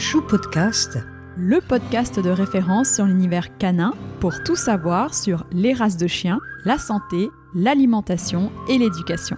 Chou 0.00 0.22
Podcast, 0.22 0.98
le 1.36 1.60
podcast 1.60 2.18
de 2.18 2.30
référence 2.30 2.88
sur 2.88 3.04
l'univers 3.04 3.58
canin 3.58 3.92
pour 4.18 4.32
tout 4.44 4.56
savoir 4.56 5.14
sur 5.14 5.44
les 5.52 5.74
races 5.74 5.98
de 5.98 6.06
chiens, 6.06 6.40
la 6.64 6.78
santé, 6.78 7.28
l'alimentation 7.54 8.50
et 8.66 8.78
l'éducation. 8.78 9.36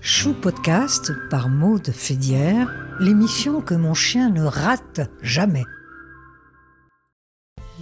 Chou 0.00 0.32
Podcast 0.32 1.12
par 1.28 1.50
Maude 1.50 1.90
Fédière, 1.90 2.74
l'émission 2.98 3.60
que 3.60 3.74
mon 3.74 3.92
chien 3.92 4.30
ne 4.30 4.42
rate 4.42 5.02
jamais. 5.20 5.66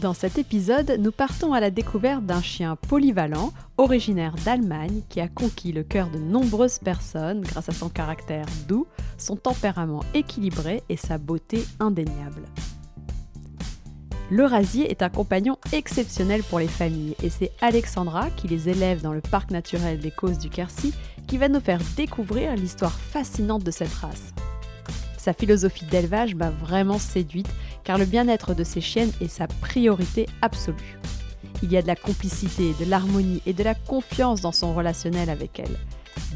Dans 0.02 0.14
cet 0.14 0.36
épisode, 0.36 0.96
nous 0.98 1.12
partons 1.12 1.52
à 1.52 1.60
la 1.60 1.70
découverte 1.70 2.26
d'un 2.26 2.42
chien 2.42 2.74
polyvalent, 2.74 3.52
originaire 3.76 4.34
d'Allemagne, 4.44 5.02
qui 5.08 5.20
a 5.20 5.28
conquis 5.28 5.70
le 5.70 5.84
cœur 5.84 6.10
de 6.10 6.18
nombreuses 6.18 6.80
personnes 6.80 7.42
grâce 7.42 7.68
à 7.68 7.72
son 7.72 7.88
caractère 7.88 8.46
doux, 8.66 8.88
son 9.16 9.36
tempérament 9.36 10.02
équilibré 10.12 10.82
et 10.88 10.96
sa 10.96 11.18
beauté 11.18 11.64
indéniable. 11.78 12.42
Le 14.28 14.44
rasier 14.44 14.90
est 14.90 15.02
un 15.02 15.08
compagnon 15.08 15.56
exceptionnel 15.72 16.42
pour 16.42 16.58
les 16.58 16.66
familles 16.66 17.14
et 17.22 17.30
c'est 17.30 17.52
Alexandra, 17.60 18.28
qui 18.30 18.48
les 18.48 18.68
élève 18.68 19.02
dans 19.02 19.12
le 19.12 19.20
parc 19.20 19.52
naturel 19.52 20.00
des 20.00 20.10
Causes 20.10 20.38
du 20.38 20.50
Quercy, 20.50 20.92
qui 21.28 21.38
va 21.38 21.48
nous 21.48 21.60
faire 21.60 21.80
découvrir 21.96 22.56
l'histoire 22.56 22.98
fascinante 22.98 23.62
de 23.62 23.70
cette 23.70 23.94
race. 23.94 24.34
Sa 25.22 25.32
philosophie 25.32 25.84
d'élevage 25.84 26.34
m'a 26.34 26.50
vraiment 26.50 26.98
séduite 26.98 27.46
car 27.84 27.96
le 27.96 28.06
bien-être 28.06 28.54
de 28.54 28.64
ses 28.64 28.80
chiennes 28.80 29.12
est 29.20 29.28
sa 29.28 29.46
priorité 29.46 30.26
absolue. 30.40 30.98
Il 31.62 31.70
y 31.70 31.76
a 31.76 31.82
de 31.82 31.86
la 31.86 31.94
complicité, 31.94 32.74
de 32.80 32.90
l'harmonie 32.90 33.40
et 33.46 33.52
de 33.52 33.62
la 33.62 33.76
confiance 33.76 34.40
dans 34.40 34.50
son 34.50 34.74
relationnel 34.74 35.30
avec 35.30 35.60
elle. 35.60 35.78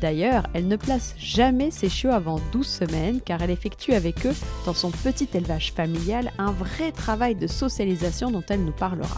D'ailleurs, 0.00 0.44
elle 0.54 0.68
ne 0.68 0.76
place 0.76 1.16
jamais 1.18 1.72
ses 1.72 1.88
chiots 1.88 2.12
avant 2.12 2.38
12 2.52 2.64
semaines 2.64 3.20
car 3.20 3.42
elle 3.42 3.50
effectue 3.50 3.92
avec 3.92 4.24
eux, 4.24 4.34
dans 4.66 4.72
son 4.72 4.92
petit 4.92 5.28
élevage 5.34 5.72
familial, 5.72 6.30
un 6.38 6.52
vrai 6.52 6.92
travail 6.92 7.34
de 7.34 7.48
socialisation 7.48 8.30
dont 8.30 8.44
elle 8.48 8.64
nous 8.64 8.70
parlera. 8.70 9.16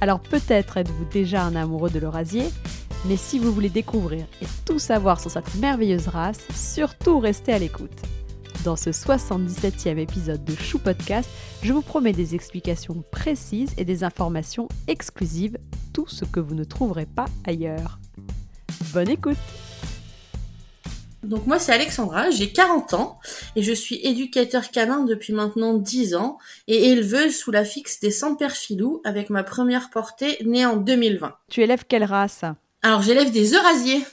Alors 0.00 0.18
peut-être 0.18 0.76
êtes-vous 0.76 1.04
déjà 1.04 1.44
un 1.44 1.54
amoureux 1.54 1.90
de 1.90 2.00
l'Eurasier, 2.00 2.46
mais 3.04 3.16
si 3.16 3.38
vous 3.38 3.52
voulez 3.52 3.70
découvrir 3.70 4.26
et 4.42 4.46
tout 4.64 4.80
savoir 4.80 5.20
sur 5.20 5.30
cette 5.30 5.54
merveilleuse 5.54 6.08
race, 6.08 6.48
surtout 6.52 7.20
restez 7.20 7.52
à 7.52 7.60
l'écoute. 7.60 8.02
Dans 8.64 8.76
ce 8.76 8.88
77e 8.88 9.98
épisode 9.98 10.42
de 10.42 10.54
Chou 10.54 10.78
Podcast, 10.78 11.28
je 11.62 11.70
vous 11.74 11.82
promets 11.82 12.14
des 12.14 12.34
explications 12.34 13.04
précises 13.10 13.74
et 13.76 13.84
des 13.84 14.04
informations 14.04 14.68
exclusives, 14.88 15.58
tout 15.92 16.06
ce 16.08 16.24
que 16.24 16.40
vous 16.40 16.54
ne 16.54 16.64
trouverez 16.64 17.04
pas 17.04 17.26
ailleurs. 17.46 17.98
Bonne 18.94 19.10
écoute 19.10 19.36
donc 21.22 21.46
moi 21.46 21.58
c'est 21.58 21.72
Alexandra, 21.72 22.28
j'ai 22.28 22.52
40 22.52 22.92
ans 22.92 23.18
et 23.56 23.62
je 23.62 23.72
suis 23.72 23.98
éducateur 24.02 24.70
canin 24.70 25.04
depuis 25.04 25.32
maintenant 25.32 25.72
10 25.72 26.16
ans 26.16 26.36
et 26.68 26.90
éleveuse 26.90 27.34
sous 27.34 27.50
la 27.50 27.64
fixe 27.64 27.98
des 28.00 28.10
Saint-Père-Filou 28.10 29.00
avec 29.04 29.30
ma 29.30 29.42
première 29.42 29.88
portée 29.88 30.36
née 30.44 30.66
en 30.66 30.76
2020. 30.76 31.34
Tu 31.48 31.62
élèves 31.62 31.84
quelle 31.88 32.04
race? 32.04 32.44
Alors 32.82 33.00
j'élève 33.00 33.30
des 33.30 33.54
Eurasiers. 33.54 34.04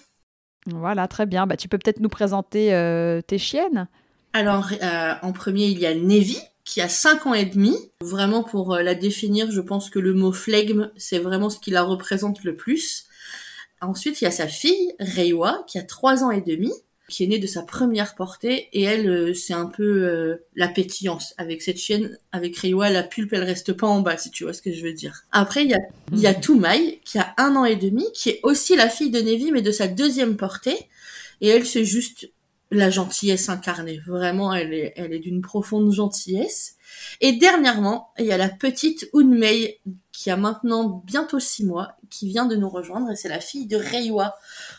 Voilà, 0.67 1.09
très 1.09 1.25
bien. 1.25 1.47
Bah, 1.47 1.57
tu 1.57 1.67
peux 1.67 1.77
peut-être 1.77 1.99
nous 1.99 2.07
présenter 2.07 2.73
euh, 2.73 3.19
tes 3.21 3.37
chiennes 3.37 3.89
alors, 4.33 4.71
euh, 4.81 5.13
en 5.21 5.33
premier, 5.33 5.65
il 5.65 5.79
y 5.79 5.85
a 5.85 5.93
Nevi, 5.93 6.39
qui 6.63 6.79
a 6.81 6.87
5 6.87 7.27
ans 7.27 7.33
et 7.33 7.45
demi. 7.45 7.75
Vraiment, 8.01 8.43
pour 8.43 8.73
euh, 8.73 8.81
la 8.81 8.95
définir, 8.95 9.51
je 9.51 9.61
pense 9.61 9.89
que 9.89 9.99
le 9.99 10.13
mot 10.13 10.31
flegme, 10.31 10.89
c'est 10.95 11.19
vraiment 11.19 11.49
ce 11.49 11.59
qui 11.59 11.71
la 11.71 11.83
représente 11.83 12.43
le 12.43 12.55
plus. 12.55 13.05
Ensuite, 13.81 14.21
il 14.21 14.25
y 14.25 14.27
a 14.27 14.31
sa 14.31 14.47
fille, 14.47 14.93
Reiwa, 14.99 15.65
qui 15.67 15.79
a 15.79 15.83
3 15.83 16.23
ans 16.23 16.31
et 16.31 16.39
demi, 16.39 16.71
qui 17.09 17.25
est 17.25 17.27
née 17.27 17.39
de 17.39 17.47
sa 17.47 17.61
première 17.61 18.15
portée. 18.15 18.69
Et 18.71 18.83
elle, 18.83 19.09
euh, 19.09 19.33
c'est 19.33 19.53
un 19.53 19.65
peu 19.65 20.39
la 20.55 20.69
pétillance. 20.69 21.33
Avec 21.37 21.61
cette 21.61 21.77
chienne, 21.77 22.17
avec 22.31 22.57
Reiwa, 22.57 22.89
la 22.89 23.03
pulpe, 23.03 23.33
elle 23.33 23.43
reste 23.43 23.73
pas 23.73 23.87
en 23.87 23.99
bas, 23.99 24.15
si 24.15 24.29
tu 24.31 24.45
vois 24.45 24.53
ce 24.53 24.61
que 24.61 24.71
je 24.71 24.81
veux 24.81 24.93
dire. 24.93 25.23
Après, 25.33 25.63
il 25.63 25.71
y 25.71 25.73
a, 25.73 25.79
il 26.13 26.19
y 26.19 26.27
a 26.27 26.33
Toumaï, 26.33 26.99
qui 27.03 27.19
a 27.19 27.33
un 27.37 27.57
an 27.57 27.65
et 27.65 27.75
demi, 27.75 28.05
qui 28.13 28.29
est 28.29 28.39
aussi 28.43 28.77
la 28.77 28.87
fille 28.87 29.11
de 29.11 29.19
Nevi, 29.19 29.51
mais 29.51 29.61
de 29.61 29.71
sa 29.71 29.87
deuxième 29.87 30.37
portée. 30.37 30.87
Et 31.41 31.49
elle, 31.49 31.65
c'est 31.65 31.83
juste 31.83 32.29
la 32.71 32.89
gentillesse 32.89 33.49
incarnée. 33.49 33.99
Vraiment, 34.07 34.53
elle 34.53 34.73
est, 34.73 34.93
elle 34.95 35.13
est 35.13 35.19
d'une 35.19 35.41
profonde 35.41 35.91
gentillesse. 35.91 36.75
Et 37.19 37.33
dernièrement, 37.33 38.11
il 38.17 38.25
y 38.25 38.31
a 38.31 38.37
la 38.37 38.49
petite 38.49 39.09
Unmei 39.13 39.79
qui 40.11 40.29
a 40.29 40.37
maintenant 40.37 41.03
bientôt 41.05 41.39
six 41.39 41.65
mois, 41.65 41.95
qui 42.09 42.27
vient 42.27 42.45
de 42.45 42.55
nous 42.55 42.69
rejoindre 42.69 43.09
et 43.11 43.15
c'est 43.15 43.29
la 43.29 43.39
fille 43.39 43.65
de 43.65 43.77
Reiwa. 43.77 44.35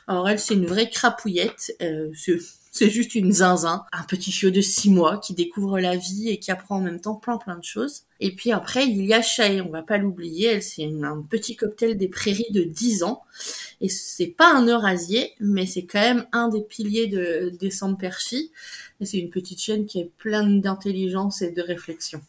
Alors 0.06 0.28
elle, 0.28 0.38
c'est 0.38 0.54
une 0.54 0.66
vraie 0.66 0.88
crapouillette. 0.88 1.74
Euh, 1.82 2.10
c'est 2.70 2.88
juste 2.88 3.14
une 3.14 3.32
zinzin, 3.32 3.84
un 3.92 4.02
petit 4.04 4.32
chiot 4.32 4.50
de 4.50 4.60
six 4.60 4.88
mois 4.88 5.18
qui 5.18 5.34
découvre 5.34 5.78
la 5.78 5.96
vie 5.96 6.30
et 6.30 6.38
qui 6.38 6.50
apprend 6.50 6.76
en 6.76 6.80
même 6.80 7.00
temps 7.00 7.16
plein 7.16 7.36
plein 7.36 7.56
de 7.56 7.64
choses. 7.64 8.02
Et 8.20 8.34
puis 8.34 8.52
après, 8.52 8.86
il 8.86 9.04
y 9.04 9.12
a 9.12 9.20
Chae, 9.20 9.60
on 9.60 9.68
va 9.68 9.82
pas 9.82 9.98
l'oublier, 9.98 10.46
elle 10.46 10.62
c'est 10.62 10.84
un 10.84 11.22
petit 11.28 11.56
cocktail 11.56 11.98
des 11.98 12.08
prairies 12.08 12.50
de 12.50 12.62
10 12.62 13.02
ans. 13.02 13.22
Et 13.82 13.88
c'est 13.88 14.28
pas 14.28 14.54
un 14.54 14.66
eurasier, 14.66 15.32
mais 15.40 15.66
c'est 15.66 15.84
quand 15.84 16.00
même 16.00 16.26
un 16.32 16.48
des 16.48 16.62
piliers 16.62 17.08
de, 17.08 17.52
des 17.58 17.70
Samperchi. 17.70 18.52
Et 19.00 19.06
c'est 19.06 19.18
une 19.18 19.30
petite 19.30 19.60
chienne 19.60 19.86
qui 19.86 19.98
est 19.98 20.10
pleine 20.18 20.60
d'intelligence 20.60 21.42
et 21.42 21.50
de 21.50 21.60
réflexion. 21.60 22.22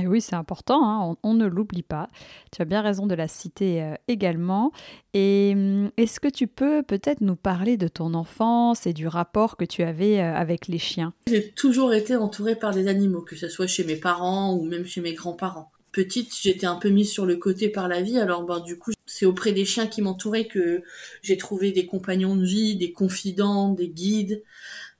Et 0.00 0.06
oui, 0.06 0.22
c'est 0.22 0.36
important, 0.36 0.88
hein, 0.88 1.16
on, 1.22 1.34
ne 1.34 1.44
l'oublie 1.44 1.82
pas. 1.82 2.08
Tu 2.50 2.62
as 2.62 2.64
bien 2.64 2.80
raison 2.80 3.06
de 3.06 3.14
la 3.14 3.28
citer 3.28 3.82
euh, 3.82 3.94
également. 4.08 4.72
Et 5.12 5.52
hum, 5.54 5.90
est-ce 5.98 6.18
que 6.18 6.28
tu 6.28 6.46
peux 6.46 6.82
peut-être 6.82 7.20
nous 7.20 7.36
parler 7.36 7.76
de 7.76 7.88
ton 7.88 8.14
enfance 8.14 8.86
et 8.86 8.94
du 8.94 9.06
rapport 9.06 9.58
que 9.58 9.66
tu 9.66 9.82
avais 9.82 10.20
euh, 10.20 10.34
avec 10.34 10.66
les 10.66 10.78
chiens? 10.78 11.12
J'ai 11.26 11.50
toujours 11.50 11.92
été 11.92 12.16
entourée 12.16 12.56
par 12.56 12.72
des 12.72 12.88
animaux, 12.88 13.20
que 13.20 13.36
ce 13.36 13.50
soit 13.50 13.66
chez 13.66 13.84
mes 13.84 13.96
parents 13.96 14.54
ou 14.54 14.64
même 14.64 14.86
chez 14.86 15.02
mes 15.02 15.12
grands-parents. 15.12 15.70
Petite, 15.92 16.34
j'étais 16.40 16.66
un 16.66 16.76
peu 16.76 16.88
mise 16.88 17.10
sur 17.12 17.26
le 17.26 17.36
côté 17.36 17.68
par 17.68 17.86
la 17.86 18.00
vie, 18.00 18.18
alors 18.18 18.44
ben, 18.44 18.60
du 18.60 18.78
coup, 18.78 18.92
c'est 19.04 19.26
auprès 19.26 19.52
des 19.52 19.66
chiens 19.66 19.86
qui 19.86 20.00
m'entouraient 20.00 20.46
que 20.46 20.82
j'ai 21.22 21.36
trouvé 21.36 21.70
des 21.70 21.84
compagnons 21.84 22.34
de 22.34 22.46
vie, 22.46 22.76
des 22.76 22.92
confidents, 22.92 23.74
des 23.74 23.88
guides. 23.88 24.42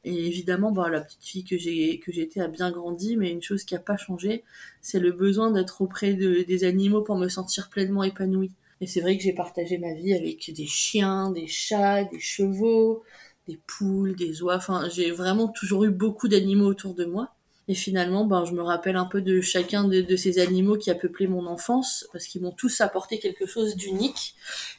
Et 0.04 0.26
évidemment, 0.26 0.72
bah, 0.72 0.90
la 0.90 1.00
petite 1.00 1.24
fille 1.24 1.44
que 1.44 1.56
j'ai 1.58 1.98
que 2.00 2.12
j'étais 2.12 2.40
a 2.40 2.48
bien 2.48 2.70
grandi, 2.70 3.16
mais 3.16 3.30
une 3.30 3.42
chose 3.42 3.64
qui 3.64 3.74
a 3.74 3.78
pas 3.78 3.96
changé, 3.96 4.44
c'est 4.82 4.98
le 5.00 5.12
besoin 5.12 5.50
d'être 5.50 5.80
auprès 5.80 6.14
de, 6.14 6.42
des 6.42 6.64
animaux 6.64 7.02
pour 7.02 7.16
me 7.16 7.28
sentir 7.28 7.70
pleinement 7.70 8.04
épanouie. 8.04 8.52
Et 8.82 8.86
c'est 8.86 9.00
vrai 9.00 9.16
que 9.16 9.22
j'ai 9.22 9.32
partagé 9.32 9.78
ma 9.78 9.94
vie 9.94 10.12
avec 10.14 10.52
des 10.52 10.66
chiens, 10.66 11.30
des 11.30 11.46
chats, 11.46 12.04
des 12.04 12.20
chevaux, 12.20 13.02
des 13.48 13.58
poules, 13.66 14.16
des 14.16 14.42
oies. 14.42 14.56
Enfin, 14.56 14.88
j'ai 14.90 15.10
vraiment 15.10 15.48
toujours 15.48 15.84
eu 15.84 15.90
beaucoup 15.90 16.28
d'animaux 16.28 16.66
autour 16.66 16.94
de 16.94 17.04
moi. 17.04 17.34
Et 17.68 17.74
finalement, 17.74 18.24
ben, 18.24 18.44
je 18.44 18.52
me 18.52 18.62
rappelle 18.62 18.96
un 18.96 19.04
peu 19.04 19.22
de 19.22 19.40
chacun 19.40 19.84
de, 19.84 20.00
de 20.00 20.16
ces 20.16 20.38
animaux 20.38 20.76
qui 20.76 20.90
a 20.90 20.94
peuplé 20.94 21.26
mon 21.28 21.46
enfance, 21.46 22.06
parce 22.12 22.26
qu'ils 22.26 22.42
m'ont 22.42 22.52
tous 22.52 22.80
apporté 22.80 23.18
quelque 23.18 23.46
chose 23.46 23.76
d'unique. 23.76 24.34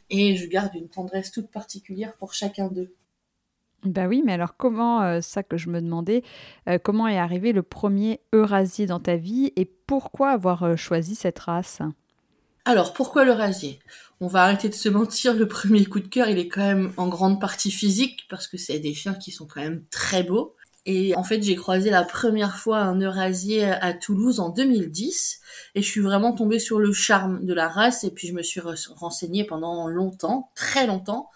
Et 0.09 0.35
je 0.35 0.45
garde 0.47 0.75
une 0.75 0.89
tendresse 0.89 1.31
toute 1.31 1.49
particulière 1.49 2.13
pour 2.17 2.33
chacun 2.33 2.67
d'eux. 2.67 2.93
Bah 3.85 4.07
oui, 4.07 4.21
mais 4.25 4.33
alors 4.33 4.55
comment, 4.55 5.01
euh, 5.01 5.19
ça 5.21 5.43
que 5.43 5.57
je 5.57 5.69
me 5.69 5.81
demandais, 5.81 6.23
euh, 6.69 6.77
comment 6.81 7.07
est 7.07 7.17
arrivé 7.17 7.51
le 7.51 7.63
premier 7.63 8.21
Eurasier 8.31 8.85
dans 8.85 9.01
ta 9.01 9.17
vie 9.17 9.51
et 9.57 9.65
pourquoi 9.65 10.29
avoir 10.29 10.63
euh, 10.63 10.75
choisi 10.77 11.15
cette 11.15 11.39
race? 11.39 11.81
Alors, 12.63 12.93
pourquoi 12.93 13.25
l'Eurasier? 13.25 13.79
On 14.21 14.27
va 14.27 14.43
arrêter 14.43 14.69
de 14.69 14.73
se 14.73 14.87
mentir, 14.87 15.33
le 15.33 15.49
premier 15.49 15.83
coup 15.83 15.99
de 15.99 16.07
cœur, 16.07 16.29
il 16.29 16.37
est 16.37 16.47
quand 16.47 16.61
même 16.61 16.93
en 16.95 17.09
grande 17.09 17.41
partie 17.41 17.71
physique, 17.71 18.25
parce 18.29 18.47
que 18.47 18.55
c'est 18.57 18.79
des 18.79 18.93
chiens 18.93 19.15
qui 19.15 19.31
sont 19.31 19.45
quand 19.45 19.59
même 19.59 19.83
très 19.91 20.23
beaux. 20.23 20.55
Et 20.85 21.15
en 21.15 21.23
fait, 21.23 21.41
j'ai 21.41 21.55
croisé 21.55 21.89
la 21.89 22.03
première 22.03 22.57
fois 22.57 22.79
un 22.79 22.99
Eurasier 22.99 23.63
à 23.63 23.93
Toulouse 23.93 24.41
en 24.41 24.49
2010 24.49 25.39
et 25.75 25.81
je 25.81 25.87
suis 25.87 26.01
vraiment 26.01 26.33
tombée 26.33 26.59
sur 26.59 26.79
le 26.79 26.91
charme 26.91 27.45
de 27.45 27.53
la 27.53 27.69
race. 27.69 28.03
Et 28.03 28.11
puis 28.11 28.27
je 28.27 28.33
me 28.33 28.41
suis 28.41 28.59
renseignée 28.59 29.45
pendant 29.45 29.87
longtemps, 29.87 30.51
très 30.55 30.85
longtemps. 30.85 31.29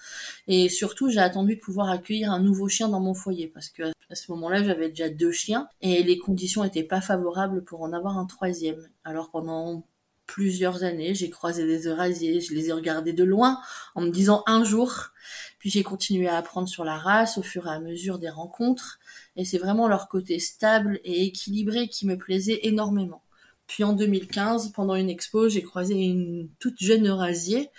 Et 0.47 0.67
surtout 0.67 1.09
j'ai 1.09 1.19
attendu 1.19 1.55
de 1.55 1.61
pouvoir 1.61 1.89
accueillir 1.89 2.31
un 2.31 2.39
nouveau 2.39 2.67
chien 2.67 2.89
dans 2.89 2.99
mon 2.99 3.13
foyer. 3.13 3.47
Parce 3.47 3.69
que 3.69 3.83
à 4.09 4.15
ce 4.15 4.31
moment-là 4.31 4.63
j'avais 4.63 4.89
déjà 4.89 5.09
deux 5.09 5.31
chiens. 5.31 5.69
Et 5.81 6.03
les 6.03 6.17
conditions 6.17 6.65
étaient 6.65 6.83
pas 6.83 7.01
favorables 7.01 7.63
pour 7.63 7.81
en 7.81 7.93
avoir 7.93 8.17
un 8.17 8.25
troisième. 8.25 8.89
Alors 9.05 9.31
pendant 9.31 9.85
plusieurs 10.27 10.83
années, 10.83 11.15
j'ai 11.15 11.29
croisé 11.29 11.65
des 11.65 11.87
Eurasiers, 11.87 12.41
je 12.41 12.53
les 12.53 12.69
ai 12.69 12.73
regardés 12.73 13.13
de 13.13 13.23
loin 13.23 13.59
en 13.95 14.01
me 14.01 14.09
disant 14.09 14.43
un 14.45 14.63
jour, 14.63 15.09
puis 15.57 15.69
j'ai 15.71 15.83
continué 15.83 16.27
à 16.27 16.37
apprendre 16.37 16.67
sur 16.67 16.83
la 16.83 16.97
race 16.97 17.37
au 17.37 17.41
fur 17.41 17.65
et 17.65 17.71
à 17.71 17.79
mesure 17.79 18.19
des 18.19 18.29
rencontres 18.29 18.99
et 19.35 19.45
c'est 19.45 19.57
vraiment 19.57 19.87
leur 19.87 20.09
côté 20.09 20.39
stable 20.39 20.99
et 21.03 21.25
équilibré 21.25 21.87
qui 21.87 22.05
me 22.05 22.17
plaisait 22.17 22.59
énormément. 22.63 23.23
Puis 23.67 23.83
en 23.83 23.93
2015, 23.93 24.71
pendant 24.71 24.95
une 24.95 25.09
expo, 25.09 25.49
j'ai 25.49 25.61
croisé 25.61 25.93
une 25.93 26.49
toute 26.59 26.79
jeune 26.79 27.07
Eurasier. 27.07 27.69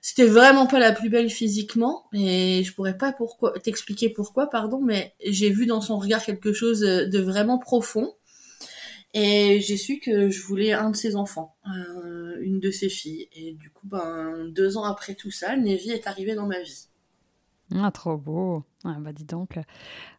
C'était 0.00 0.26
vraiment 0.26 0.66
pas 0.66 0.78
la 0.78 0.92
plus 0.92 1.10
belle 1.10 1.28
physiquement, 1.28 2.04
et 2.12 2.62
je 2.64 2.72
pourrais 2.72 2.96
pas 2.96 3.12
pourquoi 3.12 3.58
t'expliquer 3.58 4.08
pourquoi, 4.08 4.48
pardon, 4.48 4.80
mais 4.80 5.14
j'ai 5.24 5.50
vu 5.50 5.66
dans 5.66 5.80
son 5.80 5.98
regard 5.98 6.24
quelque 6.24 6.52
chose 6.52 6.80
de 6.80 7.18
vraiment 7.18 7.58
profond. 7.58 8.14
Et 9.14 9.60
j'ai 9.60 9.76
su 9.76 9.98
que 10.00 10.28
je 10.28 10.42
voulais 10.42 10.72
un 10.72 10.90
de 10.90 10.96
ses 10.96 11.16
enfants, 11.16 11.56
euh, 11.66 12.36
une 12.42 12.60
de 12.60 12.70
ses 12.70 12.88
filles. 12.88 13.28
Et 13.32 13.52
du 13.52 13.70
coup, 13.70 13.86
ben, 13.86 14.48
deux 14.48 14.76
ans 14.76 14.84
après 14.84 15.14
tout 15.14 15.30
ça, 15.30 15.56
Nevi 15.56 15.90
est 15.90 16.06
arrivée 16.06 16.34
dans 16.34 16.46
ma 16.46 16.60
vie. 16.60 16.88
Ah, 17.74 17.90
trop 17.90 18.16
beau. 18.16 18.64
Ah, 18.84 18.96
bah 18.98 19.12
dis 19.12 19.24
donc. 19.24 19.58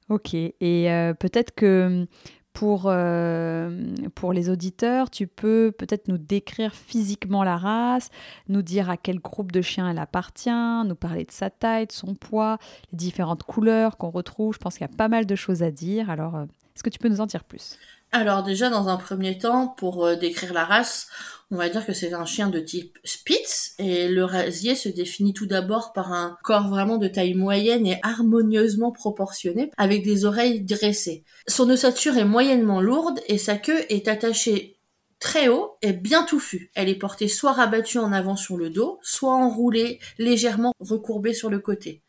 Ok. 0.09 0.33
Et 0.33 0.55
euh, 0.91 1.13
peut-être 1.13 1.53
que 1.53 2.07
pour, 2.53 2.83
euh, 2.87 3.95
pour 4.15 4.33
les 4.33 4.49
auditeurs, 4.49 5.09
tu 5.11 5.27
peux 5.27 5.71
peut-être 5.71 6.07
nous 6.07 6.17
décrire 6.17 6.73
physiquement 6.73 7.43
la 7.43 7.57
race, 7.57 8.09
nous 8.47 8.63
dire 8.63 8.89
à 8.89 8.97
quel 8.97 9.19
groupe 9.19 9.51
de 9.51 9.61
chiens 9.61 9.89
elle 9.89 9.99
appartient, 9.99 10.49
nous 10.85 10.95
parler 10.95 11.25
de 11.25 11.31
sa 11.31 11.51
taille, 11.51 11.87
de 11.87 11.91
son 11.91 12.15
poids, 12.15 12.57
les 12.91 12.97
différentes 12.97 13.43
couleurs 13.43 13.97
qu'on 13.97 14.09
retrouve. 14.09 14.55
Je 14.55 14.59
pense 14.59 14.73
qu'il 14.73 14.87
y 14.87 14.91
a 14.91 14.95
pas 14.95 15.09
mal 15.09 15.27
de 15.27 15.35
choses 15.35 15.61
à 15.61 15.69
dire. 15.69 16.09
Alors, 16.09 16.39
est-ce 16.75 16.83
que 16.83 16.89
tu 16.89 16.99
peux 16.99 17.09
nous 17.09 17.21
en 17.21 17.27
dire 17.27 17.43
plus? 17.43 17.77
Alors 18.11 18.43
déjà, 18.43 18.69
dans 18.69 18.87
un 18.87 18.97
premier 18.97 19.37
temps, 19.37 19.67
pour 19.67 20.05
euh, 20.05 20.15
décrire 20.15 20.53
la 20.53 20.65
race, 20.65 21.07
on 21.51 21.57
va 21.57 21.69
dire 21.69 21.85
que 21.85 21.93
c'est 21.93 22.13
un 22.13 22.25
chien 22.25 22.49
de 22.49 22.59
type 22.59 22.97
Spitz 23.03 23.73
et 23.79 24.07
le 24.07 24.23
rasier 24.23 24.75
se 24.75 24.89
définit 24.89 25.33
tout 25.33 25.45
d'abord 25.45 25.93
par 25.93 26.11
un 26.11 26.37
corps 26.43 26.69
vraiment 26.69 26.97
de 26.97 27.07
taille 27.07 27.33
moyenne 27.33 27.87
et 27.87 27.99
harmonieusement 28.03 28.91
proportionné 28.91 29.71
avec 29.77 30.03
des 30.03 30.25
oreilles 30.25 30.61
dressées. 30.61 31.23
Son 31.47 31.69
ossature 31.69 32.17
est 32.17 32.25
moyennement 32.25 32.81
lourde 32.81 33.19
et 33.27 33.37
sa 33.37 33.57
queue 33.57 33.83
est 33.89 34.07
attachée 34.07 34.77
très 35.19 35.49
haut 35.49 35.71
et 35.81 35.93
bien 35.93 36.23
touffue. 36.23 36.71
Elle 36.75 36.89
est 36.89 36.95
portée 36.95 37.27
soit 37.27 37.53
rabattue 37.53 37.97
en 37.97 38.11
avant 38.11 38.35
sur 38.35 38.57
le 38.57 38.69
dos, 38.69 38.99
soit 39.01 39.33
enroulée 39.33 39.99
légèrement 40.17 40.73
recourbée 40.79 41.33
sur 41.33 41.49
le 41.49 41.59
côté. 41.59 42.01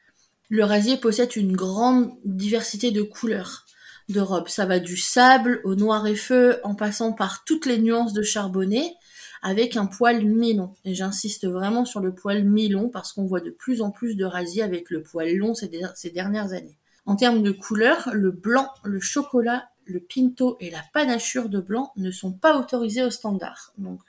Le 0.48 0.64
rasier 0.64 0.96
possède 0.96 1.36
une 1.36 1.56
grande 1.56 2.10
diversité 2.24 2.90
de 2.90 3.02
couleurs 3.02 3.64
de 4.10 4.20
robe. 4.20 4.48
Ça 4.48 4.66
va 4.66 4.78
du 4.78 4.96
sable 4.96 5.60
au 5.64 5.74
noir 5.74 6.06
et 6.06 6.14
feu 6.14 6.60
en 6.64 6.74
passant 6.74 7.12
par 7.12 7.44
toutes 7.44 7.66
les 7.66 7.78
nuances 7.78 8.12
de 8.12 8.22
charbonné 8.22 8.94
avec 9.42 9.76
un 9.76 9.86
poil 9.86 10.24
mi-long. 10.24 10.74
Et 10.84 10.94
j'insiste 10.94 11.46
vraiment 11.46 11.84
sur 11.84 12.00
le 12.00 12.14
poil 12.14 12.44
mi-long 12.44 12.88
parce 12.88 13.12
qu'on 13.12 13.24
voit 13.24 13.40
de 13.40 13.50
plus 13.50 13.82
en 13.82 13.90
plus 13.90 14.16
de 14.16 14.24
rasiers 14.24 14.62
avec 14.62 14.90
le 14.90 15.02
poil 15.02 15.34
long 15.36 15.54
ces, 15.54 15.68
dernières 16.12 16.52
années. 16.52 16.76
En 17.06 17.16
termes 17.16 17.42
de 17.42 17.50
couleurs, 17.50 18.10
le 18.12 18.30
blanc, 18.30 18.68
le 18.84 19.00
chocolat, 19.00 19.68
le 19.86 20.00
pinto 20.00 20.56
et 20.60 20.70
la 20.70 20.82
panachure 20.92 21.48
de 21.48 21.60
blanc 21.60 21.92
ne 21.96 22.10
sont 22.10 22.32
pas 22.32 22.58
autorisés 22.58 23.02
au 23.02 23.10
standard. 23.10 23.72
Donc 23.78 24.00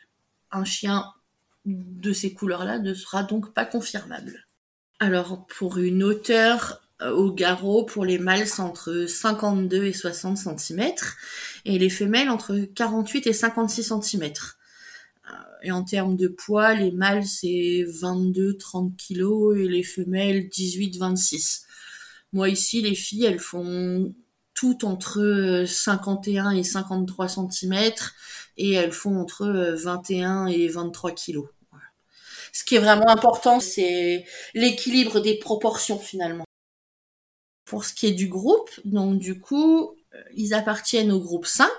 un 0.51 0.65
chien 0.65 1.05
de 1.65 2.11
ces 2.11 2.33
couleurs-là 2.33 2.79
ne 2.79 2.93
sera 2.93 3.23
donc 3.23 3.53
pas 3.53 3.65
confirmable. 3.65 4.45
Alors 4.99 5.45
pour 5.47 5.77
une 5.77 6.03
hauteur 6.03 6.81
au 7.09 7.31
garrot 7.31 7.83
pour 7.83 8.05
les 8.05 8.19
mâles 8.19 8.47
c'est 8.47 8.61
entre 8.61 9.05
52 9.07 9.85
et 9.85 9.93
60 9.93 10.37
cm 10.37 10.93
et 11.65 11.79
les 11.79 11.89
femelles 11.89 12.29
entre 12.29 12.55
48 12.75 13.27
et 13.27 13.33
56 13.33 13.93
cm. 14.01 14.23
Euh, 14.23 15.33
et 15.63 15.71
en 15.71 15.83
termes 15.83 16.15
de 16.15 16.27
poids, 16.27 16.73
les 16.73 16.91
mâles 16.91 17.25
c'est 17.25 17.85
22-30 17.87 18.95
kg 18.95 19.59
et 19.59 19.67
les 19.67 19.83
femelles 19.83 20.47
18-26. 20.49 21.63
Moi 22.33 22.49
ici, 22.49 22.81
les 22.81 22.95
filles, 22.95 23.25
elles 23.25 23.39
font 23.39 24.13
toutes 24.53 24.83
entre 24.83 25.63
51 25.67 26.51
et 26.51 26.63
53 26.63 27.27
cm 27.27 27.91
et 28.57 28.73
elles 28.73 28.91
font 28.91 29.19
entre 29.19 29.75
21 29.83 30.47
et 30.47 30.67
23 30.67 31.11
kg. 31.11 31.39
Ce 32.53 32.63
qui 32.63 32.75
est 32.75 32.79
vraiment 32.79 33.09
important, 33.09 33.59
c'est 33.59 34.25
l'équilibre 34.53 35.19
des 35.19 35.39
proportions 35.39 35.99
finalement. 35.99 36.45
Pour 37.71 37.85
ce 37.85 37.93
qui 37.93 38.05
est 38.05 38.11
du 38.11 38.27
groupe, 38.27 38.69
donc 38.83 39.17
du 39.17 39.39
coup, 39.39 39.95
euh, 40.13 40.21
ils 40.35 40.53
appartiennent 40.53 41.13
au 41.13 41.21
groupe 41.21 41.45
5, 41.45 41.69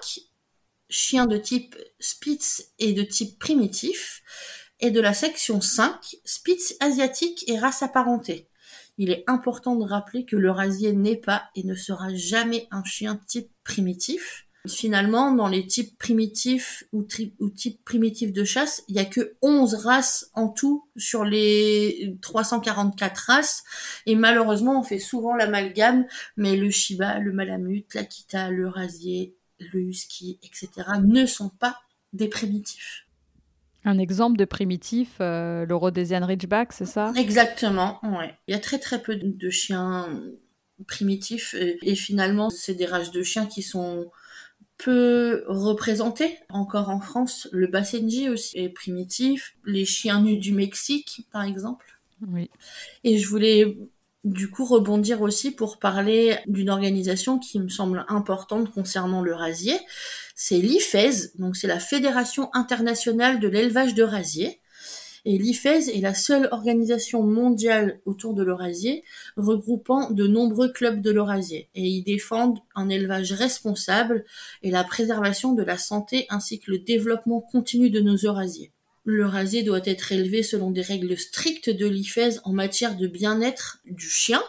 chiens 0.88 1.26
de 1.26 1.36
type 1.36 1.76
Spitz 2.00 2.72
et 2.78 2.94
de 2.94 3.02
type 3.02 3.38
primitif, 3.38 4.22
et 4.80 4.90
de 4.90 5.02
la 5.02 5.12
section 5.12 5.60
5, 5.60 6.16
Spitz 6.24 6.76
asiatique 6.80 7.44
et 7.46 7.58
race 7.58 7.82
apparentée. 7.82 8.48
Il 8.96 9.10
est 9.10 9.22
important 9.26 9.76
de 9.76 9.84
rappeler 9.84 10.24
que 10.24 10.36
le 10.36 10.50
rasier 10.50 10.94
n'est 10.94 11.18
pas 11.18 11.50
et 11.56 11.62
ne 11.62 11.74
sera 11.74 12.08
jamais 12.14 12.68
un 12.70 12.84
chien 12.84 13.20
type 13.26 13.50
primitif. 13.62 14.46
Finalement, 14.68 15.34
dans 15.34 15.48
les 15.48 15.66
types 15.66 15.98
primitifs 15.98 16.84
ou, 16.92 17.02
types 17.02 17.84
primitifs 17.84 18.32
de 18.32 18.44
chasse, 18.44 18.84
il 18.86 18.94
y 18.94 19.00
a 19.00 19.04
que 19.04 19.34
11 19.42 19.74
races 19.74 20.30
en 20.34 20.48
tout 20.48 20.86
sur 20.96 21.24
les 21.24 22.16
344 22.22 23.16
races. 23.18 23.64
Et 24.06 24.14
malheureusement, 24.14 24.78
on 24.78 24.84
fait 24.84 25.00
souvent 25.00 25.34
l'amalgame, 25.34 26.06
mais 26.36 26.56
le 26.56 26.70
Shiba, 26.70 27.18
le 27.18 27.32
Malamute, 27.32 27.92
l'Akita, 27.94 28.50
le 28.50 28.68
Rasier, 28.68 29.34
le 29.58 29.80
Husky, 29.80 30.38
etc. 30.44 30.68
ne 31.02 31.26
sont 31.26 31.48
pas 31.48 31.80
des 32.12 32.28
primitifs. 32.28 33.06
Un 33.84 33.98
exemple 33.98 34.36
de 34.36 34.44
primitif, 34.44 35.16
euh, 35.20 35.66
le 35.66 35.74
Rhodesian 35.74 36.24
Ridgeback, 36.24 36.72
c'est 36.72 36.86
ça? 36.86 37.12
Exactement, 37.16 37.98
ouais. 38.04 38.32
Il 38.46 38.52
y 38.52 38.54
a 38.54 38.60
très 38.60 38.78
très 38.78 39.02
peu 39.02 39.16
de 39.16 39.50
chiens 39.50 40.22
primitifs 40.86 41.54
et, 41.54 41.78
et 41.82 41.96
finalement, 41.96 42.48
c'est 42.48 42.74
des 42.74 42.86
races 42.86 43.10
de 43.10 43.24
chiens 43.24 43.46
qui 43.46 43.62
sont 43.62 44.08
peu 44.84 45.44
représentés 45.46 46.38
encore 46.48 46.88
en 46.88 47.00
France. 47.00 47.48
Le 47.52 47.66
Basenji 47.66 48.28
aussi 48.28 48.58
est 48.58 48.68
primitif, 48.68 49.56
les 49.64 49.84
chiens 49.84 50.20
nus 50.20 50.38
du 50.38 50.52
Mexique, 50.52 51.26
par 51.30 51.42
exemple. 51.42 51.98
Oui. 52.28 52.50
Et 53.04 53.18
je 53.18 53.28
voulais 53.28 53.76
du 54.24 54.50
coup 54.50 54.64
rebondir 54.64 55.20
aussi 55.20 55.50
pour 55.50 55.78
parler 55.78 56.38
d'une 56.46 56.70
organisation 56.70 57.38
qui 57.38 57.58
me 57.58 57.68
semble 57.68 58.04
importante 58.08 58.72
concernant 58.72 59.22
le 59.22 59.34
rasier. 59.34 59.78
C'est 60.34 60.58
l'IFES, 60.58 61.36
donc 61.38 61.56
c'est 61.56 61.66
la 61.66 61.80
Fédération 61.80 62.50
internationale 62.54 63.40
de 63.40 63.48
l'élevage 63.48 63.94
de 63.94 64.02
rasier. 64.02 64.60
Et 65.24 65.38
l'IFES 65.38 65.88
est 65.94 66.00
la 66.00 66.14
seule 66.14 66.48
organisation 66.50 67.22
mondiale 67.22 68.00
autour 68.06 68.34
de 68.34 68.42
l'eurasier, 68.42 69.04
regroupant 69.36 70.10
de 70.10 70.26
nombreux 70.26 70.72
clubs 70.72 71.00
de 71.00 71.12
l'eurasier. 71.12 71.68
Et 71.76 71.82
ils 71.82 72.02
défendent 72.02 72.58
un 72.74 72.88
élevage 72.88 73.32
responsable 73.32 74.24
et 74.62 74.72
la 74.72 74.82
préservation 74.82 75.52
de 75.52 75.62
la 75.62 75.78
santé 75.78 76.26
ainsi 76.28 76.58
que 76.58 76.72
le 76.72 76.80
développement 76.80 77.40
continu 77.40 77.88
de 77.88 78.00
nos 78.00 78.16
eurasiers. 78.16 78.72
Le 79.04 79.26
rasier 79.26 79.62
doit 79.62 79.80
être 79.84 80.10
élevé 80.10 80.42
selon 80.42 80.70
des 80.70 80.82
règles 80.82 81.16
strictes 81.16 81.70
de 81.70 81.86
l'IFES 81.86 82.40
en 82.44 82.52
matière 82.52 82.96
de 82.96 83.06
bien-être 83.06 83.78
du 83.84 84.08
chien 84.08 84.42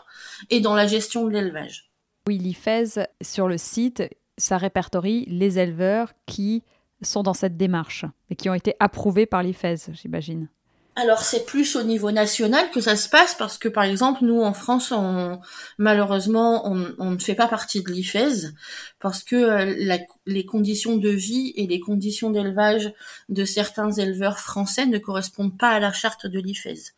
et 0.50 0.60
dans 0.60 0.76
la 0.76 0.88
gestion 0.88 1.26
de 1.26 1.32
l'élevage. 1.32 1.92
Oui, 2.28 2.38
l'IFES, 2.38 3.00
sur 3.22 3.48
le 3.48 3.58
site, 3.58 4.04
ça 4.38 4.58
répertorie 4.58 5.26
les 5.28 5.60
éleveurs 5.60 6.14
qui 6.26 6.64
sont 7.02 7.22
dans 7.24 7.34
cette 7.34 7.58
démarche 7.58 8.06
et 8.30 8.36
qui 8.36 8.50
ont 8.50 8.54
été 8.54 8.76
approuvés 8.80 9.26
par 9.26 9.44
l'IFES, 9.44 9.92
j'imagine. 9.94 10.50
Alors 10.96 11.22
c'est 11.22 11.46
plus 11.46 11.76
au 11.76 11.82
niveau 11.82 12.12
national 12.12 12.70
que 12.70 12.80
ça 12.80 12.96
se 12.96 13.10
passe 13.10 13.34
parce 13.34 13.58
que 13.58 13.68
par 13.68 13.84
exemple 13.84 14.24
nous 14.24 14.42
en 14.42 14.54
France 14.54 14.92
on 14.92 15.40
malheureusement 15.80 16.68
on, 16.68 17.12
ne 17.12 17.18
fait 17.18 17.34
pas 17.34 17.48
partie 17.48 17.82
de 17.82 17.90
l'IFES 17.90 18.54
parce 19.00 19.24
que 19.24 19.36
euh, 19.36 19.98
les 20.28 20.46
conditions 20.46 20.98
de 20.98 21.10
vie 21.10 21.52
et 21.56 21.66
les 21.66 21.80
conditions 21.80 22.30
d'élevage 22.30 22.94
de 23.30 23.44
certains 23.44 23.92
éleveurs 23.92 24.40
français 24.40 24.86
ne 24.86 25.00
correspondent 25.00 25.58
pas 25.58 25.72
à 25.72 25.80
la 25.80 25.92
charte 25.92 26.28
de 26.28 26.40
l'IFES. 26.40 26.94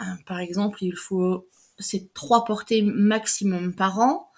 Euh, 0.00 0.04
par 0.24 0.38
exemple 0.38 0.84
il 0.84 0.94
faut 0.94 1.48
c'est 1.80 2.14
trois 2.14 2.44
portées 2.44 2.82
maximum 2.82 3.74
par 3.74 3.98
an. 3.98 4.30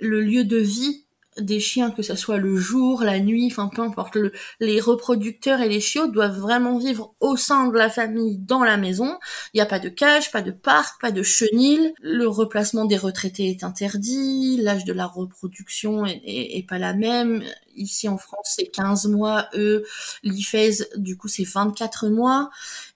Le 0.00 0.20
lieu 0.20 0.42
de 0.42 0.56
vie 0.56 1.05
des 1.38 1.60
chiens, 1.60 1.90
que 1.90 2.02
ce 2.02 2.14
soit 2.14 2.38
le 2.38 2.56
jour, 2.56 3.02
la 3.02 3.20
nuit, 3.20 3.48
enfin 3.50 3.68
peu 3.74 3.82
importe, 3.82 4.16
les 4.60 4.80
reproducteurs 4.80 5.60
et 5.60 5.68
les 5.68 5.80
chiots 5.80 6.06
doivent 6.06 6.38
vraiment 6.38 6.78
vivre 6.78 7.14
au 7.20 7.36
sein 7.36 7.68
de 7.68 7.76
la 7.76 7.90
famille, 7.90 8.38
dans 8.38 8.64
la 8.64 8.76
maison. 8.76 9.18
Il 9.52 9.58
n'y 9.58 9.60
a 9.60 9.66
pas 9.66 9.78
de 9.78 9.88
cage, 9.88 10.30
pas 10.30 10.42
de 10.42 10.50
parc, 10.50 11.00
pas 11.00 11.12
de 11.12 11.22
chenil. 11.22 11.94
Le 12.00 12.26
replacement 12.26 12.84
des 12.84 12.96
retraités 12.96 13.50
est 13.50 13.64
interdit. 13.64 14.58
L'âge 14.60 14.84
de 14.84 14.92
la 14.92 15.06
reproduction 15.06 16.06
est, 16.06 16.66
pas 16.68 16.78
la 16.78 16.94
même. 16.94 17.42
Ici 17.74 18.08
en 18.08 18.18
France, 18.18 18.54
c'est 18.56 18.66
15 18.66 19.06
mois. 19.08 19.48
Eux, 19.54 19.84
l'IFES, 20.22 20.84
du 20.96 21.16
coup, 21.16 21.28
c'est 21.28 21.44
24 21.44 22.08
mois. 22.08 22.50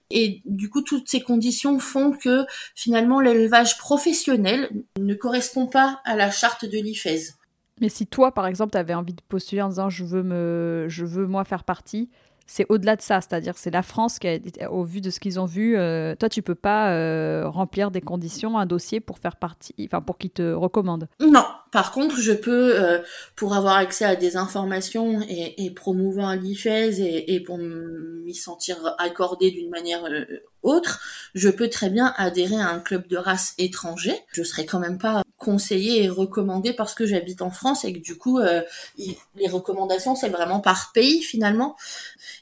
Et 0.09 0.41
du 0.45 0.69
coup, 0.69 0.81
toutes 0.81 1.09
ces 1.09 1.21
conditions 1.21 1.79
font 1.79 2.11
que 2.11 2.45
finalement 2.75 3.21
l'élevage 3.21 3.77
professionnel 3.77 4.69
ne 4.99 5.13
correspond 5.13 5.67
pas 5.67 6.01
à 6.03 6.15
la 6.15 6.31
charte 6.31 6.65
de 6.65 6.77
l'IFES. 6.77 7.35
Mais 7.81 7.89
si 7.89 8.07
toi, 8.07 8.31
par 8.31 8.47
exemple, 8.47 8.71
tu 8.71 8.77
avais 8.77 8.93
envie 8.93 9.13
de 9.13 9.21
postuler 9.27 9.61
en 9.61 9.69
disant 9.69 9.89
je 9.89 10.05
veux, 10.05 10.23
me, 10.23 10.85
je 10.87 11.05
veux 11.05 11.27
moi 11.27 11.43
faire 11.43 11.63
partie, 11.63 12.09
c'est 12.47 12.65
au-delà 12.69 12.95
de 12.95 13.01
ça, 13.01 13.21
c'est-à-dire 13.21 13.57
c'est 13.57 13.71
la 13.71 13.81
France 13.81 14.19
qui, 14.19 14.27
a, 14.27 14.71
au 14.71 14.83
vu 14.83 15.01
de 15.01 15.09
ce 15.09 15.19
qu'ils 15.19 15.39
ont 15.39 15.45
vu, 15.45 15.77
euh, 15.77 16.15
toi 16.15 16.29
tu 16.29 16.41
peux 16.41 16.55
pas 16.55 16.91
euh, 16.91 17.47
remplir 17.47 17.91
des 17.91 18.01
conditions, 18.01 18.57
un 18.57 18.65
dossier 18.65 18.99
pour 18.99 19.19
faire 19.19 19.35
partie, 19.37 19.73
enfin 19.85 20.01
pour 20.01 20.17
qu'ils 20.17 20.31
te 20.31 20.53
recommandent. 20.53 21.07
Non, 21.21 21.45
par 21.71 21.91
contre 21.91 22.17
je 22.17 22.33
peux, 22.33 22.79
euh, 22.79 22.99
pour 23.35 23.55
avoir 23.55 23.77
accès 23.77 24.05
à 24.05 24.15
des 24.15 24.37
informations 24.37 25.21
et, 25.27 25.65
et 25.65 25.71
promouvoir 25.71 26.35
l'IFES 26.35 26.99
et, 26.99 27.33
et 27.33 27.39
pour 27.39 27.57
m'y 27.57 28.35
sentir 28.35 28.95
accordé 28.97 29.51
d'une 29.51 29.69
manière 29.69 30.03
autre, 30.63 31.01
je 31.33 31.49
peux 31.49 31.69
très 31.69 31.89
bien 31.89 32.13
adhérer 32.17 32.55
à 32.55 32.69
un 32.69 32.79
club 32.79 33.07
de 33.07 33.17
race 33.17 33.53
étranger. 33.57 34.13
Je 34.33 34.43
serai 34.43 34.65
quand 34.65 34.79
même 34.79 34.97
pas 34.97 35.23
conseillé 35.37 36.03
et 36.03 36.09
recommandé 36.09 36.71
parce 36.71 36.93
que 36.93 37.07
j'habite 37.07 37.41
en 37.41 37.49
France 37.49 37.83
et 37.83 37.93
que 37.93 37.99
du 37.99 38.15
coup 38.15 38.39
euh, 38.39 38.61
les 38.97 39.47
recommandations 39.47 40.15
c'est 40.15 40.29
vraiment 40.29 40.59
par 40.59 40.91
pays 40.93 41.21
finalement. 41.21 41.75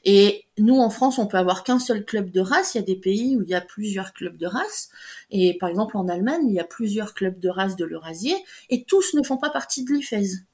Et 0.04 0.44
nous 0.58 0.78
en 0.78 0.90
France 0.90 1.18
on 1.18 1.26
peut 1.26 1.38
avoir 1.38 1.64
qu'un 1.64 1.78
seul 1.78 2.04
club 2.04 2.30
de 2.30 2.40
race. 2.40 2.74
Il 2.74 2.78
y 2.78 2.80
a 2.80 2.84
des 2.84 2.96
pays 2.96 3.36
où 3.36 3.42
il 3.42 3.48
y 3.48 3.54
a 3.54 3.62
plusieurs 3.62 4.12
clubs 4.12 4.36
de 4.36 4.46
race 4.46 4.90
et 5.30 5.56
par 5.58 5.68
exemple 5.68 5.96
en 5.96 6.08
Allemagne 6.08 6.42
il 6.48 6.54
y 6.54 6.60
a 6.60 6.64
plusieurs 6.64 7.14
clubs 7.14 7.38
de 7.38 7.48
race 7.48 7.76
de 7.76 7.84
l'Eurasier 7.84 8.34
et 8.68 8.84
tous 8.84 9.14
ne 9.14 9.22
font 9.22 9.36
pas 9.36 9.50
partie 9.50 9.84
de 9.84 9.92
l'IFES 9.92 10.44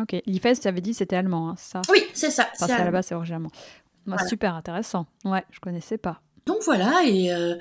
Ok. 0.00 0.16
L'IFES, 0.26 0.60
tu 0.60 0.68
avais 0.68 0.80
dit 0.80 0.94
c'était 0.94 1.16
allemand, 1.16 1.50
hein, 1.50 1.54
ça? 1.56 1.82
Oui, 1.88 2.02
c'est 2.14 2.30
ça. 2.30 2.48
La 2.60 2.74
allemand. 2.74 2.90
base, 2.90 3.06
c'est 3.06 3.14
origine 3.14 3.36
allemand. 3.36 3.50
Bah, 4.06 4.16
Voilà. 4.16 4.26
Super 4.26 4.54
intéressant. 4.54 5.06
Ouais, 5.24 5.44
je 5.50 5.60
connaissais 5.60 5.98
pas. 5.98 6.20
Donc 6.46 6.58
voilà, 6.64 7.02
et 7.04 7.32
euh, 7.32 7.54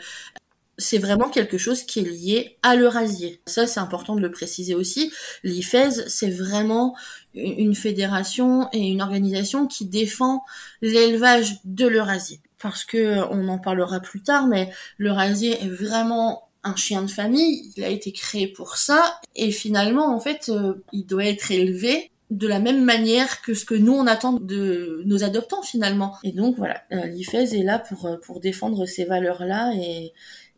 c'est 0.77 0.97
vraiment 0.97 1.29
quelque 1.29 1.57
chose 1.57 1.83
qui 1.83 1.99
est 1.99 2.09
lié 2.09 2.57
à 2.63 2.75
l'Eurasier. 2.75 3.39
Ça, 3.45 3.65
c'est 3.67 3.79
important 3.79 4.15
de 4.15 4.21
le 4.21 4.31
préciser 4.31 4.75
aussi. 4.75 5.11
L'IFES, 5.43 6.07
c'est 6.07 6.31
vraiment 6.31 6.95
une 7.33 7.59
une 7.59 7.75
fédération 7.75 8.67
et 8.73 8.79
une 8.79 9.01
organisation 9.01 9.67
qui 9.67 9.85
défend 9.85 10.43
l'élevage 10.81 11.55
de 11.63 11.87
l'Eurasier. 11.87 12.41
Parce 12.61 12.83
que, 12.83 13.23
on 13.31 13.47
en 13.47 13.59
parlera 13.59 13.99
plus 13.99 14.21
tard, 14.21 14.47
mais 14.47 14.71
l'Eurasier 14.97 15.63
est 15.63 15.69
vraiment 15.69 16.49
un 16.63 16.75
chien 16.75 17.01
de 17.01 17.09
famille, 17.09 17.71
il 17.75 17.83
a 17.83 17.89
été 17.89 18.11
créé 18.11 18.47
pour 18.47 18.77
ça, 18.77 19.19
et 19.35 19.51
finalement, 19.51 20.15
en 20.15 20.19
fait, 20.19 20.49
euh, 20.49 20.83
il 20.91 21.05
doit 21.05 21.25
être 21.25 21.51
élevé 21.51 22.09
de 22.29 22.47
la 22.47 22.59
même 22.59 22.83
manière 22.83 23.41
que 23.41 23.53
ce 23.53 23.63
que 23.65 23.75
nous 23.75 23.93
on 23.93 24.07
attend 24.07 24.33
de 24.33 25.03
nos 25.05 25.23
adoptants 25.23 25.61
finalement. 25.61 26.15
Et 26.23 26.31
donc 26.31 26.55
voilà, 26.57 26.81
euh, 26.91 27.05
l'IFES 27.05 27.53
est 27.53 27.63
là 27.63 27.77
pour 27.79 28.05
euh, 28.05 28.17
pour 28.17 28.39
défendre 28.39 28.85
ces 28.85 29.05
valeurs-là 29.05 29.73
et, 29.75 30.13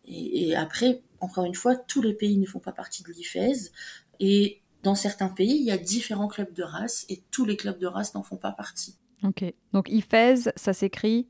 et 0.05 0.49
et 0.49 0.55
après 0.55 1.01
encore 1.19 1.45
une 1.45 1.55
fois, 1.55 1.75
tous 1.75 2.01
les 2.01 2.13
pays 2.13 2.37
ne 2.37 2.45
font 2.45 2.59
pas 2.59 2.71
partie 2.71 3.03
de 3.03 3.11
l'IFES 3.11 3.71
et 4.19 4.61
dans 4.83 4.95
certains 4.95 5.29
pays, 5.29 5.57
il 5.57 5.65
y 5.65 5.71
a 5.71 5.77
différents 5.77 6.27
clubs 6.27 6.53
de 6.53 6.63
race 6.63 7.05
et 7.09 7.23
tous 7.31 7.43
les 7.43 7.57
clubs 7.57 7.79
de 7.79 7.87
race 7.87 8.13
n'en 8.13 8.23
font 8.23 8.37
pas 8.37 8.51
partie. 8.51 8.95
Ok. 9.23 9.43
Donc 9.73 9.89
IFES, 9.89 10.51
ça 10.55 10.73
s'écrit. 10.73 11.27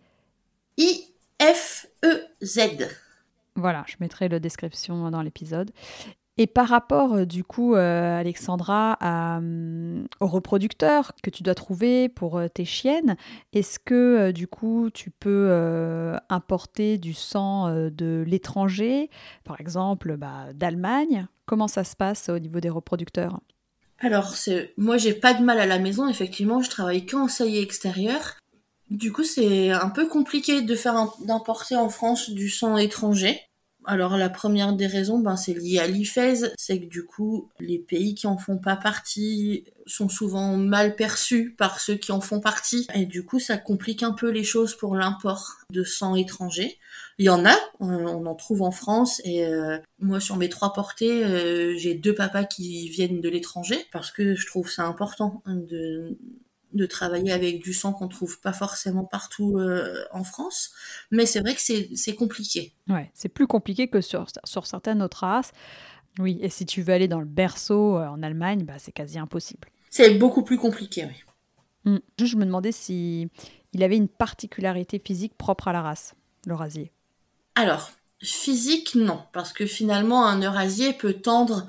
I 0.78 1.06
F 1.42 1.88
E 2.04 2.22
Z. 2.44 2.60
Voilà, 3.56 3.84
je 3.88 3.96
mettrai 4.00 4.28
la 4.28 4.40
description 4.40 5.10
dans 5.10 5.22
l'épisode. 5.22 5.72
Et 6.38 6.48
par 6.48 6.68
rapport, 6.68 7.14
euh, 7.14 7.26
du 7.26 7.46
coup, 7.46 7.76
euh, 7.76 8.20
Alexandra, 8.20 8.98
hum, 9.02 10.06
aux 10.20 10.28
reproducteurs 10.28 11.14
que 11.24 11.30
tu 11.30 11.44
dois 11.44 11.56
trouver 11.56 12.10
pour 12.10 12.38
euh, 12.38 12.48
tes 12.50 12.66
chiennes, 12.66 13.16
est-ce 13.54 13.80
que, 13.80 14.32
du 14.32 14.48
coup, 14.48 14.90
tu 14.94 15.12
peux 15.12 16.16
importer 16.30 16.98
du 16.98 17.14
sang 17.14 17.70
de 17.70 18.24
l'étranger, 18.28 19.10
par 19.44 19.62
exemple 19.62 20.18
bah, 20.18 20.48
d'Allemagne? 20.54 21.28
Comment 21.46 21.68
ça 21.68 21.84
se 21.84 21.96
passe 21.96 22.30
au 22.30 22.40
niveau 22.40 22.60
des 22.60 22.70
reproducteurs? 22.70 23.40
Alors, 24.00 24.34
moi, 24.78 24.98
j'ai 24.98 25.14
pas 25.14 25.34
de 25.34 25.44
mal 25.44 25.60
à 25.60 25.66
la 25.66 25.80
maison. 25.80 26.10
Effectivement, 26.10 26.62
je 26.62 26.70
travaille 26.70 27.06
qu'en 27.06 27.30
saillie 27.30 27.60
extérieur. 27.60 28.36
Du 28.90 29.12
coup, 29.14 29.24
c'est 29.24 29.72
un 29.72 29.90
peu 29.90 30.08
compliqué 30.08 30.62
de 30.62 30.76
faire 30.76 31.14
d'importer 31.26 31.76
en 31.76 31.90
France 31.90 32.30
du 32.30 32.50
sang 32.50 32.78
étranger. 32.78 33.40
Alors, 33.88 34.18
la 34.18 34.30
première 34.30 34.74
des 34.74 34.88
raisons, 34.88 35.20
ben, 35.20 35.36
c'est 35.36 35.54
lié 35.54 35.80
à 35.80 35.88
l'IFES. 35.88 36.54
C'est 36.58 36.80
que 36.80 36.86
du 36.86 37.06
coup, 37.06 37.50
les 37.60 37.80
pays 37.80 38.16
qui 38.16 38.28
en 38.28 38.38
font 38.38 38.58
pas 38.58 38.76
partie 38.76 39.66
sont 39.86 40.10
souvent 40.10 40.58
mal 40.58 40.96
perçus 40.96 41.54
par 41.58 41.80
ceux 41.80 41.96
qui 41.96 42.12
en 42.12 42.22
font 42.22 42.40
partie. 42.40 42.88
Et 42.96 43.06
du 43.06 43.24
coup, 43.24 43.40
ça 43.40 43.58
complique 43.58 44.04
un 44.04 44.12
peu 44.12 44.30
les 44.30 44.44
choses 44.44 44.76
pour 44.76 44.96
l'import 44.96 45.58
de 45.70 45.84
sang 45.84 46.16
étranger. 46.16 46.80
Il 47.18 47.26
y 47.26 47.30
en 47.30 47.46
a, 47.46 47.56
on, 47.80 48.26
en 48.26 48.36
trouve 48.36 48.62
en 48.62 48.72
France 48.72 49.22
et 49.24 49.46
euh, 49.46 49.78
moi 50.00 50.20
sur 50.20 50.36
mes 50.36 50.50
trois 50.50 50.74
portées, 50.74 51.24
euh, 51.24 51.74
j'ai 51.78 51.94
deux 51.94 52.14
papas 52.14 52.44
qui 52.44 52.90
viennent 52.90 53.22
de 53.22 53.30
l'étranger 53.30 53.78
parce 53.94 54.12
que 54.12 54.36
je 54.36 54.46
trouve 54.46 54.70
ça 54.70 54.84
important 54.84 55.42
de 55.46 56.18
de 56.76 56.86
travailler 56.86 57.32
avec 57.32 57.62
du 57.62 57.74
sang 57.74 57.94
qu'on 57.94 58.08
trouve 58.08 58.40
pas 58.42 58.54
forcément 58.54 59.04
partout 59.04 59.58
euh, 59.58 60.04
en 60.12 60.24
France, 60.24 60.72
mais 61.12 61.26
c'est 61.26 61.40
vrai 61.40 61.56
que 61.56 61.62
c'est 61.62 62.16
compliqué. 62.16 62.74
Ouais, 62.90 63.12
c'est 63.14 63.30
plus 63.30 63.48
compliqué 63.48 63.88
que 63.88 64.02
sur, 64.02 64.28
sur 64.44 64.66
certaines 64.66 65.02
autres 65.02 65.20
races. 65.26 65.52
Oui, 66.20 66.38
et 66.42 66.50
si 66.50 66.66
tu 66.66 66.82
veux 66.82 66.94
aller 66.94 67.08
dans 67.08 67.20
le 67.20 67.26
berceau 67.26 67.98
euh, 67.98 68.08
en 68.08 68.24
Allemagne, 68.24 68.64
bah, 68.64 68.76
c'est 68.78 68.92
quasi 68.92 69.20
impossible. 69.20 69.68
C'est 69.90 70.16
beaucoup 70.16 70.44
plus 70.44 70.58
compliqué, 70.58 71.06
oui. 71.06 71.92
Mm. 71.92 71.98
Juste, 72.20 72.32
je 72.32 72.38
me 72.38 72.46
demandais 72.46 72.72
si 72.72 73.28
il 73.74 73.84
avait 73.84 73.98
une 73.98 74.08
particularité 74.08 75.02
physique 75.04 75.36
propre 75.38 75.68
à 75.68 75.74
la 75.74 75.82
race, 75.82 76.16
le 76.46 76.56
rasier. 76.56 76.92
Alors, 77.56 77.92
physique, 78.22 78.96
non, 78.96 79.22
parce 79.34 79.54
que 79.54 79.66
finalement, 79.66 80.26
un 80.26 80.42
eurasier 80.42 80.94
peut 80.94 81.14
tendre 81.14 81.68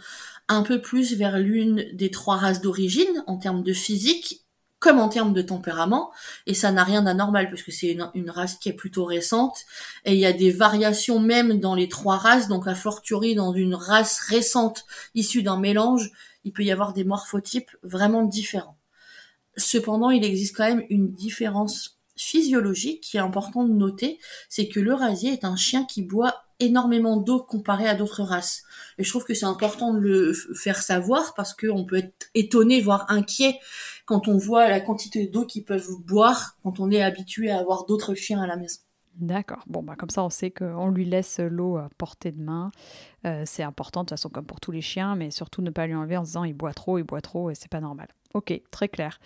un 0.48 0.62
peu 0.62 0.80
plus 0.80 1.14
vers 1.14 1.38
l'une 1.38 1.84
des 1.92 2.10
trois 2.10 2.36
races 2.36 2.60
d'origine 2.60 3.24
en 3.26 3.36
termes 3.36 3.62
de 3.62 3.72
physique 3.72 4.45
comme 4.78 4.98
en 4.98 5.08
termes 5.08 5.32
de 5.32 5.42
tempérament, 5.42 6.12
et 6.46 6.54
ça 6.54 6.70
n'a 6.70 6.84
rien 6.84 7.02
d'anormal 7.02 7.48
puisque 7.48 7.72
c'est 7.72 7.96
une, 8.14 8.30
race 8.30 8.56
qui 8.56 8.68
est 8.68 8.74
plutôt 8.74 9.04
récente, 9.04 9.64
et 10.04 10.12
il 10.12 10.18
y 10.18 10.26
a 10.26 10.32
des 10.32 10.50
variations 10.50 11.18
même 11.18 11.58
dans 11.60 11.74
les 11.74 11.88
trois 11.88 12.16
races, 12.16 12.48
donc 12.48 12.68
a 12.68 12.74
fortiori 12.74 13.34
dans 13.34 13.52
une 13.52 13.74
race 13.74 14.20
récente 14.20 14.84
issue 15.14 15.42
d'un 15.42 15.58
mélange, 15.58 16.10
il 16.44 16.52
peut 16.52 16.62
y 16.62 16.70
avoir 16.70 16.92
des 16.92 17.04
morphotypes 17.04 17.70
vraiment 17.82 18.22
différents. 18.22 18.78
Cependant, 19.56 20.10
il 20.10 20.24
existe 20.24 20.54
quand 20.56 20.68
même 20.68 20.84
une 20.90 21.12
différence 21.12 21.98
physiologique 22.16 23.02
qui 23.02 23.16
est 23.16 23.20
importante 23.20 23.68
de 23.68 23.74
noter, 23.74 24.18
c'est 24.48 24.68
que 24.68 24.80
le 24.80 24.94
rasier 24.94 25.32
est 25.32 25.44
un 25.44 25.56
chien 25.56 25.84
qui 25.84 26.02
boit 26.02 26.46
énormément 26.60 27.18
d'eau 27.18 27.40
comparé 27.40 27.86
à 27.86 27.94
d'autres 27.94 28.22
races. 28.22 28.62
Et 28.98 29.04
je 29.04 29.10
trouve 29.10 29.24
que 29.24 29.34
c'est 29.34 29.46
important 29.46 29.92
de 29.92 30.00
le 30.00 30.32
faire 30.32 30.82
savoir 30.82 31.34
parce 31.34 31.54
qu'on 31.54 31.84
peut 31.84 31.96
être 31.96 32.28
étonné, 32.34 32.80
voire 32.80 33.04
inquiet 33.08 33.58
quand 34.06 34.28
on 34.28 34.38
voit 34.38 34.68
la 34.68 34.80
quantité 34.80 35.26
d'eau 35.26 35.44
qu'ils 35.44 35.64
peuvent 35.64 35.90
boire 36.06 36.56
quand 36.62 36.80
on 36.80 36.90
est 36.90 37.02
habitué 37.02 37.50
à 37.50 37.58
avoir 37.58 37.84
d'autres 37.84 38.14
chiens 38.14 38.40
à 38.40 38.46
la 38.46 38.56
maison. 38.56 38.80
D'accord. 39.16 39.64
Bon, 39.66 39.82
bah, 39.82 39.96
comme 39.96 40.10
ça, 40.10 40.22
on 40.22 40.30
sait 40.30 40.50
qu'on 40.50 40.88
lui 40.88 41.04
laisse 41.04 41.40
l'eau 41.40 41.76
à 41.78 41.88
portée 41.96 42.32
de 42.32 42.40
main. 42.40 42.70
Euh, 43.26 43.42
c'est 43.46 43.62
important, 43.62 44.00
de 44.00 44.04
toute 44.04 44.10
façon, 44.10 44.28
comme 44.28 44.44
pour 44.44 44.60
tous 44.60 44.72
les 44.72 44.82
chiens, 44.82 45.16
mais 45.16 45.30
surtout 45.30 45.62
ne 45.62 45.70
pas 45.70 45.86
lui 45.86 45.94
enlever 45.94 46.16
en 46.16 46.24
se 46.24 46.30
disant 46.30 46.44
il 46.44 46.52
boit 46.52 46.74
trop, 46.74 46.98
il 46.98 47.04
boit 47.04 47.22
trop, 47.22 47.50
et 47.50 47.54
c'est 47.54 47.70
pas 47.70 47.80
normal. 47.80 48.08
Ok, 48.34 48.60
très 48.70 48.88
clair. 48.88 49.18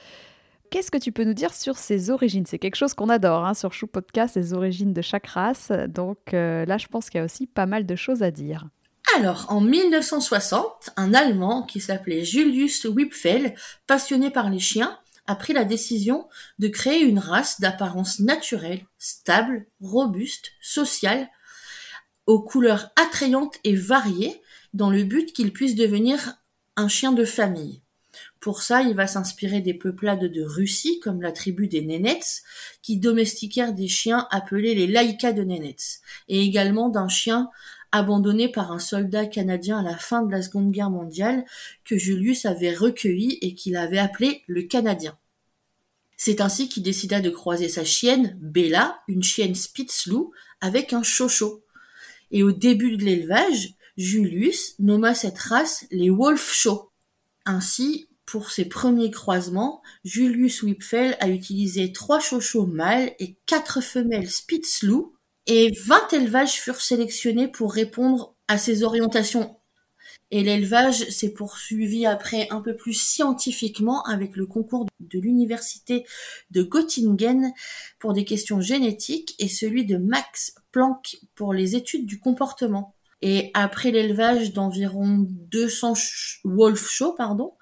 Qu'est-ce 0.71 0.93
que 0.93 0.99
tu 0.99 1.11
peux 1.11 1.25
nous 1.25 1.35
dire 1.35 1.53
sur 1.53 1.77
ses 1.77 2.11
origines? 2.11 2.47
C'est 2.47 2.61
quelque 2.61 2.77
chose 2.77 2.95
qu'on 2.95 3.09
adore 3.09 3.45
hein, 3.45 3.55
sur 3.55 3.73
Chou 3.73 3.89
Podcast, 3.89 4.37
les 4.37 4.53
origines 4.55 4.93
de 4.93 5.03
chaque 5.03 5.27
race. 5.27 5.73
Donc 5.89 6.33
euh, 6.33 6.65
là, 6.65 6.79
je 6.79 6.87
pense 6.87 7.11
qu'il 7.11 7.19
y 7.19 7.23
a 7.23 7.25
aussi 7.25 7.49
pas 7.49 7.67
mal 7.67 7.85
de 7.85 7.97
choses 7.97 8.23
à 8.23 8.31
dire. 8.31 8.69
Alors, 9.17 9.47
en 9.49 9.61
1960, 9.61 10.91
un 10.97 11.15
Allemand 11.15 11.65
qui 11.65 11.81
s'appelait 11.81 12.25
Julius 12.25 12.85
Wipfel, 12.85 13.55
passionné 13.87 14.31
par 14.31 14.51
les 14.51 14.61
chiens, 14.61 14.99
a 15.27 15.35
pris 15.35 15.53
la 15.53 15.65
décision 15.65 16.29
de 16.59 16.69
créer 16.69 17.01
une 17.01 17.19
race 17.19 17.61
d'apparence 17.61 18.21
naturelle, 18.21 18.85
stable, 18.99 19.67
robuste, 19.81 20.53
sociale, 20.61 21.29
aux 22.27 22.41
couleurs 22.41 22.91
attrayantes 22.97 23.57
et 23.65 23.75
variées, 23.75 24.41
dans 24.75 24.91
le 24.91 25.03
but 25.03 25.33
qu'il 25.33 25.53
puisse 25.53 25.75
devenir 25.75 26.37
un 26.77 26.89
chien 26.89 27.13
de 27.13 27.25
famille. 27.25 27.83
Pour 28.39 28.63
ça, 28.63 28.83
il 28.83 28.95
va 28.95 29.07
s'inspirer 29.07 29.61
des 29.61 29.75
peuplades 29.75 30.25
de 30.25 30.43
Russie, 30.43 31.01
comme 31.01 31.21
la 31.21 31.33
tribu 31.33 31.69
des 31.69 31.83
Nénets, 31.83 32.43
qui 32.83 32.97
domestiquèrent 32.97 33.75
des 33.75 33.89
chiens 33.89 34.27
appelés 34.31 34.75
les 34.75 34.87
laïkas 34.87 35.33
de 35.33 35.43
Nénets, 35.43 36.01
et 36.29 36.43
également 36.43 36.89
d'un 36.89 37.09
chien 37.09 37.51
abandonné 37.93 38.49
par 38.49 38.73
un 38.73 38.79
soldat 38.79 39.27
canadien 39.27 39.79
à 39.79 39.83
la 39.83 39.97
fin 39.97 40.23
de 40.23 40.31
la 40.31 40.43
Seconde 40.43 40.71
Guerre 40.71 40.91
mondiale 40.91 41.45
que 41.85 41.97
Julius 41.97 42.47
avait 42.47 42.75
recueilli 42.75 43.39
et 43.41 43.55
qu'il 43.55 43.77
avait 43.77 43.99
appelé 43.99 44.43
le 44.47 44.63
Canadien. 44.63 45.19
C'est 46.17 46.41
ainsi 46.41 46.69
qu'il 46.69 46.83
décida 46.83 47.21
de 47.21 47.31
croiser 47.31 47.69
sa 47.69 47.85
chienne, 47.85 48.37
Bella, 48.41 49.01
une 49.09 49.23
chienne 49.23 49.55
Spitzlou, 49.55 50.33
avec 50.61 50.93
un 50.93 51.03
chocho. 51.03 51.65
Et 52.31 52.43
au 52.43 52.53
début 52.53 52.97
de 52.97 53.05
l'élevage, 53.05 53.75
Julius 53.97 54.75
nomma 54.79 55.15
cette 55.15 55.39
race 55.39 55.87
les 55.91 56.11
Wolf 56.11 56.53
Show. 56.53 56.91
Ainsi, 57.47 58.09
pour 58.27 58.51
ses 58.51 58.67
premiers 58.67 59.11
croisements, 59.11 59.83
Julius 60.05 60.63
Wipfel 60.63 61.17
a 61.21 61.29
utilisé 61.29 61.93
trois 61.93 62.21
chochos 62.21 62.67
mâles 62.67 63.13
et 63.19 63.37
quatre 63.47 63.81
femelles 63.81 64.31
Spitzlou, 64.31 65.15
et 65.51 65.73
20 65.85 66.13
élevages 66.13 66.53
furent 66.53 66.81
sélectionnés 66.81 67.49
pour 67.49 67.73
répondre 67.73 68.37
à 68.47 68.57
ces 68.57 68.85
orientations. 68.85 69.57
Et 70.31 70.45
l'élevage 70.45 71.09
s'est 71.11 71.33
poursuivi 71.33 72.07
après 72.07 72.47
un 72.51 72.61
peu 72.61 72.77
plus 72.77 72.93
scientifiquement 72.93 74.05
avec 74.05 74.37
le 74.37 74.47
concours 74.47 74.87
de 75.01 75.19
l'université 75.19 76.07
de 76.53 76.63
Göttingen 76.63 77.53
pour 77.99 78.13
des 78.13 78.25
questions 78.25 78.61
génétiques 78.61 79.35
et 79.41 79.49
celui 79.49 79.85
de 79.85 79.97
Max 79.97 80.55
Planck 80.71 81.17
pour 81.35 81.53
les 81.53 81.75
études 81.75 82.07
du 82.07 82.21
comportement. 82.21 82.95
Et 83.21 83.51
après 83.53 83.91
l'élevage 83.91 84.53
d'environ 84.53 85.27
200 85.29 85.95
wolf 86.45 86.89
show, 86.89 87.13
pardon, 87.13 87.55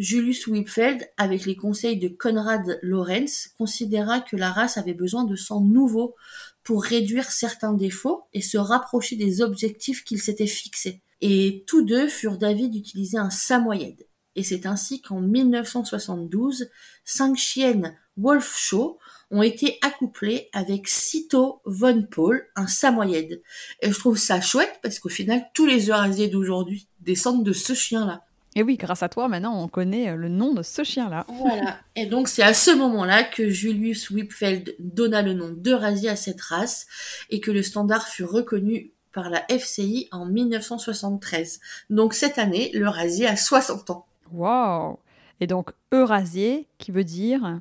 Julius 0.00 0.46
Wipfeld, 0.46 1.06
avec 1.18 1.44
les 1.44 1.56
conseils 1.56 1.98
de 1.98 2.08
Konrad 2.08 2.78
Lorenz, 2.80 3.52
considéra 3.58 4.20
que 4.20 4.34
la 4.34 4.50
race 4.50 4.78
avait 4.78 4.94
besoin 4.94 5.24
de 5.24 5.36
sang 5.36 5.60
nouveau 5.60 6.16
pour 6.64 6.82
réduire 6.82 7.30
certains 7.30 7.74
défauts 7.74 8.22
et 8.32 8.40
se 8.40 8.56
rapprocher 8.56 9.16
des 9.16 9.42
objectifs 9.42 10.02
qu'il 10.02 10.18
s'était 10.22 10.46
fixés. 10.46 11.02
Et 11.20 11.64
tous 11.66 11.82
deux 11.82 12.08
furent 12.08 12.38
d'avis 12.38 12.70
d'utiliser 12.70 13.18
un 13.18 13.28
samoyed. 13.28 14.06
Et 14.36 14.42
c'est 14.42 14.64
ainsi 14.64 15.02
qu'en 15.02 15.20
1972, 15.20 16.70
cinq 17.04 17.36
chiennes 17.36 17.94
Wolf 18.16 18.56
Show 18.56 18.98
ont 19.30 19.42
été 19.42 19.76
accouplées 19.82 20.48
avec 20.54 20.88
Cito 20.88 21.60
Von 21.66 22.04
Paul, 22.10 22.46
un 22.56 22.66
samoyed. 22.66 23.42
Et 23.82 23.92
je 23.92 23.98
trouve 23.98 24.16
ça 24.16 24.40
chouette 24.40 24.78
parce 24.82 24.98
qu'au 24.98 25.10
final, 25.10 25.44
tous 25.52 25.66
les 25.66 25.90
eurasiers 25.90 26.28
d'aujourd'hui 26.28 26.88
descendent 27.00 27.44
de 27.44 27.52
ce 27.52 27.74
chien-là. 27.74 28.24
Et 28.56 28.64
oui, 28.64 28.76
grâce 28.76 29.02
à 29.02 29.08
toi, 29.08 29.28
maintenant, 29.28 29.62
on 29.62 29.68
connaît 29.68 30.16
le 30.16 30.28
nom 30.28 30.52
de 30.52 30.62
ce 30.62 30.82
chien-là. 30.82 31.24
Voilà. 31.28 31.78
Et 31.94 32.06
donc, 32.06 32.26
c'est 32.26 32.42
à 32.42 32.52
ce 32.52 32.72
moment-là 32.72 33.22
que 33.22 33.48
Julius 33.48 34.10
Whipfeld 34.10 34.74
donna 34.80 35.22
le 35.22 35.34
nom 35.34 35.50
d'Eurasie 35.50 36.08
à 36.08 36.16
cette 36.16 36.40
race 36.40 36.86
et 37.30 37.40
que 37.40 37.52
le 37.52 37.62
standard 37.62 38.08
fut 38.08 38.24
reconnu 38.24 38.90
par 39.12 39.30
la 39.30 39.44
FCI 39.48 40.08
en 40.10 40.26
1973. 40.26 41.60
Donc, 41.90 42.12
cette 42.12 42.38
année, 42.38 42.70
l'Eurasie 42.74 43.26
a 43.26 43.36
60 43.36 43.90
ans. 43.90 44.06
Waouh 44.32 44.98
Et 45.40 45.46
donc, 45.46 45.70
Eurasier, 45.92 46.66
qui 46.78 46.90
veut 46.90 47.04
dire? 47.04 47.60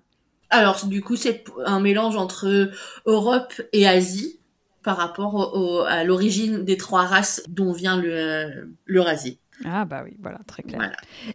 Alors, 0.50 0.84
du 0.88 1.03
coup, 1.03 1.15
c'est 1.15 1.43
un 1.65 1.79
mélange 1.79 2.17
entre 2.17 2.72
Europe 3.05 3.53
et 3.74 3.88
Asie 3.88 4.39
par 4.81 4.98
rapport 4.98 5.86
à 5.88 6.03
l'origine 6.03 6.63
des 6.65 6.77
trois 6.77 7.03
races 7.03 7.43
dont 7.48 7.74
vient 7.74 8.01
l'Eurasie. 8.86 9.39
Ah 9.65 9.85
bah 9.85 10.01
oui, 10.05 10.15
voilà, 10.21 10.39
très 10.47 10.63
clair. 10.63 10.91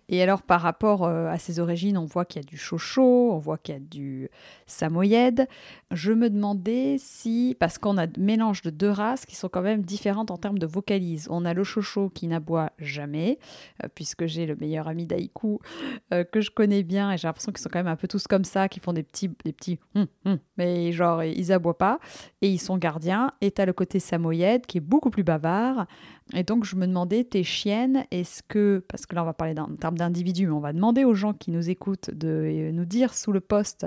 Et 0.08 0.22
alors 0.22 0.42
par 0.42 0.62
rapport 0.62 1.04
euh, 1.04 1.28
à 1.28 1.38
ses 1.38 1.60
origines, 1.60 1.98
on 1.98 2.06
voit 2.06 2.24
qu'il 2.24 2.42
y 2.42 2.44
a 2.44 2.48
du 2.48 2.56
chocho, 2.56 3.32
on 3.32 3.38
voit 3.38 3.58
qu'il 3.58 3.74
y 3.74 3.76
a 3.76 3.80
du 3.80 4.30
samoyède. 4.66 5.46
Je 5.90 6.12
me 6.12 6.30
demandais 6.30 6.96
si, 6.98 7.56
parce 7.60 7.76
qu'on 7.78 7.98
a 7.98 8.06
mélange 8.18 8.62
de 8.62 8.70
deux 8.70 8.90
races 8.90 9.26
qui 9.26 9.36
sont 9.36 9.48
quand 9.48 9.62
même 9.62 9.82
différentes 9.82 10.30
en 10.30 10.38
termes 10.38 10.58
de 10.58 10.66
vocalise. 10.66 11.28
On 11.30 11.44
a 11.44 11.52
le 11.52 11.64
chocho 11.64 12.08
qui 12.08 12.26
n'aboie 12.26 12.72
jamais, 12.78 13.38
euh, 13.82 13.88
puisque 13.94 14.26
j'ai 14.26 14.46
le 14.46 14.56
meilleur 14.56 14.88
ami 14.88 15.06
d'Aïkou 15.06 15.60
euh, 16.12 16.24
que 16.24 16.40
je 16.40 16.50
connais 16.50 16.82
bien 16.82 17.12
et 17.12 17.18
j'ai 17.18 17.28
l'impression 17.28 17.52
qu'ils 17.52 17.62
sont 17.62 17.68
quand 17.70 17.80
même 17.80 17.88
un 17.88 17.96
peu 17.96 18.08
tous 18.08 18.26
comme 18.26 18.44
ça, 18.44 18.68
qui 18.68 18.80
font 18.80 18.94
des 18.94 19.02
petits, 19.02 19.30
des 19.44 19.52
petits, 19.52 19.78
hum, 19.94 20.06
hum, 20.24 20.38
mais 20.56 20.92
genre 20.92 21.22
ils 21.22 21.52
aboient 21.52 21.78
pas 21.78 21.98
et 22.40 22.48
ils 22.48 22.58
sont 22.58 22.78
gardiens. 22.78 23.32
Et 23.40 23.50
tu 23.50 23.60
as 23.60 23.66
le 23.66 23.72
côté 23.74 23.98
samoyède 23.98 24.66
qui 24.66 24.78
est 24.78 24.80
beaucoup 24.80 25.10
plus 25.10 25.24
bavard. 25.24 25.86
Et 26.32 26.42
donc, 26.42 26.64
je 26.64 26.74
me 26.76 26.86
demandais, 26.86 27.24
tes 27.24 27.44
chiennes, 27.44 28.06
est-ce 28.14 28.42
que, 28.42 28.84
parce 28.88 29.06
que 29.06 29.14
là, 29.16 29.22
on 29.22 29.26
va 29.26 29.32
parler 29.32 29.58
en 29.58 29.74
termes 29.74 29.98
d'individus, 29.98 30.46
mais 30.46 30.52
on 30.52 30.60
va 30.60 30.72
demander 30.72 31.04
aux 31.04 31.14
gens 31.14 31.32
qui 31.32 31.50
nous 31.50 31.68
écoutent 31.68 32.10
de 32.10 32.28
euh, 32.28 32.72
nous 32.72 32.84
dire 32.84 33.12
sous 33.12 33.32
le 33.32 33.40
poste 33.40 33.86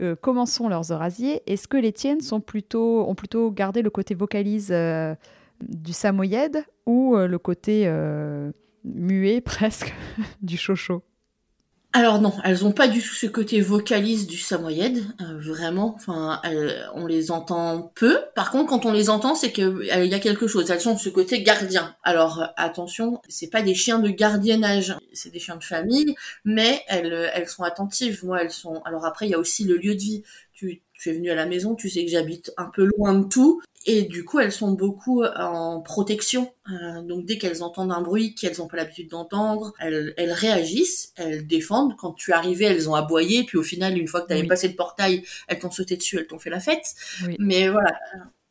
euh, 0.00 0.16
comment 0.18 0.46
sont 0.46 0.68
leurs 0.68 0.90
eurasiers. 0.90 1.42
Est-ce 1.46 1.68
que 1.68 1.76
les 1.76 1.92
tiennes 1.92 2.20
ont 2.32 2.40
plutôt 2.40 3.50
gardé 3.50 3.82
le 3.82 3.90
côté 3.90 4.14
vocalise 4.14 4.70
euh, 4.70 5.14
du 5.60 5.92
samoyède 5.92 6.64
ou 6.86 7.16
le 7.16 7.38
côté 7.38 7.92
muet 8.84 9.40
presque 9.44 9.94
du 10.40 10.56
chocho 10.56 11.02
alors 11.94 12.20
non, 12.20 12.34
elles 12.44 12.66
ont 12.66 12.72
pas 12.72 12.86
du 12.86 13.00
tout 13.00 13.14
ce 13.14 13.26
côté 13.26 13.62
vocaliste 13.62 14.28
du 14.28 14.36
samoyède, 14.36 15.02
euh, 15.22 15.38
vraiment. 15.38 15.94
Enfin, 15.96 16.40
on 16.94 17.06
les 17.06 17.30
entend 17.30 17.92
peu. 17.94 18.20
Par 18.34 18.50
contre, 18.50 18.68
quand 18.68 18.84
on 18.84 18.92
les 18.92 19.08
entend, 19.08 19.34
c'est 19.34 19.52
qu'il 19.52 19.64
euh, 19.64 20.04
y 20.04 20.14
a 20.14 20.18
quelque 20.18 20.46
chose. 20.46 20.70
Elles 20.70 20.82
sont 20.82 20.94
de 20.94 20.98
ce 20.98 21.08
côté 21.08 21.42
gardien. 21.42 21.96
Alors 22.02 22.52
attention, 22.58 23.22
c'est 23.28 23.48
pas 23.48 23.62
des 23.62 23.74
chiens 23.74 24.00
de 24.00 24.10
gardiennage, 24.10 24.94
c'est 25.14 25.30
des 25.32 25.38
chiens 25.38 25.56
de 25.56 25.64
famille, 25.64 26.14
mais 26.44 26.82
elles, 26.88 27.30
elles 27.32 27.48
sont 27.48 27.62
attentives. 27.62 28.22
Moi, 28.22 28.42
elles 28.42 28.52
sont. 28.52 28.82
Alors 28.84 29.06
après, 29.06 29.26
il 29.26 29.30
y 29.30 29.34
a 29.34 29.38
aussi 29.38 29.64
le 29.64 29.78
lieu 29.78 29.94
de 29.94 30.00
vie. 30.00 30.24
Tu, 30.98 31.10
es 31.10 31.12
venu 31.12 31.30
à 31.30 31.34
la 31.34 31.46
maison, 31.46 31.74
tu 31.74 31.88
sais 31.88 32.04
que 32.04 32.10
j'habite 32.10 32.52
un 32.56 32.66
peu 32.66 32.88
loin 32.96 33.14
de 33.14 33.28
tout. 33.28 33.60
Et 33.86 34.02
du 34.02 34.24
coup, 34.24 34.38
elles 34.40 34.52
sont 34.52 34.72
beaucoup 34.72 35.24
en 35.24 35.80
protection. 35.80 36.52
Euh, 36.70 37.00
donc 37.02 37.24
dès 37.24 37.38
qu'elles 37.38 37.62
entendent 37.62 37.92
un 37.92 38.02
bruit 38.02 38.34
qu'elles 38.34 38.58
n'ont 38.58 38.66
pas 38.66 38.76
l'habitude 38.76 39.08
d'entendre, 39.08 39.72
elles, 39.78 40.12
elles, 40.16 40.32
réagissent, 40.32 41.12
elles 41.16 41.46
défendent. 41.46 41.96
Quand 41.96 42.12
tu 42.12 42.32
arrivais, 42.32 42.66
elles 42.66 42.90
ont 42.90 42.94
aboyé. 42.94 43.44
Puis 43.44 43.56
au 43.56 43.62
final, 43.62 43.96
une 43.96 44.08
fois 44.08 44.20
que 44.20 44.26
tu 44.26 44.34
avais 44.34 44.46
passé 44.46 44.68
le 44.68 44.74
portail, 44.74 45.24
elles 45.46 45.58
t'ont 45.58 45.70
sauté 45.70 45.96
dessus, 45.96 46.18
elles 46.18 46.26
t'ont 46.26 46.38
fait 46.38 46.50
la 46.50 46.60
fête. 46.60 46.94
Mais 47.38 47.68
voilà, 47.68 47.98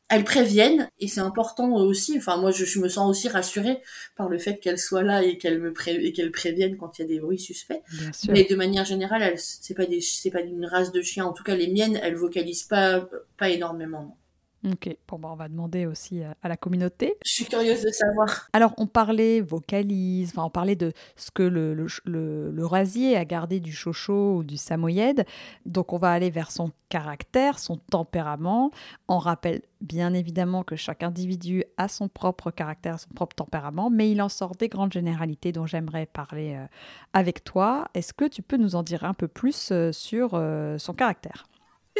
elles 0.09 0.23
préviennent. 0.23 0.89
Et 0.99 1.07
c'est 1.07 1.19
important 1.19 1.73
aussi. 1.75 2.17
Enfin, 2.17 2.37
moi, 2.37 2.51
je, 2.51 2.65
je, 2.65 2.79
me 2.79 2.87
sens 2.87 3.09
aussi 3.09 3.29
rassurée 3.29 3.81
par 4.15 4.29
le 4.29 4.37
fait 4.37 4.59
qu'elles 4.59 4.79
soient 4.79 5.03
là 5.03 5.23
et 5.23 5.37
qu'elles 5.37 5.59
me 5.59 5.73
et 5.87 6.11
qu'elles 6.11 6.31
préviennent 6.31 6.77
quand 6.77 6.97
il 6.97 7.01
y 7.01 7.05
a 7.05 7.07
des 7.07 7.19
bruits 7.19 7.39
suspects. 7.39 7.81
Mais 8.29 8.45
de 8.45 8.55
manière 8.55 8.85
générale, 8.85 9.33
c'est 9.37 9.73
pas 9.73 9.85
des, 9.85 10.01
c'est 10.01 10.31
pas 10.31 10.41
une 10.41 10.65
race 10.65 10.91
de 10.91 11.01
chiens. 11.01 11.25
En 11.25 11.33
tout 11.33 11.43
cas, 11.43 11.55
les 11.55 11.67
miennes, 11.67 11.99
elles 12.01 12.15
vocalisent 12.15 12.63
pas, 12.63 13.07
pas 13.37 13.49
énormément. 13.49 14.17
Ok, 14.65 14.89
bon, 15.07 15.19
bah, 15.19 15.29
on 15.31 15.35
va 15.35 15.47
demander 15.47 15.85
aussi 15.85 16.21
à 16.23 16.49
la 16.49 16.57
communauté. 16.57 17.15
Je 17.23 17.31
suis 17.31 17.45
curieuse 17.45 17.83
de 17.83 17.89
savoir. 17.89 18.49
Alors, 18.53 18.73
on 18.77 18.87
parlait 18.87 19.39
vocalise, 19.39 20.31
enfin, 20.31 20.43
on 20.43 20.49
parlait 20.49 20.75
de 20.75 20.93
ce 21.15 21.29
que 21.29 21.43
le, 21.43 21.73
le, 21.75 22.51
le, 22.51 22.65
rasier 22.65 23.15
a 23.15 23.23
gardé 23.23 23.59
du 23.59 23.71
chocho 23.71 24.37
ou 24.37 24.43
du 24.43 24.57
samoyède. 24.57 25.25
Donc, 25.65 25.93
on 25.93 25.97
va 25.97 26.11
aller 26.11 26.31
vers 26.31 26.51
son 26.51 26.71
caractère, 26.89 27.59
son 27.59 27.77
tempérament. 27.77 28.71
On 29.07 29.19
rappelle 29.19 29.61
bien 29.81 30.13
évidemment 30.13 30.63
que 30.63 30.75
chaque 30.75 31.03
individu 31.03 31.63
a 31.77 31.87
son 31.87 32.07
propre 32.07 32.49
caractère, 32.51 32.99
son 32.99 33.09
propre 33.09 33.35
tempérament, 33.35 33.89
mais 33.89 34.11
il 34.11 34.21
en 34.21 34.29
sort 34.29 34.55
des 34.55 34.69
grandes 34.69 34.93
généralités 34.93 35.51
dont 35.51 35.65
j'aimerais 35.65 36.07
parler 36.07 36.55
euh, 36.55 36.65
avec 37.13 37.43
toi. 37.43 37.89
Est-ce 37.93 38.13
que 38.13 38.25
tu 38.25 38.41
peux 38.41 38.57
nous 38.57 38.75
en 38.75 38.83
dire 38.83 39.03
un 39.03 39.13
peu 39.13 39.27
plus 39.27 39.69
euh, 39.71 39.91
sur 39.91 40.31
euh, 40.33 40.77
son 40.77 40.93
caractère? 40.93 41.45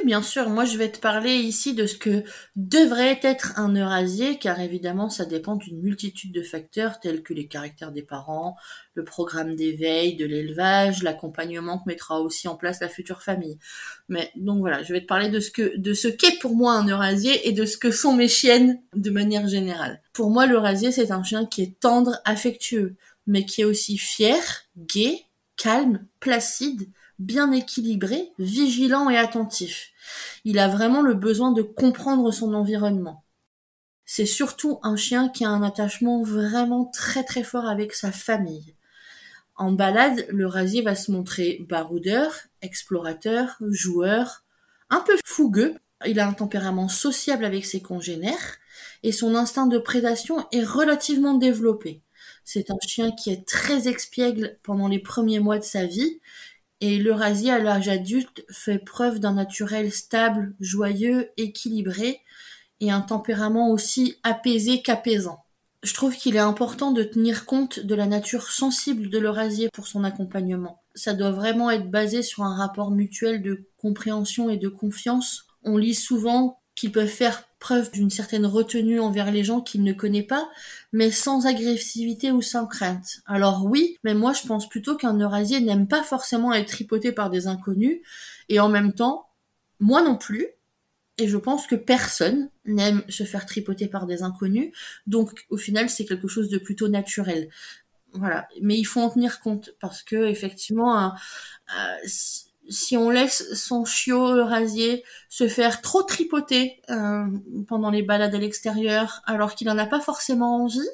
Bien 0.06 0.22
sûr, 0.22 0.50
moi 0.50 0.66
je 0.66 0.78
vais 0.78 0.92
te 0.92 1.00
parler 1.00 1.36
ici 1.36 1.74
de 1.74 1.86
ce 1.86 1.98
que 1.98 2.24
devrait 2.56 3.20
être 3.24 3.54
un 3.58 3.74
eurasier, 3.74 4.38
car 4.38 4.60
évidemment 4.60 5.10
ça 5.10 5.26
dépend 5.26 5.56
d'une 5.56 5.80
multitude 5.82 6.34
de 6.34 6.42
facteurs 6.42 7.00
tels 7.00 7.24
que 7.24 7.34
les 7.34 7.48
caractères 7.48 7.92
des 7.92 8.02
parents, 8.02 8.56
le 8.94 9.04
programme 9.04 9.56
d'éveil, 9.56 10.16
de 10.16 10.26
l'élevage, 10.26 11.04
l'accompagnement 11.04 11.80
que 11.80 11.88
mettra 11.88 12.20
aussi 12.22 12.48
en 12.48 12.56
place 12.56 12.82
la 12.82 12.90
future 12.90 13.22
famille. 13.22 13.60
Mais 14.10 14.32
donc 14.36 14.60
voilà, 14.60 14.84
je 14.84 14.94
vais 14.94 15.02
te 15.02 15.06
parler 15.06 15.30
de 15.30 15.40
ce 15.40 15.52
que 15.52 15.78
de 15.78 15.94
ce 15.94 16.08
qu'est 16.08 16.40
pour 16.40 16.56
moi 16.56 16.74
un 16.74 16.88
eurasier 16.88 17.48
et 17.48 17.52
de 17.52 17.66
ce 17.66 17.78
que 17.78 17.92
sont 17.92 18.14
mes 18.14 18.28
chiennes 18.28 18.82
de 18.96 19.10
manière 19.10 19.48
générale. 19.48 20.02
Pour 20.14 20.30
moi, 20.32 20.46
l'eurasier 20.46 20.92
c'est 20.92 21.12
un 21.12 21.24
chien 21.24 21.46
qui 21.46 21.64
est 21.64 21.80
tendre, 21.80 22.20
affectueux, 22.26 22.96
mais 23.26 23.46
qui 23.46 23.62
est 23.62 23.66
aussi 23.66 23.98
fier, 23.98 24.42
gai, 24.78 25.26
calme, 25.56 26.06
placide 26.20 26.90
bien 27.20 27.52
équilibré, 27.52 28.32
vigilant 28.40 29.10
et 29.10 29.18
attentif. 29.18 29.90
Il 30.46 30.60
a 30.60 30.68
vraiment 30.68 31.02
le 31.02 31.14
besoin 31.14 31.52
de 31.52 31.62
comprendre 31.62 32.32
son 32.32 32.54
environnement. 32.54 33.24
C'est 34.06 34.26
surtout 34.26 34.80
un 34.84 34.96
chien 34.96 35.30
qui 35.30 35.44
a 35.44 35.50
un 35.50 35.64
attachement 35.64 36.24
vraiment 36.24 36.86
très 36.86 37.24
très 37.24 37.44
fort 37.44 37.66
avec 37.66 37.94
sa 37.94 38.12
famille. 38.12 38.76
En 39.56 39.72
balade, 39.72 40.26
le 40.30 40.48
rasier 40.48 40.82
va 40.82 40.96
se 40.96 41.12
montrer 41.12 41.66
baroudeur, 41.68 42.34
explorateur, 42.62 43.58
joueur, 43.70 44.44
un 44.90 45.02
peu 45.02 45.18
fougueux. 45.26 45.76
Il 46.06 46.20
a 46.20 46.28
un 46.28 46.34
tempérament 46.34 46.88
sociable 46.88 47.44
avec 47.44 47.66
ses 47.66 47.82
congénères 47.82 48.58
et 49.04 49.12
son 49.12 49.36
instinct 49.36 49.68
de 49.68 49.80
prédation 49.80 50.48
est 50.52 50.64
relativement 50.64 51.34
développé. 51.34 52.02
C'est 52.46 52.72
un 52.72 52.78
chien 52.88 53.12
qui 53.12 53.32
est 53.32 53.48
très 53.48 53.88
expiègle 53.88 54.58
pendant 54.64 54.88
les 54.88 55.00
premiers 55.00 55.40
mois 55.40 55.58
de 55.58 55.64
sa 55.64 55.86
vie 55.86 56.22
et 56.82 57.00
l'Eurasie 57.00 57.50
à 57.50 57.60
l'âge 57.60 57.90
adulte 57.90 58.46
fait 58.52 58.80
preuve 58.80 59.20
d'un 59.20 59.34
naturel 59.34 59.92
stable, 59.92 60.56
joyeux, 60.60 61.30
équilibré 61.38 62.22
et 62.80 62.92
un 62.92 63.02
tempérament 63.02 63.72
aussi 63.72 64.18
apaisé 64.24 64.82
qu'apaisant. 64.82 65.44
Je 65.84 65.94
trouve 65.94 66.16
qu'il 66.16 66.36
est 66.36 66.40
important 66.40 66.92
de 66.92 67.04
tenir 67.04 67.46
compte 67.46 67.80
de 67.80 67.96
la 67.96 68.08
nature 68.08 68.52
sensible 68.52 69.10
de 69.10 69.20
l'Eurasier 69.20 69.70
pour 69.72 69.88
son 69.88 70.04
accompagnement. 70.04 70.82
Ça 70.96 71.14
doit 71.14 71.32
vraiment 71.32 71.70
être 71.70 71.90
basé 71.90 72.24
sur 72.24 72.44
un 72.44 72.56
rapport 72.56 72.92
mutuel 72.92 73.42
de 73.42 73.68
compréhension 73.78 74.50
et 74.50 74.58
de 74.58 74.70
confiance. 74.70 75.46
On 75.64 75.78
lit 75.78 75.96
souvent 75.96 76.60
qu'ils 76.78 76.92
peuvent 76.92 77.08
faire 77.08 77.44
preuve 77.60 77.92
d'une 77.92 78.12
certaine 78.12 78.46
retenue 78.46 79.00
envers 79.00 79.32
les 79.32 79.44
gens 79.44 79.62
qu'il 79.62 79.84
ne 79.84 79.94
connaît 79.94 80.24
pas, 80.24 80.48
mais 80.94 81.10
sans 81.10 81.48
agressivité 81.48 82.32
ou 82.32 82.44
sans 82.44 82.68
crainte. 82.68 83.22
Alors 83.26 83.66
oui, 83.66 83.98
mais 84.04 84.14
moi 84.14 84.32
je 84.32 84.48
pense 84.48 84.70
plutôt 84.70 84.96
qu'un 84.96 85.20
Eurasier 85.20 85.60
n'aime 85.60 85.88
pas 85.88 86.04
forcément 86.04 86.54
être 86.54 86.70
tripoté 86.70 87.12
par 87.12 87.32
des 87.32 87.48
inconnus, 87.48 88.00
et 88.48 88.60
en 88.60 88.70
même 88.70 88.94
temps, 88.94 89.28
moi 89.80 90.04
non 90.04 90.16
plus, 90.16 90.48
et 91.18 91.28
je 91.28 91.38
pense 91.38 91.66
que 91.66 91.74
personne 91.74 92.52
n'aime 92.66 93.04
se 93.10 93.24
faire 93.24 93.48
tripoter 93.48 93.88
par 93.88 94.06
des 94.06 94.22
inconnus, 94.22 94.72
donc 95.08 95.48
au 95.50 95.58
final 95.58 95.90
c'est 95.90 96.06
quelque 96.06 96.28
chose 96.28 96.48
de 96.48 96.60
plutôt 96.60 96.90
naturel. 96.90 97.50
Voilà, 98.14 98.48
mais 98.62 98.78
il 98.78 98.86
faut 98.86 99.02
en 99.02 99.10
tenir 99.10 99.40
compte 99.40 99.72
parce 99.80 100.04
que 100.04 100.28
effectivement, 100.28 101.12
si 102.70 102.98
on 102.98 103.10
laisse 103.10 103.54
son 103.54 103.86
chiot 103.86 104.46
rasier 104.46 105.04
se 105.30 105.48
faire 105.48 105.82
trop 105.82 106.04
tripoter 106.04 106.82
euh, 106.90 107.26
pendant 107.68 107.90
les 107.90 108.02
balades 108.02 108.36
à 108.36 108.38
l'extérieur 108.38 109.22
alors 109.26 109.56
qu'il 109.56 109.68
n'en 109.68 109.78
a 109.78 109.86
pas 109.86 110.00
forcément 110.00 110.64
envie, 110.64 110.90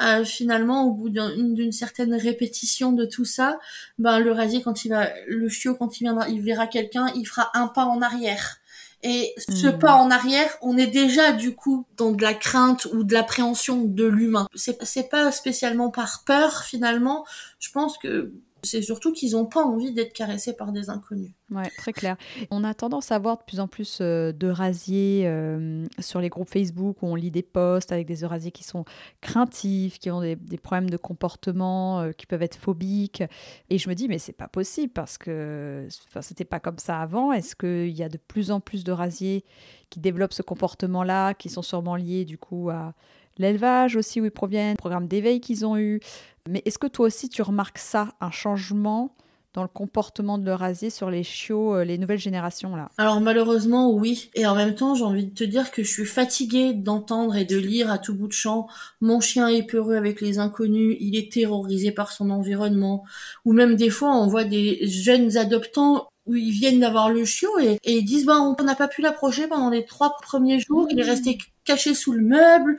euh, 0.00 0.24
finalement 0.24 0.84
au 0.84 0.92
bout 0.92 1.10
d'une 1.10 1.72
certaine 1.72 2.14
répétition 2.14 2.92
de 2.92 3.04
tout 3.04 3.24
ça, 3.24 3.58
ben 3.98 4.18
le 4.18 4.32
rasier 4.32 4.62
quand 4.62 4.84
il 4.84 4.90
va, 4.90 5.08
le 5.26 5.48
chiot 5.48 5.74
quand 5.74 6.00
il 6.00 6.04
viendra, 6.04 6.28
il 6.28 6.40
verra 6.40 6.66
quelqu'un, 6.66 7.08
il 7.14 7.26
fera 7.26 7.50
un 7.54 7.66
pas 7.68 7.84
en 7.84 8.00
arrière. 8.00 8.56
Et 9.02 9.32
ce 9.38 9.66
hmm. 9.66 9.78
pas 9.78 9.94
en 9.94 10.10
arrière, 10.10 10.50
on 10.60 10.76
est 10.76 10.86
déjà 10.86 11.32
du 11.32 11.54
coup 11.54 11.86
dans 11.96 12.12
de 12.12 12.22
la 12.22 12.34
crainte 12.34 12.86
ou 12.92 13.02
de 13.02 13.14
l'appréhension 13.14 13.82
de 13.82 14.04
l'humain. 14.04 14.46
C'est 14.54 14.82
c'est 14.84 15.08
pas 15.08 15.32
spécialement 15.32 15.90
par 15.90 16.22
peur 16.24 16.64
finalement. 16.64 17.24
Je 17.58 17.70
pense 17.70 17.96
que 17.96 18.32
C'est 18.62 18.82
surtout 18.82 19.12
qu'ils 19.12 19.32
n'ont 19.32 19.46
pas 19.46 19.64
envie 19.64 19.92
d'être 19.92 20.12
caressés 20.12 20.54
par 20.54 20.72
des 20.72 20.90
inconnus. 20.90 21.32
Ouais, 21.50 21.68
très 21.78 21.92
clair. 21.92 22.16
On 22.50 22.62
a 22.62 22.74
tendance 22.74 23.10
à 23.10 23.18
voir 23.18 23.38
de 23.38 23.42
plus 23.42 23.58
en 23.58 23.66
plus 23.66 23.98
euh, 24.00 24.32
de 24.32 24.48
rasiers 24.48 25.22
euh, 25.26 25.84
sur 25.98 26.20
les 26.20 26.28
groupes 26.28 26.48
Facebook 26.48 27.02
où 27.02 27.06
on 27.06 27.16
lit 27.16 27.32
des 27.32 27.42
posts 27.42 27.90
avec 27.90 28.06
des 28.06 28.24
rasiers 28.24 28.52
qui 28.52 28.62
sont 28.62 28.84
craintifs, 29.20 29.98
qui 29.98 30.10
ont 30.10 30.20
des, 30.20 30.36
problèmes 30.62 30.90
de 30.90 30.96
comportement, 30.96 32.00
euh, 32.00 32.12
qui 32.12 32.26
peuvent 32.26 32.42
être 32.42 32.56
phobiques. 32.56 33.24
Et 33.68 33.78
je 33.78 33.88
me 33.88 33.94
dis, 33.94 34.06
mais 34.06 34.18
c'est 34.18 34.32
pas 34.32 34.48
possible 34.48 34.92
parce 34.92 35.18
que 35.18 35.88
c'était 36.20 36.44
pas 36.44 36.60
comme 36.60 36.78
ça 36.78 37.00
avant. 37.00 37.32
Est-ce 37.32 37.56
qu'il 37.56 37.96
y 37.96 38.02
a 38.02 38.08
de 38.08 38.18
plus 38.18 38.52
en 38.52 38.60
plus 38.60 38.84
de 38.84 38.92
rasiers 38.92 39.44
qui 39.88 39.98
développent 39.98 40.32
ce 40.32 40.42
comportement-là, 40.42 41.34
qui 41.34 41.48
sont 41.48 41.62
sûrement 41.62 41.96
liés 41.96 42.24
du 42.24 42.38
coup 42.38 42.70
à 42.70 42.94
l'élevage 43.40 43.96
aussi 43.96 44.20
où 44.20 44.24
ils 44.24 44.30
proviennent, 44.30 44.72
le 44.72 44.76
programme 44.76 45.08
d'éveil 45.08 45.40
qu'ils 45.40 45.64
ont 45.66 45.76
eu. 45.76 46.00
Mais 46.48 46.62
est-ce 46.64 46.78
que 46.78 46.86
toi 46.86 47.06
aussi 47.06 47.28
tu 47.28 47.42
remarques 47.42 47.78
ça, 47.78 48.14
un 48.20 48.30
changement 48.30 49.14
dans 49.52 49.62
le 49.62 49.68
comportement 49.68 50.38
de 50.38 50.44
l'Eurasie 50.44 50.92
sur 50.92 51.10
les 51.10 51.24
chiots, 51.24 51.74
euh, 51.74 51.84
les 51.84 51.98
nouvelles 51.98 52.20
générations 52.20 52.76
là? 52.76 52.88
Alors 52.98 53.20
malheureusement 53.20 53.92
oui, 53.92 54.30
et 54.34 54.46
en 54.46 54.54
même 54.54 54.74
temps 54.74 54.94
j'ai 54.94 55.04
envie 55.04 55.26
de 55.26 55.34
te 55.34 55.42
dire 55.42 55.72
que 55.72 55.82
je 55.82 55.90
suis 55.90 56.04
fatiguée 56.04 56.72
d'entendre 56.72 57.34
et 57.34 57.44
de 57.44 57.56
lire 57.56 57.90
à 57.90 57.98
tout 57.98 58.14
bout 58.14 58.28
de 58.28 58.32
champ 58.32 58.68
mon 59.00 59.20
chien 59.20 59.48
est 59.48 59.64
peureux 59.64 59.96
avec 59.96 60.20
les 60.20 60.38
inconnus, 60.38 60.96
il 61.00 61.16
est 61.16 61.32
terrorisé 61.32 61.90
par 61.90 62.12
son 62.12 62.30
environnement, 62.30 63.04
ou 63.44 63.52
même 63.52 63.74
des 63.74 63.90
fois 63.90 64.14
on 64.16 64.28
voit 64.28 64.44
des 64.44 64.86
jeunes 64.86 65.36
adoptants 65.36 66.08
où 66.26 66.36
ils 66.36 66.52
viennent 66.52 66.80
d'avoir 66.80 67.10
le 67.10 67.24
chiot 67.24 67.58
et, 67.58 67.78
ils 67.84 68.04
disent 68.04 68.26
bah 68.26 68.38
on 68.40 68.62
n'a 68.62 68.76
pas 68.76 68.86
pu 68.86 69.02
l'approcher 69.02 69.48
pendant 69.48 69.70
les 69.70 69.84
trois 69.84 70.14
premiers 70.22 70.60
jours, 70.60 70.86
il 70.90 71.00
est 71.00 71.04
resté 71.04 71.38
caché 71.64 71.94
sous 71.94 72.12
le 72.12 72.22
meuble, 72.22 72.78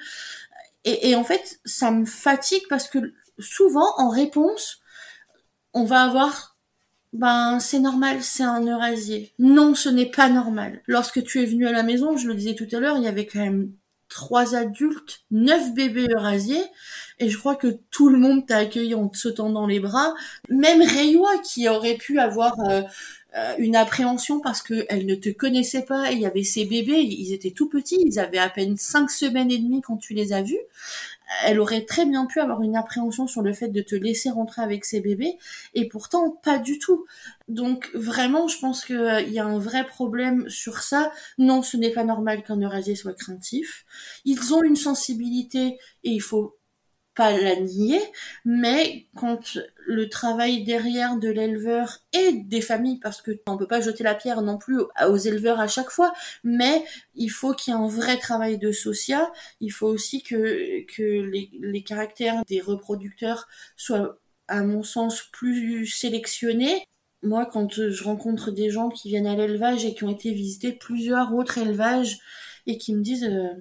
et, 0.84 1.16
en 1.16 1.24
fait, 1.24 1.60
ça 1.66 1.92
me 1.92 2.06
fatigue 2.06 2.64
parce 2.70 2.88
que 2.88 3.14
souvent, 3.40 3.94
en 3.98 4.10
réponse, 4.10 4.80
on 5.74 5.86
va 5.86 6.04
avoir 6.04 6.52
ben 7.14 7.60
c'est 7.60 7.80
normal, 7.80 8.24
c'est 8.24 8.44
un 8.44 8.66
eurasier. 8.66 9.34
Non, 9.38 9.76
ce 9.76 9.90
n'est 9.90 10.10
pas 10.10 10.30
normal. 10.30 10.82
Lorsque 10.88 11.24
tu 11.24 11.42
es 11.42 11.46
venu 11.46 11.68
à 11.68 11.72
la 11.72 11.84
maison, 11.84 12.16
je 12.16 12.28
le 12.28 12.36
disais 12.36 12.56
tout 12.56 12.68
à 12.72 12.80
l'heure, 12.80 12.98
il 12.98 13.04
y 13.04 13.08
avait 13.08 13.26
quand 13.26 13.40
même 13.40 13.74
trois 14.08 14.56
adultes, 14.56 15.22
neuf 15.32 15.74
bébés 15.74 16.08
eurasiers, 16.14 16.64
et 17.20 17.30
je 17.30 17.38
crois 17.38 17.56
que 17.56 17.80
tout 17.92 18.10
le 18.10 18.18
monde 18.18 18.46
t'a 18.46 18.58
accueilli 18.58 18.94
en 18.94 19.08
te 19.08 19.18
sautant 19.18 19.50
dans 19.50 19.68
les 19.68 19.80
bras. 19.80 20.14
Même 20.50 20.82
Reiwa, 20.82 21.38
qui 21.40 21.68
aurait 21.70 21.96
pu 21.96 22.20
avoir 22.20 22.54
euh, 22.70 22.82
euh, 23.38 23.56
une 23.60 23.76
appréhension 23.76 24.42
parce 24.42 24.62
qu'elle 24.62 25.06
ne 25.06 25.16
te 25.16 25.30
connaissait 25.30 25.84
pas. 25.84 26.12
Il 26.12 26.20
y 26.20 26.26
avait 26.26 26.44
ses 26.44 26.66
bébés, 26.66 27.00
ils 27.00 27.34
étaient 27.34 27.52
tout 27.52 27.70
petits, 27.70 28.02
ils 28.06 28.20
avaient 28.20 28.38
à 28.38 28.50
peine 28.50 28.78
cinq 28.78 29.10
semaines 29.10 29.52
et 29.52 29.58
demie 29.58 29.82
quand 29.82 29.98
tu 29.98 30.14
les 30.14 30.34
as 30.34 30.42
vus. 30.42 30.60
Elle 31.46 31.62
aurait 31.62 31.86
très 31.86 32.06
bien 32.06 32.26
pu 32.26 32.42
avoir 32.42 32.62
une 32.62 32.76
appréhension 32.76 33.26
sur 33.26 33.42
le 33.42 33.54
fait 33.54 33.70
de 33.70 33.82
te 33.82 33.96
laisser 33.96 34.30
rentrer 34.30 34.62
avec 34.62 34.84
ses 34.84 35.00
bébés, 35.00 35.38
et 35.74 35.88
pourtant 35.88 36.30
pas 36.44 36.58
du 36.58 36.78
tout. 36.78 37.06
Donc 37.48 37.90
vraiment, 37.94 38.50
je 38.50 38.60
pense 38.60 38.84
qu'il 38.84 38.98
euh, 38.98 39.22
y 39.22 39.40
a 39.40 39.46
un 39.46 39.60
vrai 39.60 39.86
problème 39.86 40.50
sur 40.50 40.80
ça. 40.80 41.12
Non, 41.38 41.62
ce 41.62 41.78
n'est 41.78 41.92
pas 41.92 42.04
normal 42.04 42.44
qu'un 42.44 42.60
eurasier 42.60 42.96
soit 42.96 43.14
craintif. 43.14 43.86
Ils 44.26 44.54
ont 44.54 44.62
une 44.62 44.76
sensibilité 44.76 45.78
et 46.04 46.10
il 46.10 46.22
faut 46.22 46.58
pas 47.16 47.38
la 47.38 47.56
nier, 47.58 48.02
mais 48.46 49.08
quand 49.16 49.58
le 49.86 50.08
travail 50.10 50.64
derrière 50.64 51.18
de 51.18 51.30
l'éleveur 51.30 52.00
et 52.14 52.34
des 52.34 52.62
familles, 52.62 53.00
parce 53.00 53.22
que 53.22 53.32
on 53.48 53.58
peut 53.58 53.68
pas 53.68 53.82
jeter 53.82 54.04
la 54.04 54.16
pierre 54.16 54.42
non 54.42 54.58
plus 54.58 54.80
aux 55.08 55.18
éleveurs 55.18 55.60
à 55.60 55.68
chaque 55.68 55.90
fois, 55.90 56.14
mais 56.44 56.84
il 57.16 57.30
faut 57.30 57.54
qu'il 57.54 57.74
y 57.74 57.78
ait 57.78 57.80
un 57.80 57.88
vrai 57.88 58.18
travail 58.18 58.58
de 58.58 58.72
social. 58.72 59.26
Il 59.60 59.72
faut 59.72 59.88
aussi 59.88 60.24
que, 60.24 60.86
que 60.86 61.04
les, 61.04 61.50
les 61.60 61.84
caractères 61.84 62.44
des 62.48 62.62
reproducteurs 62.62 63.48
soient, 63.76 64.18
à 64.48 64.64
mon 64.64 64.84
sens, 64.84 65.24
plus 65.34 65.88
sélectionnés. 65.88 66.88
Moi, 67.24 67.46
quand 67.46 67.90
je 67.90 68.04
rencontre 68.04 68.52
des 68.52 68.70
gens 68.70 68.90
qui 68.90 69.10
viennent 69.10 69.28
à 69.28 69.36
l'élevage 69.36 69.86
et 69.86 69.94
qui 69.94 70.04
ont 70.06 70.10
été 70.10 70.32
visiter 70.34 70.72
plusieurs 70.72 71.34
autres 71.34 71.58
élevages 71.58 72.20
et 72.68 72.78
qui 72.78 72.96
me 72.96 73.02
disent 73.02 73.26
euh, 73.26 73.54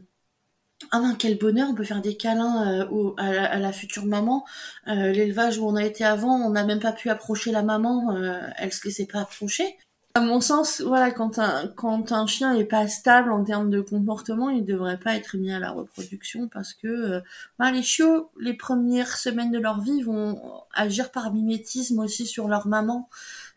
ah 0.92 1.00
non, 1.00 1.14
quel 1.18 1.38
bonheur, 1.38 1.68
on 1.70 1.74
peut 1.74 1.84
faire 1.84 2.00
des 2.00 2.16
câlins 2.16 2.84
euh, 2.90 3.12
à, 3.18 3.58
la, 3.58 3.72
future 3.72 4.06
maman. 4.06 4.44
Euh, 4.88 5.12
l'élevage 5.12 5.58
où 5.58 5.66
on 5.66 5.76
a 5.76 5.84
été 5.84 6.04
avant, 6.04 6.36
on 6.36 6.50
n'a 6.50 6.64
même 6.64 6.80
pas 6.80 6.92
pu 6.92 7.10
approcher 7.10 7.52
la 7.52 7.62
maman, 7.62 8.16
euh, 8.16 8.40
elle 8.56 8.72
se 8.72 8.84
laissait 8.84 9.06
pas 9.06 9.20
approcher. 9.20 9.76
À 10.14 10.20
mon 10.20 10.40
sens, 10.40 10.80
voilà, 10.80 11.12
quand 11.12 11.38
un, 11.38 11.68
quand 11.68 12.10
un 12.10 12.26
chien 12.26 12.54
est 12.54 12.64
pas 12.64 12.88
stable 12.88 13.30
en 13.30 13.44
termes 13.44 13.70
de 13.70 13.80
comportement, 13.80 14.50
il 14.50 14.64
devrait 14.64 14.98
pas 14.98 15.14
être 15.14 15.36
mis 15.36 15.52
à 15.52 15.60
la 15.60 15.70
reproduction 15.70 16.48
parce 16.48 16.72
que 16.74 17.22
bah, 17.60 17.70
les 17.70 17.82
chiots, 17.82 18.28
les 18.40 18.54
premières 18.54 19.16
semaines 19.16 19.52
de 19.52 19.60
leur 19.60 19.80
vie, 19.80 20.02
vont 20.02 20.42
agir 20.74 21.12
par 21.12 21.32
mimétisme 21.32 22.00
aussi 22.00 22.26
sur 22.26 22.48
leur 22.48 22.66
maman. 22.66 23.08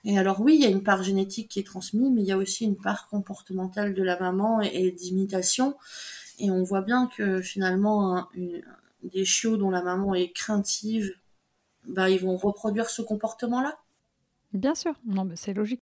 Et 0.05 0.19
alors 0.19 0.41
oui, 0.41 0.53
il 0.55 0.61
y 0.61 0.65
a 0.65 0.69
une 0.69 0.83
part 0.83 1.01
génétique 1.01 1.49
qui 1.49 1.59
est 1.59 1.65
transmise, 1.65 2.11
mais 2.11 2.21
il 2.21 2.27
y 2.27 2.31
a 2.31 2.37
aussi 2.37 2.65
une 2.65 2.77
part 2.77 3.07
comportementale 3.09 3.95
de 3.95 4.03
la 4.03 4.19
maman 4.19 4.61
et 4.61 4.91
d'imitation. 4.91 5.75
Et 6.39 6.51
on 6.51 6.63
voit 6.63 6.81
bien 6.81 7.07
que 7.07 7.41
finalement, 7.41 8.27
des 9.03 9.25
chiots 9.25 9.57
dont 9.57 9.69
la 9.69 9.81
maman 9.81 10.13
est 10.15 10.31
craintive, 10.31 11.13
bah, 11.87 12.09
ils 12.09 12.19
vont 12.19 12.37
reproduire 12.37 12.89
ce 12.89 13.01
comportement-là. 13.01 13.77
Bien 14.53 14.75
sûr, 14.75 14.93
non, 15.05 15.25
mais 15.25 15.35
c'est 15.35 15.53
logique. 15.53 15.81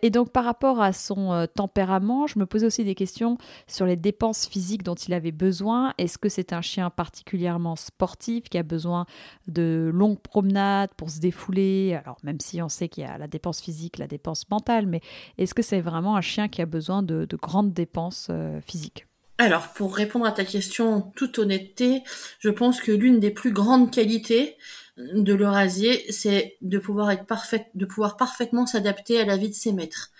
Et 0.00 0.10
donc 0.10 0.30
par 0.30 0.44
rapport 0.44 0.80
à 0.82 0.92
son 0.92 1.32
euh, 1.32 1.46
tempérament, 1.46 2.26
je 2.26 2.38
me 2.38 2.44
posais 2.44 2.66
aussi 2.66 2.84
des 2.84 2.94
questions 2.94 3.38
sur 3.66 3.86
les 3.86 3.96
dépenses 3.96 4.46
physiques 4.46 4.82
dont 4.82 4.94
il 4.94 5.14
avait 5.14 5.32
besoin. 5.32 5.94
Est-ce 5.96 6.18
que 6.18 6.28
c'est 6.28 6.52
un 6.52 6.60
chien 6.60 6.90
particulièrement 6.90 7.76
sportif 7.76 8.50
qui 8.50 8.58
a 8.58 8.62
besoin 8.62 9.06
de 9.48 9.90
longues 9.92 10.20
promenades 10.20 10.90
pour 10.98 11.08
se 11.08 11.18
défouler? 11.18 11.94
Alors 11.94 12.18
même 12.24 12.40
si 12.40 12.60
on 12.60 12.68
sait 12.68 12.90
qu'il 12.90 13.04
y 13.04 13.06
a 13.06 13.16
la 13.16 13.26
dépense 13.26 13.62
physique, 13.62 13.96
la 13.96 14.06
dépense 14.06 14.48
mentale, 14.50 14.86
mais 14.86 15.00
est-ce 15.38 15.54
que 15.54 15.62
c'est 15.62 15.80
vraiment 15.80 16.16
un 16.16 16.20
chien 16.20 16.48
qui 16.48 16.60
a 16.60 16.66
besoin 16.66 17.02
de, 17.02 17.26
grandes 17.40 17.72
dépenses 17.72 18.28
euh, 18.30 18.60
physiques? 18.60 19.06
Alors, 19.38 19.68
pour 19.74 19.94
répondre 19.94 20.24
à 20.24 20.32
ta 20.32 20.44
question 20.44 20.94
en 20.94 21.00
toute 21.02 21.38
honnêteté, 21.38 22.02
je 22.38 22.48
pense 22.48 22.80
que 22.80 22.92
l'une 22.92 23.20
des 23.20 23.30
plus 23.30 23.52
grandes 23.52 23.92
qualités 23.92 24.56
de 24.96 25.34
l'Eurasier, 25.34 26.10
c'est 26.10 26.56
de 26.62 26.78
pouvoir 26.78 27.10
être 27.10 27.26
parfait, 27.26 27.66
de 27.74 27.84
pouvoir 27.84 28.16
parfaitement 28.16 28.64
s'adapter 28.64 29.20
à 29.20 29.26
la 29.26 29.36
vie 29.36 29.50
de 29.50 29.54
ses 29.54 29.72
maîtres. 29.72 30.10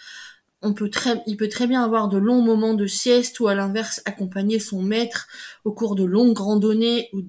On 0.60 0.74
peut 0.74 0.90
très, 0.90 1.22
il 1.26 1.36
peut 1.38 1.48
très 1.48 1.66
bien 1.66 1.82
avoir 1.82 2.08
de 2.08 2.18
longs 2.18 2.42
moments 2.42 2.74
de 2.74 2.86
sieste 2.86 3.40
ou 3.40 3.48
à 3.48 3.54
l'inverse 3.54 4.02
accompagner 4.04 4.58
son 4.58 4.82
maître 4.82 5.28
au 5.64 5.72
cours 5.72 5.94
de 5.94 6.04
longues 6.04 6.38
randonnées 6.38 7.08
ou 7.14 7.22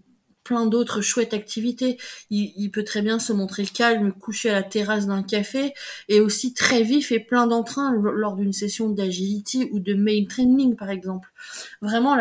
plein 0.47 0.65
d'autres 0.65 1.01
chouettes 1.01 1.33
activités. 1.33 1.97
Il, 2.29 2.71
peut 2.71 2.85
très 2.85 3.01
bien 3.01 3.19
se 3.19 3.33
montrer 3.33 3.65
calme, 3.65 4.13
coucher 4.13 4.49
à 4.49 4.53
la 4.53 4.63
terrasse 4.63 5.05
d'un 5.05 5.21
café, 5.21 5.73
et 6.07 6.21
aussi 6.21 6.53
très 6.53 6.83
vif 6.83 7.11
et 7.11 7.19
plein 7.19 7.47
d'entrain 7.47 7.93
lors 7.93 8.37
d'une 8.37 8.53
session 8.53 8.89
d'agility 8.89 9.67
ou 9.71 9.79
de 9.79 9.93
main 9.93 10.23
training, 10.25 10.77
par 10.77 10.89
exemple. 10.89 11.33
Vraiment, 11.81 12.17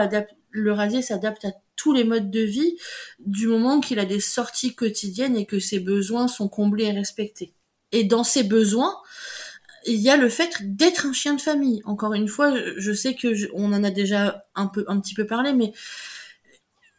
le 0.50 0.72
rasier 0.72 1.02
s'adapte 1.02 1.44
à 1.44 1.52
tous 1.76 1.92
les 1.92 2.02
modes 2.02 2.30
de 2.30 2.40
vie 2.40 2.76
du 3.20 3.46
moment 3.46 3.80
qu'il 3.80 4.00
a 4.00 4.04
des 4.04 4.20
sorties 4.20 4.74
quotidiennes 4.74 5.36
et 5.36 5.46
que 5.46 5.60
ses 5.60 5.78
besoins 5.78 6.26
sont 6.26 6.48
comblés 6.48 6.86
et 6.86 6.92
respectés. 6.92 7.54
Et 7.92 8.02
dans 8.02 8.24
ses 8.24 8.42
besoins, 8.42 8.96
il 9.86 10.00
y 10.00 10.10
a 10.10 10.16
le 10.16 10.28
fait 10.28 10.50
d'être 10.62 11.06
un 11.06 11.12
chien 11.12 11.34
de 11.34 11.40
famille. 11.40 11.80
Encore 11.84 12.14
une 12.14 12.26
fois, 12.26 12.52
je 12.76 12.92
sais 12.92 13.14
que 13.14 13.28
on 13.54 13.72
en 13.72 13.84
a 13.84 13.90
déjà 13.90 14.46
un 14.56 14.68
un 14.88 15.00
petit 15.00 15.14
peu 15.14 15.26
parlé, 15.26 15.52
mais 15.52 15.72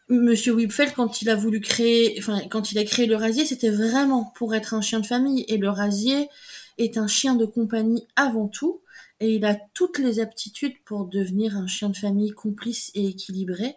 Monsieur 0.09 0.53
Whipfeld, 0.53 0.93
quand 0.93 1.21
il 1.21 1.29
a 1.29 1.35
voulu 1.35 1.59
créer, 1.59 2.15
enfin, 2.19 2.41
quand 2.49 2.71
il 2.71 2.79
a 2.79 2.85
créé 2.85 3.07
le 3.07 3.15
rasier, 3.15 3.45
c'était 3.45 3.69
vraiment 3.69 4.31
pour 4.35 4.55
être 4.55 4.73
un 4.73 4.81
chien 4.81 5.01
de 5.01 5.05
famille. 5.05 5.43
Et 5.49 5.57
le 5.57 5.69
rasier 5.69 6.29
est 6.77 6.97
un 6.97 7.07
chien 7.07 7.35
de 7.35 7.45
compagnie 7.45 8.07
avant 8.15 8.47
tout. 8.47 8.81
Et 9.19 9.35
il 9.35 9.45
a 9.45 9.57
toutes 9.73 9.97
les 9.97 10.19
aptitudes 10.19 10.77
pour 10.85 11.05
devenir 11.05 11.57
un 11.57 11.67
chien 11.67 11.89
de 11.89 11.97
famille 11.97 12.31
complice 12.31 12.91
et 12.93 13.07
équilibré 13.07 13.75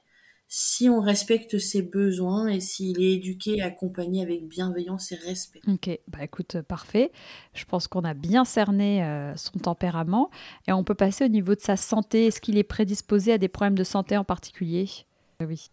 si 0.52 0.88
on 0.88 1.00
respecte 1.00 1.58
ses 1.58 1.80
besoins 1.80 2.48
et 2.48 2.58
s'il 2.58 3.00
est 3.00 3.14
éduqué 3.14 3.58
et 3.58 3.62
accompagné 3.62 4.20
avec 4.20 4.48
bienveillance 4.48 5.12
et 5.12 5.14
respect. 5.14 5.60
Ok, 5.68 5.88
bah 6.08 6.18
écoute, 6.22 6.60
parfait. 6.62 7.12
Je 7.54 7.64
pense 7.64 7.86
qu'on 7.86 8.02
a 8.02 8.14
bien 8.14 8.44
cerné 8.44 9.04
euh, 9.04 9.34
son 9.36 9.60
tempérament 9.60 10.28
et 10.66 10.72
on 10.72 10.82
peut 10.82 10.96
passer 10.96 11.24
au 11.24 11.28
niveau 11.28 11.54
de 11.54 11.60
sa 11.60 11.76
santé. 11.76 12.26
Est-ce 12.26 12.40
qu'il 12.40 12.58
est 12.58 12.64
prédisposé 12.64 13.32
à 13.32 13.38
des 13.38 13.48
problèmes 13.48 13.78
de 13.78 13.84
santé 13.84 14.16
en 14.16 14.24
particulier? 14.24 14.88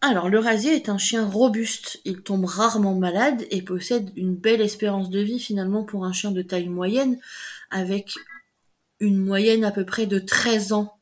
Alors, 0.02 0.30
le 0.30 0.40
rasier 0.40 0.76
est 0.76 0.90
un 0.90 0.98
chien 0.98 1.26
robuste. 1.26 2.00
Il 2.06 2.22
tombe 2.22 2.46
rarement 2.46 2.96
malade 2.96 3.46
et 3.52 3.62
possède 3.62 4.12
une 4.16 4.36
belle 4.36 4.62
espérance 4.62 5.10
de 5.10 5.20
vie 5.20 5.40
finalement 5.40 5.84
pour 5.84 6.06
un 6.06 6.14
chien 6.14 6.32
de 6.32 6.42
taille 6.42 6.70
moyenne, 6.70 7.20
avec 7.70 8.14
une 9.00 9.18
moyenne 9.18 9.66
à 9.66 9.72
peu 9.72 9.86
près 9.86 10.08
de 10.08 10.20
13 10.20 10.74
ans. 10.74 10.94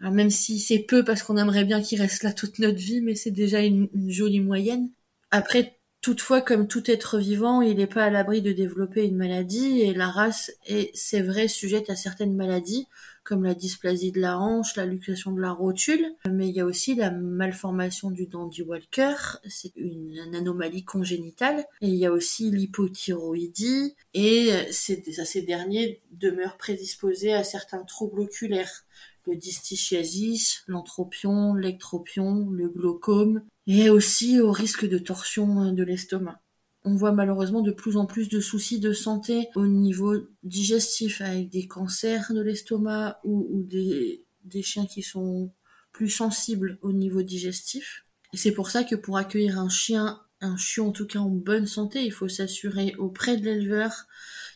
même 0.00 0.30
si 0.30 0.58
c'est 0.58 0.80
peu 0.80 1.04
parce 1.04 1.22
qu'on 1.22 1.36
aimerait 1.36 1.64
bien 1.64 1.80
qu'il 1.80 2.00
reste 2.00 2.24
là 2.24 2.32
toute 2.32 2.58
notre 2.58 2.78
vie, 2.78 3.00
mais 3.00 3.14
c'est 3.14 3.30
déjà 3.30 3.60
une, 3.60 3.88
jolie 4.08 4.40
moyenne. 4.40 4.90
Après, 5.30 5.78
Toutefois, 6.00 6.40
comme 6.40 6.66
tout 6.66 6.90
être 6.90 7.16
vivant, 7.16 7.62
il 7.62 7.76
n'est 7.76 7.86
pas 7.86 8.02
à 8.02 8.10
l'abri 8.10 8.42
de 8.42 8.50
développer 8.50 9.04
une 9.04 9.16
maladie 9.16 9.82
et 9.82 9.94
la 9.94 10.08
race 10.08 10.50
est, 10.66 10.90
c'est 10.94 11.22
vrai, 11.22 11.46
sujette 11.46 11.90
à 11.90 11.94
certaines 11.94 12.34
maladies 12.34 12.88
comme 13.24 13.44
la 13.44 13.54
dysplasie 13.54 14.12
de 14.12 14.20
la 14.20 14.38
hanche, 14.38 14.76
la 14.76 14.86
luxation 14.86 15.32
de 15.32 15.40
la 15.40 15.52
rotule, 15.52 16.06
mais 16.28 16.48
il 16.48 16.54
y 16.54 16.60
a 16.60 16.66
aussi 16.66 16.94
la 16.94 17.10
malformation 17.10 18.10
du 18.10 18.26
dandy 18.26 18.62
Walker, 18.62 19.14
c'est 19.48 19.72
une, 19.76 20.18
anomalie 20.34 20.84
congénitale, 20.84 21.66
et 21.80 21.88
il 21.88 21.94
y 21.94 22.06
a 22.06 22.12
aussi 22.12 22.50
l'hypothyroïdie, 22.50 23.94
et 24.14 24.50
ces, 24.70 25.42
derniers 25.46 26.00
demeurent 26.10 26.56
prédisposés 26.56 27.32
à 27.32 27.44
certains 27.44 27.84
troubles 27.84 28.20
oculaires. 28.20 28.84
Le 29.26 29.36
dystichiasis, 29.36 30.64
l'anthropion, 30.66 31.54
l'ectropion, 31.54 32.50
le 32.50 32.68
glaucome, 32.68 33.42
et 33.68 33.88
aussi 33.88 34.40
au 34.40 34.50
risque 34.50 34.88
de 34.88 34.98
torsion 34.98 35.70
de 35.72 35.82
l'estomac. 35.84 36.41
On 36.84 36.96
voit 36.96 37.12
malheureusement 37.12 37.60
de 37.60 37.70
plus 37.70 37.96
en 37.96 38.06
plus 38.06 38.28
de 38.28 38.40
soucis 38.40 38.80
de 38.80 38.92
santé 38.92 39.48
au 39.54 39.66
niveau 39.66 40.16
digestif 40.42 41.20
avec 41.20 41.48
des 41.48 41.66
cancers 41.66 42.32
de 42.32 42.40
l'estomac 42.40 43.20
ou, 43.24 43.64
des, 43.64 44.24
chiens 44.62 44.86
qui 44.86 45.02
sont 45.02 45.52
plus 45.92 46.08
sensibles 46.08 46.78
au 46.82 46.92
niveau 46.92 47.22
digestif. 47.22 48.04
C'est 48.34 48.52
pour 48.52 48.70
ça 48.70 48.82
que 48.82 48.96
pour 48.96 49.16
accueillir 49.16 49.58
un 49.58 49.68
chien, 49.68 50.20
un 50.42 50.56
chiot 50.56 50.86
en 50.86 50.92
tout 50.92 51.06
cas 51.06 51.20
en 51.20 51.28
bonne 51.28 51.66
santé, 51.66 52.04
il 52.04 52.12
faut 52.12 52.28
s'assurer 52.28 52.94
auprès 52.98 53.36
de 53.36 53.44
l'éleveur 53.44 54.06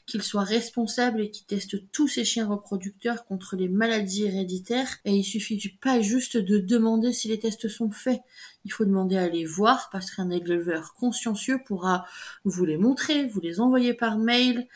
qu'il 0.06 0.22
soit 0.22 0.44
responsable 0.44 1.20
et 1.20 1.30
qu'il 1.30 1.46
teste 1.46 1.90
tous 1.90 2.06
ses 2.06 2.24
chiens 2.24 2.46
reproducteurs 2.46 3.24
contre 3.24 3.56
les 3.56 3.68
maladies 3.68 4.24
héréditaires. 4.24 4.98
Et 5.04 5.12
il 5.12 5.24
suffit 5.24 5.58
pas 5.80 6.00
juste 6.00 6.36
de 6.36 6.58
demander 6.58 7.12
si 7.12 7.26
les 7.28 7.40
tests 7.40 7.68
sont 7.68 7.90
faits. 7.90 8.20
Il 8.64 8.72
faut 8.72 8.84
demander 8.84 9.16
à 9.16 9.28
les 9.28 9.44
voir 9.44 9.88
parce 9.90 10.12
qu'un 10.12 10.30
éleveur 10.30 10.94
consciencieux 10.94 11.58
pourra 11.64 12.04
vous 12.44 12.64
les 12.64 12.78
montrer, 12.78 13.26
vous 13.26 13.40
les 13.40 13.60
envoyer 13.60 13.94
par 13.94 14.16
mail, 14.16 14.68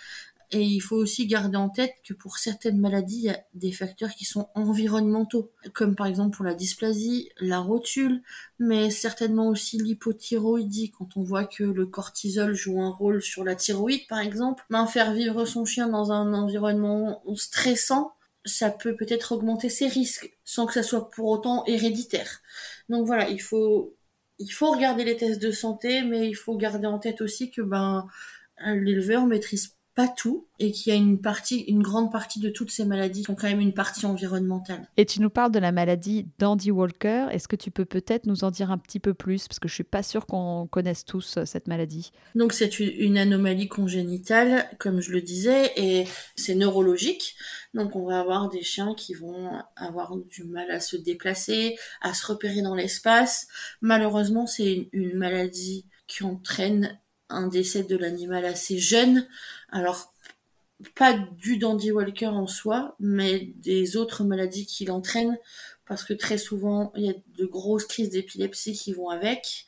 et 0.52 0.62
il 0.62 0.80
faut 0.80 0.96
aussi 0.96 1.26
garder 1.26 1.56
en 1.56 1.68
tête 1.68 1.94
que 2.04 2.12
pour 2.12 2.38
certaines 2.38 2.78
maladies, 2.78 3.18
il 3.18 3.24
y 3.24 3.30
a 3.30 3.40
des 3.54 3.70
facteurs 3.70 4.10
qui 4.10 4.24
sont 4.24 4.48
environnementaux, 4.56 5.52
comme 5.74 5.94
par 5.94 6.08
exemple 6.08 6.36
pour 6.36 6.44
la 6.44 6.54
dysplasie, 6.54 7.30
la 7.38 7.60
rotule, 7.60 8.20
mais 8.58 8.90
certainement 8.90 9.48
aussi 9.48 9.78
l'hypothyroïdie, 9.78 10.90
quand 10.90 11.16
on 11.16 11.22
voit 11.22 11.44
que 11.44 11.62
le 11.62 11.86
cortisol 11.86 12.54
joue 12.54 12.82
un 12.82 12.90
rôle 12.90 13.22
sur 13.22 13.44
la 13.44 13.54
thyroïde 13.54 14.06
par 14.08 14.18
exemple. 14.18 14.64
Ben, 14.70 14.86
faire 14.86 15.12
vivre 15.12 15.44
son 15.44 15.64
chien 15.64 15.88
dans 15.88 16.10
un 16.10 16.34
environnement 16.34 17.22
stressant, 17.36 18.14
ça 18.44 18.70
peut 18.70 18.96
peut-être 18.96 19.32
augmenter 19.32 19.68
ses 19.68 19.86
risques, 19.86 20.36
sans 20.44 20.66
que 20.66 20.72
ça 20.72 20.82
soit 20.82 21.10
pour 21.10 21.28
autant 21.28 21.64
héréditaire. 21.66 22.40
Donc 22.88 23.06
voilà, 23.06 23.28
il 23.30 23.40
faut, 23.40 23.94
il 24.40 24.50
faut 24.50 24.72
regarder 24.72 25.04
les 25.04 25.16
tests 25.16 25.40
de 25.40 25.52
santé, 25.52 26.02
mais 26.02 26.28
il 26.28 26.34
faut 26.34 26.56
garder 26.56 26.86
en 26.88 26.98
tête 26.98 27.20
aussi 27.20 27.52
que 27.52 27.62
ben, 27.62 28.08
l'éleveur 28.64 29.26
maîtrise 29.26 29.76
pas 29.94 30.08
tout 30.08 30.46
et 30.58 30.72
qu'il 30.72 30.92
y 30.92 30.96
a 30.96 30.98
une 30.98 31.20
partie, 31.20 31.60
une 31.60 31.82
grande 31.82 32.12
partie 32.12 32.38
de 32.38 32.48
toutes 32.48 32.70
ces 32.70 32.84
maladies 32.84 33.24
qui 33.24 33.30
ont 33.30 33.34
quand 33.34 33.48
même 33.48 33.60
une 33.60 33.72
partie 33.74 34.06
environnementale. 34.06 34.88
Et 34.96 35.04
tu 35.04 35.20
nous 35.20 35.30
parles 35.30 35.52
de 35.52 35.58
la 35.58 35.72
maladie 35.72 36.28
d'Andy 36.38 36.70
Walker. 36.70 37.26
Est-ce 37.30 37.48
que 37.48 37.56
tu 37.56 37.70
peux 37.70 37.84
peut-être 37.84 38.26
nous 38.26 38.44
en 38.44 38.50
dire 38.50 38.70
un 38.70 38.78
petit 38.78 39.00
peu 39.00 39.14
plus? 39.14 39.48
Parce 39.48 39.58
que 39.58 39.68
je 39.68 39.74
suis 39.74 39.84
pas 39.84 40.02
sûre 40.02 40.26
qu'on 40.26 40.68
connaisse 40.70 41.04
tous 41.04 41.38
euh, 41.38 41.44
cette 41.44 41.66
maladie. 41.66 42.12
Donc 42.34 42.52
c'est 42.52 42.78
une 42.78 43.18
anomalie 43.18 43.68
congénitale, 43.68 44.68
comme 44.78 45.00
je 45.00 45.10
le 45.10 45.22
disais, 45.22 45.72
et 45.76 46.06
c'est 46.36 46.54
neurologique. 46.54 47.34
Donc 47.74 47.96
on 47.96 48.06
va 48.06 48.20
avoir 48.20 48.48
des 48.48 48.62
chiens 48.62 48.94
qui 48.94 49.14
vont 49.14 49.50
avoir 49.76 50.16
du 50.16 50.44
mal 50.44 50.70
à 50.70 50.80
se 50.80 50.96
déplacer, 50.96 51.76
à 52.00 52.14
se 52.14 52.26
repérer 52.26 52.62
dans 52.62 52.74
l'espace. 52.74 53.48
Malheureusement, 53.80 54.46
c'est 54.46 54.88
une 54.92 55.14
maladie 55.14 55.86
qui 56.06 56.24
entraîne 56.24 56.98
un 57.30 57.48
décès 57.48 57.82
de 57.82 57.96
l'animal 57.96 58.44
assez 58.44 58.78
jeune. 58.78 59.26
Alors, 59.70 60.12
pas 60.94 61.12
du 61.12 61.58
dandy 61.58 61.92
walker 61.92 62.26
en 62.26 62.46
soi, 62.46 62.96
mais 63.00 63.52
des 63.56 63.96
autres 63.96 64.24
maladies 64.24 64.66
qui 64.66 64.84
l'entraînent, 64.84 65.38
parce 65.86 66.04
que 66.04 66.14
très 66.14 66.38
souvent, 66.38 66.92
il 66.96 67.04
y 67.04 67.10
a 67.10 67.14
de 67.36 67.46
grosses 67.46 67.84
crises 67.84 68.10
d'épilepsie 68.10 68.72
qui 68.72 68.92
vont 68.92 69.08
avec, 69.08 69.66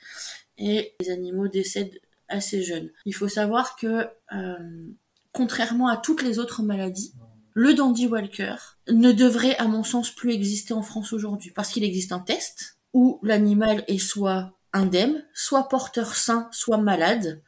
et 0.58 0.94
les 1.00 1.10
animaux 1.10 1.48
décèdent 1.48 2.00
assez 2.28 2.62
jeunes. 2.62 2.90
Il 3.04 3.14
faut 3.14 3.28
savoir 3.28 3.76
que, 3.76 4.06
euh, 4.32 4.86
contrairement 5.32 5.88
à 5.88 5.96
toutes 5.96 6.22
les 6.22 6.38
autres 6.38 6.62
maladies, 6.62 7.12
le 7.54 7.74
dandy 7.74 8.06
walker 8.06 8.56
ne 8.88 9.12
devrait, 9.12 9.56
à 9.56 9.66
mon 9.66 9.84
sens, 9.84 10.10
plus 10.10 10.32
exister 10.32 10.72
en 10.72 10.82
France 10.82 11.12
aujourd'hui, 11.12 11.50
parce 11.50 11.70
qu'il 11.70 11.84
existe 11.84 12.12
un 12.12 12.20
test 12.20 12.78
où 12.94 13.18
l'animal 13.22 13.84
est 13.88 13.98
soit 13.98 14.56
indemne, 14.72 15.24
soit 15.34 15.68
porteur 15.68 16.14
sain, 16.14 16.48
soit 16.52 16.78
malade, 16.78 17.42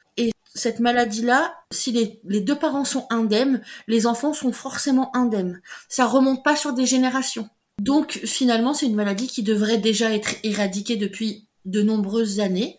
cette 0.55 0.79
maladie-là, 0.79 1.55
si 1.73 1.93
les, 1.93 2.41
deux 2.41 2.59
parents 2.59 2.85
sont 2.85 3.07
indemnes, 3.11 3.61
les 3.89 4.07
enfants 4.07 4.33
sont 4.33 4.53
forcément 4.53 5.15
indemnes. 5.17 5.61
Ça 5.89 6.07
remonte 6.07 6.45
pas 6.45 6.57
sur 6.57 6.73
des 6.73 6.87
générations. 6.87 7.49
Donc 7.81 8.21
finalement, 8.25 8.73
c'est 8.73 8.87
une 8.87 8.95
maladie 8.95 9.27
qui 9.27 9.43
devrait 9.43 9.79
déjà 9.79 10.15
être 10.15 10.37
éradiquée 10.45 10.97
depuis 10.97 11.49
de 11.65 11.83
nombreuses 11.83 12.39
années, 12.39 12.79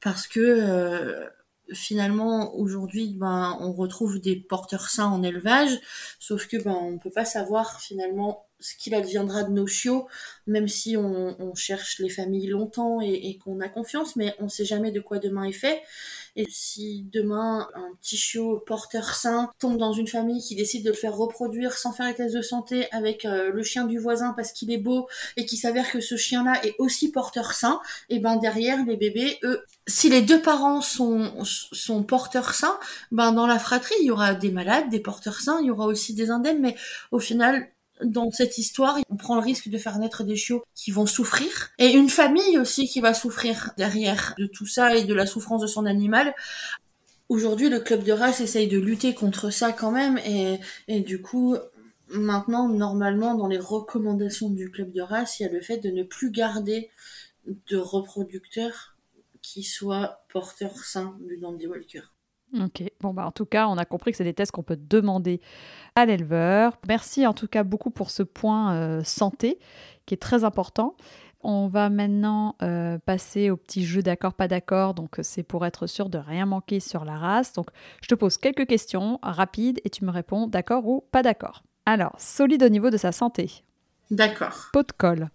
parce 0.00 0.26
que 0.26 0.40
euh, 0.40 1.24
finalement 1.72 2.54
aujourd'hui, 2.56 3.14
ben, 3.16 3.56
on 3.60 3.72
retrouve 3.72 4.20
des 4.20 4.34
porteurs 4.34 4.88
sains 4.88 5.06
en 5.06 5.22
élevage, 5.22 5.78
sauf 6.18 6.48
que 6.48 6.56
ben, 6.56 6.72
on 6.72 6.98
peut 6.98 7.10
pas 7.10 7.24
savoir 7.24 7.80
finalement 7.80 8.46
ce 8.58 8.74
qu'il 8.76 8.94
adviendra 8.94 9.44
de 9.44 9.52
nos 9.52 9.66
chiots, 9.66 10.08
même 10.46 10.66
si 10.66 10.96
on, 10.96 11.54
cherche 11.54 11.98
les 11.98 12.08
familles 12.08 12.48
longtemps 12.48 13.00
et, 13.00 13.12
et 13.12 13.38
qu'on 13.38 13.60
a 13.60 13.68
confiance, 13.68 14.16
mais 14.16 14.34
on 14.38 14.48
sait 14.48 14.64
jamais 14.64 14.90
de 14.90 15.00
quoi 15.00 15.18
demain 15.18 15.44
est 15.44 15.52
fait. 15.52 15.82
Et 16.34 16.46
si 16.48 17.06
demain 17.12 17.68
un 17.74 17.94
petit 18.00 18.16
chiot 18.16 18.62
porteur 18.66 19.14
sain 19.14 19.50
tombe 19.58 19.76
dans 19.76 19.92
une 19.92 20.08
famille 20.08 20.40
qui 20.40 20.54
décide 20.54 20.84
de 20.84 20.90
le 20.90 20.96
faire 20.96 21.14
reproduire 21.14 21.74
sans 21.74 21.92
faire 21.92 22.06
les 22.06 22.14
tests 22.14 22.34
de 22.34 22.40
santé 22.42 22.86
avec 22.90 23.24
euh, 23.24 23.50
le 23.52 23.62
chien 23.62 23.84
du 23.84 23.98
voisin 23.98 24.32
parce 24.34 24.52
qu'il 24.52 24.70
est 24.70 24.78
beau 24.78 25.08
et 25.36 25.44
qui 25.44 25.56
s'avère 25.56 25.90
que 25.90 26.00
ce 26.00 26.16
chien-là 26.16 26.64
est 26.64 26.74
aussi 26.78 27.10
porteur 27.10 27.52
sain, 27.52 27.80
et 28.08 28.18
ben 28.18 28.36
derrière 28.36 28.84
les 28.84 28.96
bébés, 28.96 29.38
eux, 29.42 29.64
si 29.86 30.08
les 30.08 30.22
deux 30.22 30.40
parents 30.40 30.80
sont, 30.80 31.44
sont 31.44 32.02
porteurs 32.02 32.54
sains, 32.54 32.78
ben 33.10 33.32
dans 33.32 33.46
la 33.46 33.58
fratrie, 33.58 33.94
il 34.00 34.06
y 34.06 34.10
aura 34.10 34.34
des 34.34 34.50
malades, 34.50 34.88
des 34.90 35.00
porteurs 35.00 35.40
sains, 35.40 35.58
il 35.60 35.66
y 35.66 35.70
aura 35.70 35.86
aussi 35.86 36.14
des 36.14 36.30
indemnes, 36.30 36.60
mais 36.60 36.76
au 37.10 37.18
final, 37.18 37.68
dans 38.04 38.30
cette 38.30 38.58
histoire, 38.58 38.98
on 39.08 39.16
prend 39.16 39.34
le 39.36 39.42
risque 39.42 39.68
de 39.68 39.78
faire 39.78 39.98
naître 39.98 40.24
des 40.24 40.36
chiots 40.36 40.64
qui 40.74 40.90
vont 40.90 41.06
souffrir 41.06 41.70
et 41.78 41.92
une 41.92 42.08
famille 42.08 42.58
aussi 42.58 42.88
qui 42.88 43.00
va 43.00 43.14
souffrir 43.14 43.70
derrière 43.76 44.34
de 44.38 44.46
tout 44.46 44.66
ça 44.66 44.94
et 44.94 45.04
de 45.04 45.14
la 45.14 45.26
souffrance 45.26 45.62
de 45.62 45.66
son 45.66 45.86
animal. 45.86 46.34
Aujourd'hui, 47.28 47.68
le 47.68 47.80
club 47.80 48.02
de 48.02 48.12
race 48.12 48.40
essaye 48.40 48.68
de 48.68 48.78
lutter 48.78 49.14
contre 49.14 49.50
ça 49.50 49.72
quand 49.72 49.90
même 49.90 50.18
et, 50.18 51.00
du 51.00 51.22
coup, 51.22 51.56
maintenant, 52.08 52.68
normalement, 52.68 53.34
dans 53.34 53.48
les 53.48 53.58
recommandations 53.58 54.50
du 54.50 54.70
club 54.70 54.92
de 54.92 55.00
race, 55.00 55.40
il 55.40 55.44
y 55.44 55.46
a 55.46 55.52
le 55.52 55.62
fait 55.62 55.78
de 55.78 55.90
ne 55.90 56.02
plus 56.02 56.30
garder 56.30 56.90
de 57.46 57.76
reproducteurs 57.76 58.96
qui 59.40 59.62
soient 59.62 60.24
porteurs 60.28 60.84
sains 60.84 61.16
du 61.26 61.38
Dandy 61.38 61.66
Walker. 61.66 62.02
Ok, 62.60 62.82
bon 63.00 63.14
bah 63.14 63.26
en 63.26 63.32
tout 63.32 63.46
cas, 63.46 63.66
on 63.68 63.78
a 63.78 63.84
compris 63.84 64.10
que 64.10 64.18
c'est 64.18 64.24
des 64.24 64.34
tests 64.34 64.52
qu'on 64.52 64.62
peut 64.62 64.78
demander 64.78 65.40
à 65.94 66.04
l'éleveur. 66.04 66.78
Merci 66.86 67.26
en 67.26 67.32
tout 67.32 67.48
cas 67.48 67.64
beaucoup 67.64 67.90
pour 67.90 68.10
ce 68.10 68.22
point 68.22 68.74
euh, 68.74 69.02
santé 69.04 69.58
qui 70.04 70.14
est 70.14 70.18
très 70.18 70.44
important. 70.44 70.96
On 71.44 71.66
va 71.66 71.90
maintenant 71.90 72.54
euh, 72.62 72.98
passer 72.98 73.50
au 73.50 73.56
petit 73.56 73.84
jeu 73.84 74.02
d'accord, 74.02 74.34
pas 74.34 74.46
d'accord. 74.46 74.94
Donc, 74.94 75.16
c'est 75.22 75.42
pour 75.42 75.66
être 75.66 75.88
sûr 75.88 76.08
de 76.08 76.18
rien 76.18 76.46
manquer 76.46 76.78
sur 76.78 77.04
la 77.04 77.16
race. 77.16 77.52
Donc, 77.52 77.68
je 78.00 78.06
te 78.06 78.14
pose 78.14 78.36
quelques 78.36 78.66
questions 78.66 79.18
rapides 79.22 79.80
et 79.84 79.90
tu 79.90 80.04
me 80.04 80.10
réponds 80.10 80.46
d'accord 80.46 80.86
ou 80.86 81.04
pas 81.10 81.22
d'accord. 81.22 81.64
Alors, 81.84 82.14
solide 82.18 82.62
au 82.62 82.68
niveau 82.68 82.90
de 82.90 82.96
sa 82.96 83.10
santé. 83.10 83.64
D'accord. 84.10 84.68
Pot 84.72 84.86
de 84.86 84.92
colle. 84.92 85.30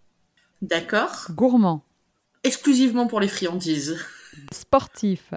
D'accord. 0.62 1.28
Gourmand. 1.32 1.84
Exclusivement 2.44 3.08
pour 3.08 3.20
les 3.20 3.28
friandises. 3.28 3.98
Sportif. 4.54 5.34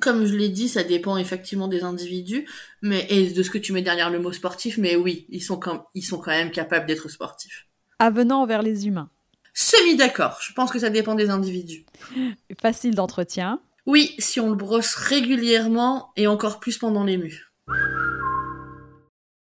Comme 0.00 0.26
je 0.26 0.34
l'ai 0.34 0.48
dit, 0.48 0.68
ça 0.68 0.82
dépend 0.82 1.16
effectivement 1.16 1.68
des 1.68 1.84
individus, 1.84 2.48
mais 2.82 3.06
et 3.08 3.30
de 3.30 3.42
ce 3.42 3.50
que 3.50 3.58
tu 3.58 3.72
mets 3.72 3.82
derrière 3.82 4.10
le 4.10 4.18
mot 4.18 4.32
sportif, 4.32 4.78
mais 4.78 4.96
oui, 4.96 5.26
ils 5.28 5.42
sont 5.42 5.58
quand, 5.58 5.86
ils 5.94 6.02
sont 6.02 6.18
quand 6.18 6.32
même 6.32 6.50
capables 6.50 6.86
d'être 6.86 7.08
sportifs. 7.08 7.68
Avenant 8.00 8.42
envers 8.42 8.62
les 8.62 8.88
humains. 8.88 9.10
Semi 9.54 9.96
d'accord, 9.96 10.38
je 10.42 10.52
pense 10.52 10.72
que 10.72 10.78
ça 10.78 10.90
dépend 10.90 11.14
des 11.14 11.30
individus. 11.30 11.86
Facile 12.60 12.94
d'entretien. 12.94 13.60
Oui, 13.86 14.14
si 14.18 14.40
on 14.40 14.50
le 14.50 14.56
brosse 14.56 14.94
régulièrement 14.94 16.10
et 16.16 16.26
encore 16.26 16.58
plus 16.58 16.78
pendant 16.78 17.04
les 17.04 17.16
mues. 17.16 17.52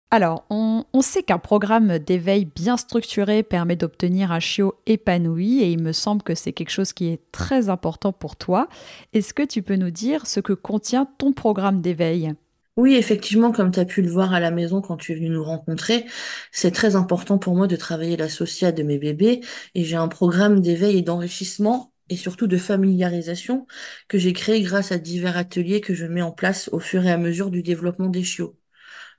Alors, 0.10 0.46
on, 0.50 0.86
sait 1.02 1.22
qu'un 1.22 1.38
programme 1.38 2.00
d'éveil 2.00 2.46
bien 2.46 2.78
structuré 2.78 3.44
permet 3.44 3.76
d'obtenir 3.76 4.32
un 4.32 4.40
chiot 4.40 4.76
épanoui 4.86 5.62
et 5.62 5.72
il 5.72 5.82
me 5.82 5.92
semble 5.92 6.24
que 6.24 6.34
c'est 6.34 6.54
quelque 6.54 6.72
chose 6.72 6.94
qui 6.94 7.08
est 7.08 7.20
très 7.34 7.68
important 7.68 8.14
pour 8.14 8.38
toi. 8.38 8.70
Est-ce 9.12 9.34
que 9.34 9.44
tu 9.44 9.62
peux 9.62 9.76
nous 9.76 9.92
dire 9.92 10.26
ce 10.26 10.40
que 10.40 10.54
contient 10.54 11.08
ton 11.18 11.34
programme 11.34 11.82
d'éveil? 11.82 12.34
Oui, 12.78 12.96
effectivement, 12.96 13.52
comme 13.52 13.72
tu 13.72 13.80
as 13.80 13.86
pu 13.86 14.02
le 14.02 14.10
voir 14.10 14.34
à 14.34 14.40
la 14.40 14.50
maison 14.50 14.82
quand 14.82 14.96
tu 14.96 15.12
es 15.12 15.16
venu 15.16 15.30
nous 15.30 15.44
rencontrer, 15.44 16.06
c'est 16.54 16.72
très 16.72 16.96
important 16.96 17.38
pour 17.38 17.56
moi 17.56 17.68
de 17.68 17.76
travailler 17.76 18.16
l'associat 18.16 18.72
de 18.72 18.84
mes 18.84 18.98
bébés 19.00 19.42
et 19.76 19.84
j'ai 19.84 19.98
un 19.98 20.08
programme 20.08 20.62
d'éveil 20.62 21.00
et 21.00 21.02
d'enrichissement 21.02 21.92
et 22.10 22.16
surtout 22.16 22.48
de 22.48 22.58
familiarisation 22.58 23.68
que 24.08 24.18
j'ai 24.18 24.32
créé 24.32 24.62
grâce 24.62 24.94
à 24.94 25.00
divers 25.00 25.36
ateliers 25.36 25.82
que 25.82 25.94
je 25.94 26.06
mets 26.06 26.22
en 26.22 26.32
place 26.32 26.70
au 26.72 26.80
fur 26.80 27.06
et 27.06 27.12
à 27.12 27.18
mesure 27.18 27.52
du 27.52 27.62
développement 27.62 28.08
des 28.08 28.24
chiots. 28.24 28.56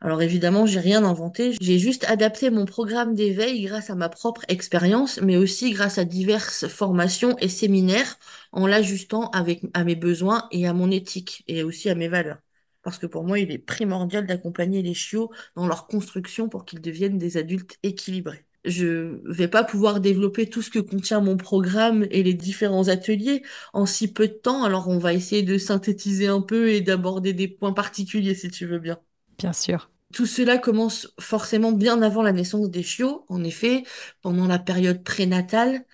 Alors 0.01 0.23
évidemment, 0.23 0.65
j'ai 0.67 0.79
rien 0.81 1.03
inventé, 1.05 1.57
j'ai 1.61 1.79
juste 1.81 2.05
adapté 2.09 2.51
mon 2.51 2.65
programme 2.67 3.15
d'éveil 3.15 3.63
grâce 3.65 3.91
à 3.91 3.97
ma 3.97 4.09
propre 4.09 4.43
expérience, 4.49 5.21
mais 5.21 5.37
aussi 5.37 5.73
grâce 5.73 5.99
à 5.99 6.05
diverses 6.05 6.69
formations 6.69 7.37
et 7.39 7.49
séminaires 7.49 8.17
en 8.53 8.67
l'ajustant 8.69 9.29
avec 9.31 9.63
à 9.75 9.83
mes 9.85 9.97
besoins 9.97 10.47
et 10.53 10.67
à 10.69 10.73
mon 10.73 10.91
éthique 10.93 11.43
et 11.49 11.65
aussi 11.65 11.91
à 11.91 11.97
mes 11.97 12.07
valeurs. 12.09 12.39
Parce 12.83 12.99
que 12.99 13.07
pour 13.07 13.25
moi, 13.25 13.41
il 13.41 13.51
est 13.51 13.59
primordial 13.59 14.25
d'accompagner 14.27 14.83
les 14.83 14.95
chiots 14.95 15.33
dans 15.57 15.67
leur 15.67 15.89
construction 15.89 16.49
pour 16.49 16.65
qu'ils 16.65 16.81
deviennent 16.81 17.19
des 17.19 17.37
adultes 17.37 17.77
équilibrés 17.83 18.45
je 18.65 19.21
vais 19.33 19.49
pas 19.49 19.63
pouvoir 19.65 20.01
développer 20.01 20.51
tout 20.51 20.63
ce 20.63 20.69
que 20.71 20.81
contient 20.81 21.21
mon 21.21 21.37
programme 21.37 22.07
et 22.11 22.23
les 22.25 22.35
différents 22.35 22.89
ateliers 22.89 23.43
en 23.73 23.87
si 23.87 24.13
peu 24.13 24.27
de 24.29 24.33
temps. 24.35 24.65
Alors 24.65 24.89
on 24.89 24.99
va 24.99 25.15
essayer 25.15 25.43
de 25.45 25.57
synthétiser 25.59 26.27
un 26.27 26.41
peu 26.43 26.69
et 26.71 26.81
d'aborder 26.83 27.33
des 27.33 27.49
points 27.49 27.73
particuliers 27.73 28.35
si 28.35 28.51
tu 28.51 28.67
veux 28.67 28.81
bien. 28.81 28.99
Bien 29.38 29.53
sûr. 29.53 29.90
Tout 30.12 30.27
cela 30.27 30.57
commence 30.59 31.09
forcément 31.20 31.72
bien 31.72 32.01
avant 32.03 32.22
la 32.22 32.33
naissance 32.33 32.70
des 32.70 32.83
chiots. 32.83 33.24
En 33.29 33.44
effet, 33.44 33.85
pendant 34.22 34.46
la 34.46 34.59
période 34.59 35.05
prénatale, 35.05 35.85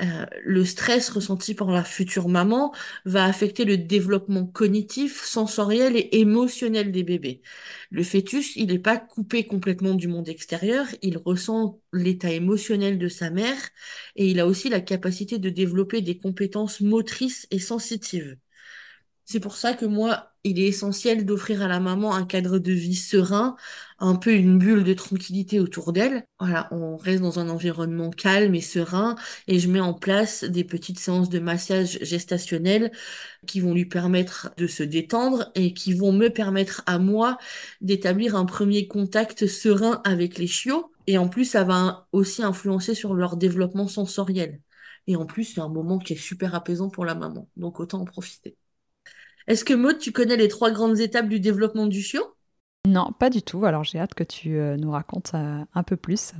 euh, 0.00 0.26
le 0.44 0.64
stress 0.64 1.08
ressenti 1.10 1.54
par 1.54 1.70
la 1.70 1.84
future 1.84 2.28
maman 2.28 2.72
va 3.04 3.24
affecter 3.24 3.64
le 3.64 3.76
développement 3.76 4.46
cognitif, 4.46 5.24
sensoriel 5.24 5.96
et 5.96 6.08
émotionnel 6.20 6.92
des 6.92 7.02
bébés. 7.02 7.42
Le 7.90 8.02
fœtus, 8.04 8.54
il 8.56 8.68
n'est 8.68 8.78
pas 8.78 8.96
coupé 8.98 9.44
complètement 9.46 9.94
du 9.94 10.08
monde 10.08 10.28
extérieur, 10.28 10.86
il 11.02 11.18
ressent 11.18 11.80
l'état 11.92 12.30
émotionnel 12.30 12.98
de 12.98 13.08
sa 13.08 13.30
mère 13.30 13.58
et 14.16 14.28
il 14.30 14.40
a 14.40 14.46
aussi 14.46 14.68
la 14.68 14.80
capacité 14.80 15.38
de 15.38 15.50
développer 15.50 16.00
des 16.00 16.18
compétences 16.18 16.80
motrices 16.80 17.46
et 17.50 17.58
sensitives. 17.58 18.36
C'est 19.26 19.40
pour 19.40 19.56
ça 19.56 19.72
que 19.72 19.86
moi, 19.86 20.32
il 20.44 20.58
est 20.58 20.66
essentiel 20.68 21.24
d'offrir 21.24 21.62
à 21.62 21.68
la 21.68 21.80
maman 21.80 22.14
un 22.14 22.26
cadre 22.26 22.58
de 22.58 22.72
vie 22.72 22.94
serein, 22.94 23.56
un 23.98 24.16
peu 24.16 24.32
une 24.34 24.58
bulle 24.58 24.84
de 24.84 24.92
tranquillité 24.92 25.60
autour 25.60 25.92
d'elle. 25.94 26.26
Voilà, 26.38 26.68
on 26.72 26.96
reste 26.98 27.22
dans 27.22 27.38
un 27.38 27.48
environnement 27.48 28.10
calme 28.10 28.54
et 28.54 28.60
serein 28.60 29.16
et 29.48 29.58
je 29.58 29.70
mets 29.70 29.80
en 29.80 29.94
place 29.94 30.44
des 30.44 30.62
petites 30.64 30.98
séances 30.98 31.30
de 31.30 31.38
massage 31.38 31.98
gestationnel 32.02 32.92
qui 33.46 33.60
vont 33.60 33.74
lui 33.74 33.86
permettre 33.86 34.52
de 34.58 34.66
se 34.66 34.82
détendre 34.82 35.50
et 35.54 35.74
qui 35.74 35.94
vont 35.94 36.12
me 36.12 36.28
permettre 36.28 36.82
à 36.86 36.98
moi 36.98 37.38
d'établir 37.80 38.36
un 38.36 38.44
premier 38.46 38.86
contact 38.88 39.46
serein 39.46 40.02
avec 40.04 40.38
les 40.38 40.46
chiots. 40.46 40.92
Et 41.06 41.18
en 41.18 41.28
plus, 41.28 41.44
ça 41.46 41.64
va 41.64 42.08
aussi 42.12 42.42
influencer 42.42 42.94
sur 42.94 43.14
leur 43.14 43.36
développement 43.38 43.88
sensoriel. 43.88 44.60
Et 45.06 45.16
en 45.16 45.26
plus, 45.26 45.44
c'est 45.44 45.60
un 45.60 45.68
moment 45.68 45.98
qui 45.98 46.14
est 46.14 46.16
super 46.16 46.54
apaisant 46.54 46.90
pour 46.90 47.04
la 47.06 47.14
maman. 47.14 47.48
Donc 47.56 47.80
autant 47.80 48.00
en 48.00 48.04
profiter. 48.06 48.56
Est-ce 49.46 49.64
que 49.64 49.74
Maud, 49.74 49.98
tu 49.98 50.12
connais 50.12 50.36
les 50.36 50.48
trois 50.48 50.70
grandes 50.70 51.00
étapes 51.00 51.28
du 51.28 51.40
développement 51.40 51.86
du 51.86 52.02
chiot? 52.02 52.34
Non, 52.86 53.12
pas 53.18 53.30
du 53.30 53.42
tout. 53.42 53.64
Alors 53.64 53.84
j'ai 53.84 53.98
hâte 53.98 54.14
que 54.14 54.24
tu 54.24 54.58
euh, 54.58 54.76
nous 54.76 54.90
racontes 54.90 55.32
euh, 55.34 55.64
un 55.74 55.82
peu 55.82 55.96
plus. 55.96 56.32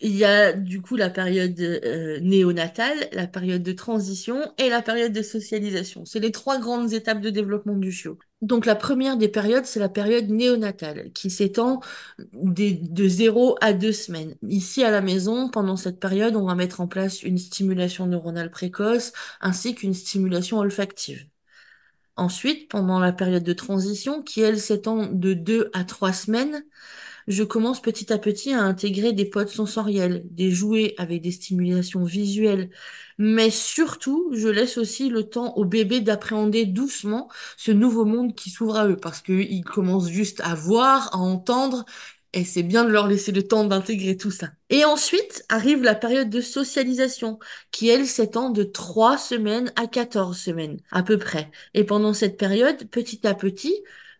Il 0.00 0.16
y 0.16 0.24
a 0.24 0.52
du 0.52 0.82
coup 0.82 0.96
la 0.96 1.08
période 1.08 1.58
euh, 1.60 2.18
néonatale, 2.20 3.08
la 3.12 3.26
période 3.26 3.62
de 3.62 3.72
transition 3.72 4.52
et 4.58 4.68
la 4.68 4.82
période 4.82 5.12
de 5.12 5.22
socialisation. 5.22 6.04
C'est 6.04 6.20
les 6.20 6.32
trois 6.32 6.58
grandes 6.58 6.92
étapes 6.92 7.20
de 7.20 7.30
développement 7.30 7.76
du 7.76 7.92
chiot. 7.92 8.18
Donc 8.42 8.66
la 8.66 8.74
première 8.74 9.16
des 9.16 9.28
périodes, 9.28 9.64
c'est 9.64 9.80
la 9.80 9.88
période 9.88 10.28
néonatale 10.28 11.12
qui 11.12 11.30
s'étend 11.30 11.80
de 12.32 13.08
0 13.08 13.56
à 13.62 13.72
2 13.72 13.92
semaines. 13.92 14.34
Ici 14.46 14.84
à 14.84 14.90
la 14.90 15.00
maison, 15.00 15.48
pendant 15.48 15.76
cette 15.76 16.00
période, 16.00 16.36
on 16.36 16.44
va 16.44 16.54
mettre 16.54 16.80
en 16.80 16.88
place 16.88 17.22
une 17.22 17.38
stimulation 17.38 18.06
neuronale 18.06 18.50
précoce 18.50 19.12
ainsi 19.40 19.74
qu'une 19.74 19.94
stimulation 19.94 20.58
olfactive. 20.58 21.24
Ensuite, 22.16 22.68
pendant 22.70 23.00
la 23.00 23.12
période 23.12 23.42
de 23.42 23.52
transition, 23.52 24.22
qui 24.22 24.40
elle 24.40 24.60
s'étend 24.60 25.06
de 25.06 25.34
deux 25.34 25.70
à 25.72 25.82
trois 25.84 26.12
semaines, 26.12 26.64
je 27.28 27.44
commence 27.44 27.82
petit 27.82 28.12
à 28.12 28.18
petit 28.18 28.52
à 28.52 28.62
intégrer 28.62 29.12
des 29.12 29.24
pods 29.26 29.46
sensoriels, 29.48 30.22
des 30.30 30.50
jouets 30.50 30.94
avec 30.98 31.22
des 31.22 31.32
stimulations 31.32 32.04
visuelles. 32.04 32.70
Mais 33.18 33.50
surtout, 33.50 34.30
je 34.34 34.48
laisse 34.48 34.78
aussi 34.78 35.08
le 35.08 35.24
temps 35.24 35.54
au 35.56 35.64
bébé 35.64 36.00
d'appréhender 36.00 36.66
doucement 36.66 37.28
ce 37.56 37.72
nouveau 37.72 38.04
monde 38.04 38.34
qui 38.34 38.50
s'ouvre 38.50 38.76
à 38.76 38.88
eux, 38.88 38.96
parce 38.96 39.20
qu'ils 39.22 39.64
commencent 39.64 40.10
juste 40.10 40.40
à 40.44 40.54
voir, 40.54 41.14
à 41.14 41.18
entendre, 41.18 41.84
et 42.34 42.44
c'est 42.44 42.64
bien 42.64 42.84
de 42.84 42.90
leur 42.90 43.06
laisser 43.06 43.32
le 43.32 43.44
temps 43.46 43.64
d'intégrer 43.64 44.16
tout 44.16 44.30
ça. 44.32 44.50
Et 44.68 44.84
ensuite 44.84 45.44
arrive 45.48 45.82
la 45.82 45.94
période 45.94 46.30
de 46.30 46.40
socialisation, 46.40 47.38
qui 47.70 47.88
elle 47.88 48.06
s'étend 48.06 48.50
de 48.50 48.64
3 48.64 49.16
semaines 49.18 49.72
à 49.76 49.86
14 49.86 50.36
semaines, 50.36 50.80
à 50.90 51.02
peu 51.02 51.16
près. 51.16 51.50
Et 51.74 51.84
pendant 51.84 52.12
cette 52.12 52.36
période, 52.36 52.88
petit 52.90 53.26
à 53.26 53.34
petit, 53.34 53.74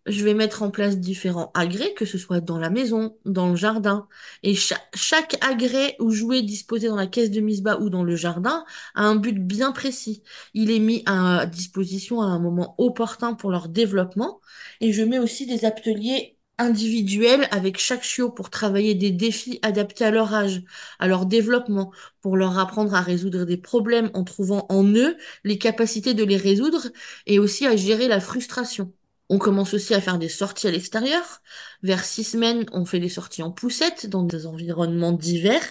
je 0.07 0.22
vais 0.24 0.35
mettre 0.35 0.62
en 0.62 0.70
place 0.70 0.98
différents 0.98 1.50
agrès, 1.55 1.94
que 1.94 2.05
ce 2.05 2.18
soit 2.18 2.40
dans 2.40 2.59
la 2.59 2.70
maison, 2.70 3.16
dans 3.24 3.50
le 3.50 3.57
jardin. 3.57 4.07
Et 4.42 4.55
chaque 4.55 5.37
agrès 5.40 5.96
ou 5.98 6.11
jouet 6.11 6.42
disposé 6.42 6.88
dans 6.88 6.96
la 6.96 7.07
caisse 7.07 7.31
de 7.31 7.40
Misba 7.40 7.79
ou 7.81 7.90
dans 7.90 8.05
le 8.05 8.14
jardin 8.14 8.64
a 8.94 9.03
un 9.05 9.16
but 9.16 9.38
bien 9.38 9.72
précis. 9.72 10.22
Il 10.53 10.70
est 10.70 10.79
mis 10.79 11.03
à 11.07 11.46
disposition 11.46 12.20
à 12.20 12.27
un 12.27 12.38
moment 12.38 12.74
opportun 12.79 13.35
pour 13.35 13.50
leur 13.50 13.68
développement. 13.68 14.40
Et 14.81 14.92
je 14.92 15.03
mets 15.03 15.18
aussi 15.18 15.46
des 15.46 15.64
ateliers 15.64 16.33
individuel 16.58 17.48
avec 17.50 17.78
chaque 17.78 18.02
chiot 18.04 18.30
pour 18.30 18.50
travailler 18.50 18.94
des 18.94 19.10
défis 19.10 19.58
adaptés 19.62 20.04
à 20.04 20.10
leur 20.10 20.32
âge, 20.34 20.62
à 20.98 21.08
leur 21.08 21.26
développement, 21.26 21.92
pour 22.20 22.36
leur 22.36 22.58
apprendre 22.58 22.94
à 22.94 23.00
résoudre 23.00 23.44
des 23.44 23.56
problèmes 23.56 24.10
en 24.14 24.24
trouvant 24.24 24.66
en 24.68 24.84
eux 24.94 25.16
les 25.44 25.58
capacités 25.58 26.14
de 26.14 26.24
les 26.24 26.36
résoudre 26.36 26.88
et 27.26 27.38
aussi 27.38 27.66
à 27.66 27.76
gérer 27.76 28.08
la 28.08 28.20
frustration. 28.20 28.92
On 29.30 29.38
commence 29.38 29.72
aussi 29.74 29.94
à 29.94 30.00
faire 30.02 30.18
des 30.18 30.28
sorties 30.28 30.68
à 30.68 30.70
l'extérieur. 30.70 31.40
Vers 31.82 32.04
six 32.04 32.24
semaines, 32.24 32.66
on 32.72 32.84
fait 32.84 33.00
des 33.00 33.08
sorties 33.08 33.42
en 33.42 33.50
poussette 33.50 34.06
dans 34.06 34.22
des 34.22 34.46
environnements 34.46 35.12
divers. 35.12 35.62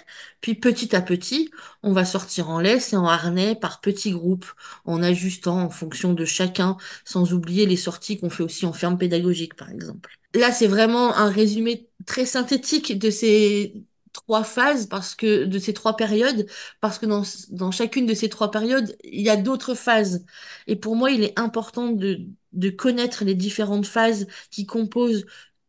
Puis 0.41 0.55
petit 0.55 0.95
à 0.95 1.01
petit, 1.01 1.51
on 1.83 1.93
va 1.93 2.03
sortir 2.05 2.49
en 2.49 2.59
laisse 2.59 2.93
et 2.93 2.95
en 2.97 3.05
harnais 3.05 3.55
par 3.55 3.79
petits 3.81 4.11
groupes, 4.11 4.51
en 4.85 5.03
ajustant 5.03 5.59
en 5.61 5.69
fonction 5.69 6.13
de 6.13 6.25
chacun, 6.25 6.77
sans 7.05 7.33
oublier 7.33 7.65
les 7.67 7.77
sorties 7.77 8.19
qu'on 8.19 8.29
fait 8.31 8.43
aussi 8.43 8.65
en 8.65 8.73
ferme 8.73 8.97
pédagogique, 8.97 9.55
par 9.55 9.69
exemple. 9.69 10.22
Là, 10.33 10.51
c'est 10.51 10.67
vraiment 10.67 11.15
un 11.15 11.29
résumé 11.29 11.89
très 12.05 12.25
synthétique 12.25 12.97
de 12.97 13.09
ces 13.11 13.85
trois 14.13 14.43
phases 14.43 14.87
parce 14.87 15.15
que 15.15 15.45
de 15.45 15.59
ces 15.59 15.73
trois 15.73 15.95
périodes 15.95 16.47
parce 16.81 16.99
que 16.99 17.05
dans, 17.07 17.23
dans 17.49 17.71
chacune 17.71 18.05
de 18.05 18.13
ces 18.13 18.29
trois 18.29 18.51
périodes 18.51 18.95
il 19.03 19.21
y 19.21 19.29
a 19.29 19.35
d'autres 19.37 19.73
phases. 19.75 20.25
Et 20.67 20.75
pour 20.75 20.95
moi 20.95 21.11
il 21.11 21.23
est 21.23 21.37
important 21.39 21.89
de, 21.89 22.19
de 22.53 22.69
connaître 22.69 23.23
les 23.25 23.33
différentes 23.35 23.87
phases 23.87 24.27
qui 24.51 24.65
composent 24.67 25.25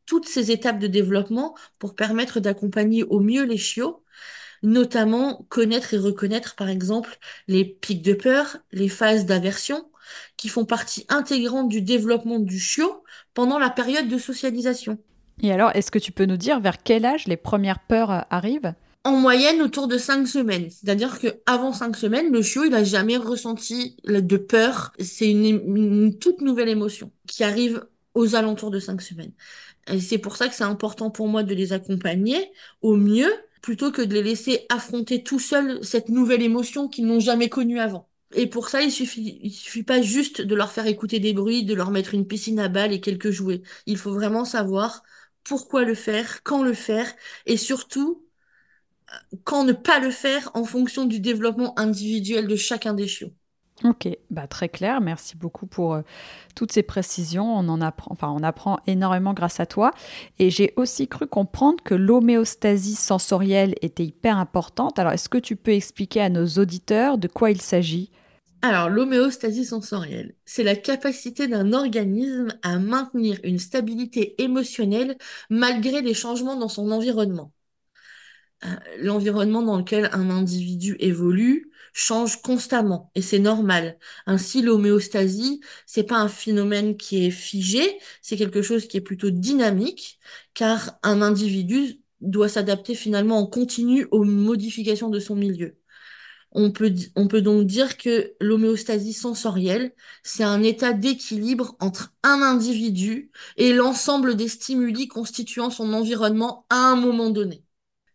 toutes 0.07 0.29
ces 0.29 0.51
étapes 0.51 0.79
de 0.79 0.87
développement 0.87 1.55
pour 1.79 1.95
permettre 1.95 2.39
d'accompagner 2.41 3.03
au 3.05 3.21
mieux 3.21 3.45
les 3.45 3.57
chiots 3.59 4.03
notamment 4.63 5.47
connaître 5.51 5.95
et 5.95 5.99
reconnaître 5.99 6.57
par 6.57 6.69
exemple 6.69 7.19
les 7.49 7.65
pics 7.65 8.03
de 8.03 8.15
peur 8.15 8.59
les 8.73 8.89
phases 8.89 9.27
d'aversion 9.27 9.91
qui 10.37 10.49
font 10.49 10.65
partie 10.65 11.07
intégrante 11.09 11.69
du 11.69 11.83
développement 11.83 12.39
du 12.39 12.59
chiot 12.59 13.03
pendant 13.35 13.59
la 13.59 13.71
période 13.71 14.09
de 14.09 14.19
socialisation. 14.19 14.99
Et 15.43 15.53
alors, 15.53 15.71
est-ce 15.75 15.91
que 15.91 15.99
tu 15.99 16.13
peux 16.13 16.27
nous 16.27 16.37
dire 16.37 16.61
vers 16.61 16.83
quel 16.83 17.05
âge 17.05 17.27
les 17.27 17.37
premières 17.37 17.81
peurs 17.81 18.11
euh, 18.11 18.21
arrivent? 18.31 18.75
En 19.05 19.13
moyenne 19.13 19.61
autour 19.61 19.87
de 19.89 19.99
5 19.99 20.27
semaines. 20.27 20.71
C'est-à-dire 20.71 21.21
que 21.21 21.29
avant 21.45 21.73
5 21.73 21.97
semaines, 21.97 22.33
le 22.33 22.41
chiot, 22.41 22.65
il 22.65 22.75
a 22.75 22.85
jamais 22.85 23.19
ressenti 23.19 23.97
de 24.05 24.37
peur. 24.37 24.93
C'est 24.99 25.31
une, 25.31 26.17
toute 26.19 26.41
nouvelle 26.41 26.71
émotion 26.71 27.11
qui 27.27 27.45
arrive 27.45 27.85
aux 28.15 28.35
alentours 28.35 28.71
de 28.71 28.79
5 28.79 29.03
semaines. 29.03 29.33
Et 29.93 30.01
c'est 30.01 30.17
pour 30.19 30.37
ça 30.37 30.49
que 30.49 30.55
c'est 30.55 30.65
important 30.65 31.11
pour 31.11 31.29
moi 31.29 31.43
de 31.43 31.55
les 31.55 31.75
accompagner 31.75 32.51
au 32.81 32.97
mieux 32.97 33.31
plutôt 33.61 33.91
que 33.91 34.01
de 34.01 34.15
les 34.15 34.23
laisser 34.23 34.67
affronter 34.71 35.23
tout 35.23 35.39
seuls 35.39 35.83
cette 35.83 36.09
nouvelle 36.09 36.43
émotion 36.43 36.89
qu'ils 36.89 37.07
n'ont 37.07 37.21
jamais 37.21 37.51
connue 37.51 37.81
avant. 37.81 38.09
Et 38.35 38.47
pour 38.49 38.69
ça, 38.69 38.83
il 38.83 38.91
suffit, 38.91 39.51
suffit 39.51 39.83
pas 39.83 40.03
juste 40.03 40.41
de 40.41 40.55
leur 40.55 40.73
faire 40.73 40.87
écouter 40.87 41.21
des 41.21 41.33
bruits, 41.33 41.65
de 41.65 41.75
leur 41.75 41.91
mettre 41.91 42.15
une 42.15 42.27
piscine 42.27 42.59
à 42.61 42.69
balles 42.69 42.93
et 42.93 43.01
quelques 43.01 43.31
jouets. 43.31 43.63
Il 43.87 43.97
faut 43.97 44.13
vraiment 44.13 44.45
savoir 44.45 45.03
pourquoi 45.45 45.85
le 45.85 45.95
faire, 45.95 46.43
quand 46.43 46.63
le 46.63 46.75
faire, 46.75 47.13
et 47.47 47.57
surtout 47.57 48.25
euh, 49.11 49.15
quand 49.45 49.65
ne 49.65 49.73
pas 49.73 50.01
le 50.01 50.11
faire 50.11 50.51
en 50.55 50.65
fonction 50.65 51.05
du 51.05 51.21
développement 51.21 51.79
individuel 51.79 52.49
de 52.49 52.57
chacun 52.57 52.95
des 52.95 53.09
chiots. 53.09 53.33
Ok, 53.83 54.09
bah 54.31 54.47
très 54.47 54.69
clair. 54.69 55.01
Merci 55.01 55.37
beaucoup 55.37 55.67
pour 55.67 55.95
euh, 55.95 56.03
toutes 56.55 56.73
ces 56.73 56.83
précisions. 56.85 57.45
On 57.57 57.69
en 57.69 57.81
apprend, 57.81 58.13
enfin, 58.13 58.31
on 58.31 58.43
apprend 58.43 58.79
énormément 58.87 59.35
grâce 59.35 59.61
à 59.61 59.67
toi. 59.67 59.91
Et 60.39 60.49
j'ai 60.49 60.73
aussi 60.77 61.09
cru 61.09 61.27
comprendre 61.27 61.83
que 61.83 61.95
l'homéostasie 61.95 62.95
sensorielle 62.95 63.75
était 63.83 64.05
hyper 64.05 64.39
importante. 64.39 64.99
Alors, 64.99 65.13
est-ce 65.13 65.29
que 65.29 65.39
tu 65.39 65.57
peux 65.57 65.73
expliquer 65.73 66.21
à 66.21 66.29
nos 66.29 66.47
auditeurs 66.47 67.19
de 67.19 67.29
quoi 67.29 67.51
il 67.51 67.61
s'agit? 67.61 68.11
Alors, 68.69 68.89
l'homéostasie 68.91 69.65
sensorielle, 69.65 70.35
c'est 70.45 70.63
la 70.65 70.75
capacité 70.77 71.47
d'un 71.49 71.73
organisme 71.73 72.49
à 72.63 72.79
maintenir 72.81 73.39
une 73.45 73.59
stabilité 73.61 74.41
émotionnelle 74.43 75.17
malgré 75.51 76.01
les 76.03 76.15
changements 76.15 76.57
dans 76.57 76.69
son 76.69 76.91
environnement. 76.91 77.53
euh, 78.65 78.69
l'environnement 78.99 79.63
dans 79.63 79.79
lequel 79.79 80.09
un 80.13 80.31
individu 80.31 80.97
évolue 81.01 81.71
change 81.93 82.43
constamment 82.43 83.11
et 83.15 83.23
c'est 83.23 83.39
normal. 83.39 83.99
Ainsi, 84.27 84.63
l'homéostasie, 84.63 85.61
c'est 85.87 86.05
pas 86.05 86.19
un 86.19 86.29
phénomène 86.29 86.97
qui 86.97 87.25
est 87.27 87.31
figé, 87.31 87.99
c'est 88.23 88.37
quelque 88.37 88.63
chose 88.63 88.89
qui 88.89 88.97
est 88.97 89.01
plutôt 89.01 89.31
dynamique 89.31 90.19
car 90.55 90.99
un 91.03 91.23
individu 91.23 92.01
doit 92.21 92.49
s'adapter 92.49 92.95
finalement 92.95 93.39
en 93.39 93.47
continu 93.47 94.07
aux 94.11 94.25
modifications 94.25 95.11
de 95.11 95.21
son 95.21 95.37
milieu. 95.37 95.77
On 96.55 96.71
peut, 96.71 96.93
on 97.17 97.27
peut 97.29 97.43
donc 97.43 97.67
dire 97.67 97.97
que 97.97 98.35
l'homéostasie 98.41 99.13
sensorielle, 99.13 99.93
c'est 100.23 100.45
un 100.45 100.63
état 100.63 100.93
d'équilibre 100.93 101.77
entre 101.81 102.13
un 102.23 102.43
individu 102.43 103.31
et 103.57 103.73
l'ensemble 103.73 104.37
des 104.37 104.49
stimuli 104.49 105.09
constituant 105.09 105.71
son 105.71 105.93
environnement 105.93 106.67
à 106.71 106.77
un 106.77 106.97
moment 106.97 107.31
donné. 107.31 107.65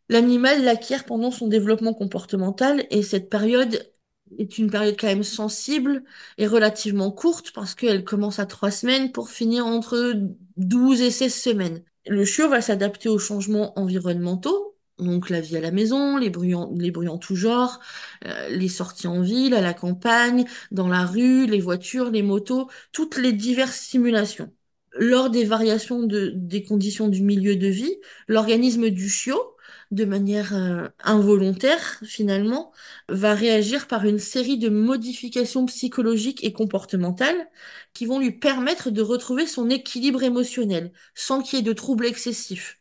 L'animal 0.09 0.63
l'acquiert 0.63 1.05
pendant 1.05 1.31
son 1.31 1.47
développement 1.47 1.93
comportemental 1.93 2.85
et 2.91 3.03
cette 3.03 3.29
période 3.29 3.91
est 4.37 4.57
une 4.57 4.69
période 4.69 4.95
quand 4.99 5.07
même 5.07 5.23
sensible 5.23 6.03
et 6.37 6.47
relativement 6.47 7.11
courte 7.11 7.51
parce 7.51 7.75
qu'elle 7.75 8.03
commence 8.03 8.39
à 8.39 8.45
trois 8.45 8.71
semaines 8.71 9.11
pour 9.11 9.29
finir 9.29 9.65
entre 9.65 10.13
12 10.57 11.01
et 11.01 11.11
16 11.11 11.33
semaines. 11.33 11.83
Le 12.07 12.25
chiot 12.25 12.49
va 12.49 12.61
s'adapter 12.61 13.09
aux 13.09 13.19
changements 13.19 13.77
environnementaux, 13.79 14.77
donc 14.99 15.29
la 15.29 15.41
vie 15.41 15.57
à 15.57 15.61
la 15.61 15.71
maison, 15.71 16.17
les 16.17 16.29
bruits 16.29 16.55
en, 16.55 16.73
les 16.77 16.91
bruits 16.91 17.07
en 17.07 17.17
tout 17.17 17.35
genre, 17.35 17.79
euh, 18.25 18.49
les 18.49 18.67
sorties 18.69 19.07
en 19.07 19.21
ville, 19.21 19.53
à 19.53 19.61
la 19.61 19.73
campagne, 19.73 20.45
dans 20.71 20.87
la 20.87 21.05
rue, 21.05 21.45
les 21.47 21.59
voitures, 21.61 22.09
les 22.11 22.23
motos, 22.23 22.69
toutes 22.91 23.17
les 23.17 23.33
diverses 23.33 23.79
simulations. 23.79 24.53
Lors 24.97 25.29
des 25.29 25.45
variations 25.45 26.03
de, 26.03 26.31
des 26.35 26.63
conditions 26.63 27.07
du 27.07 27.21
milieu 27.23 27.55
de 27.55 27.67
vie, 27.67 27.95
l'organisme 28.27 28.89
du 28.89 29.09
chiot 29.09 29.55
de 29.91 30.05
manière 30.05 30.53
euh, 30.55 30.87
involontaire 31.03 31.99
finalement, 32.05 32.71
va 33.09 33.33
réagir 33.33 33.87
par 33.87 34.05
une 34.05 34.19
série 34.19 34.57
de 34.57 34.69
modifications 34.69 35.65
psychologiques 35.65 36.43
et 36.43 36.53
comportementales 36.53 37.49
qui 37.93 38.05
vont 38.05 38.19
lui 38.19 38.31
permettre 38.31 38.89
de 38.91 39.01
retrouver 39.01 39.47
son 39.47 39.69
équilibre 39.69 40.23
émotionnel 40.23 40.91
sans 41.15 41.41
qu'il 41.41 41.57
y 41.57 41.61
ait 41.61 41.65
de 41.65 41.73
troubles 41.73 42.05
excessifs. 42.05 42.78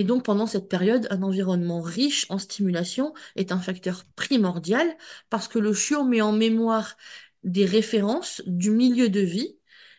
Et 0.00 0.04
donc 0.04 0.24
pendant 0.24 0.46
cette 0.46 0.70
période, 0.70 1.06
un 1.10 1.22
environnement 1.22 1.82
riche 1.82 2.24
en 2.30 2.38
stimulation 2.38 3.12
est 3.36 3.52
un 3.52 3.58
facteur 3.60 4.06
primordial 4.16 4.96
parce 5.28 5.46
que 5.46 5.58
le 5.58 5.74
chiot 5.74 6.04
met 6.04 6.22
en 6.22 6.32
mémoire 6.32 6.96
des 7.44 7.66
références 7.66 8.40
du 8.46 8.70
milieu 8.70 9.10
de 9.10 9.20
vie 9.20 9.58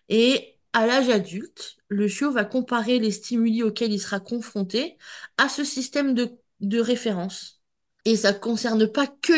et 0.10 0.58
à 0.74 0.88
l'âge 0.88 1.10
adulte, 1.10 1.78
le 1.88 2.08
chiot 2.08 2.32
va 2.32 2.46
comparer 2.46 2.98
les 2.98 3.12
stimuli 3.12 3.62
auxquels 3.62 3.94
il 3.94 4.00
sera 4.00 4.20
confronté 4.20 4.98
à 5.38 5.50
ce 5.50 5.64
système 5.64 6.16
de 6.16 6.36
de 6.62 6.80
référence. 6.80 7.61
Et 8.06 8.16
ça 8.16 8.34
concerne 8.34 8.88
pas 8.88 9.06
que 9.06 9.34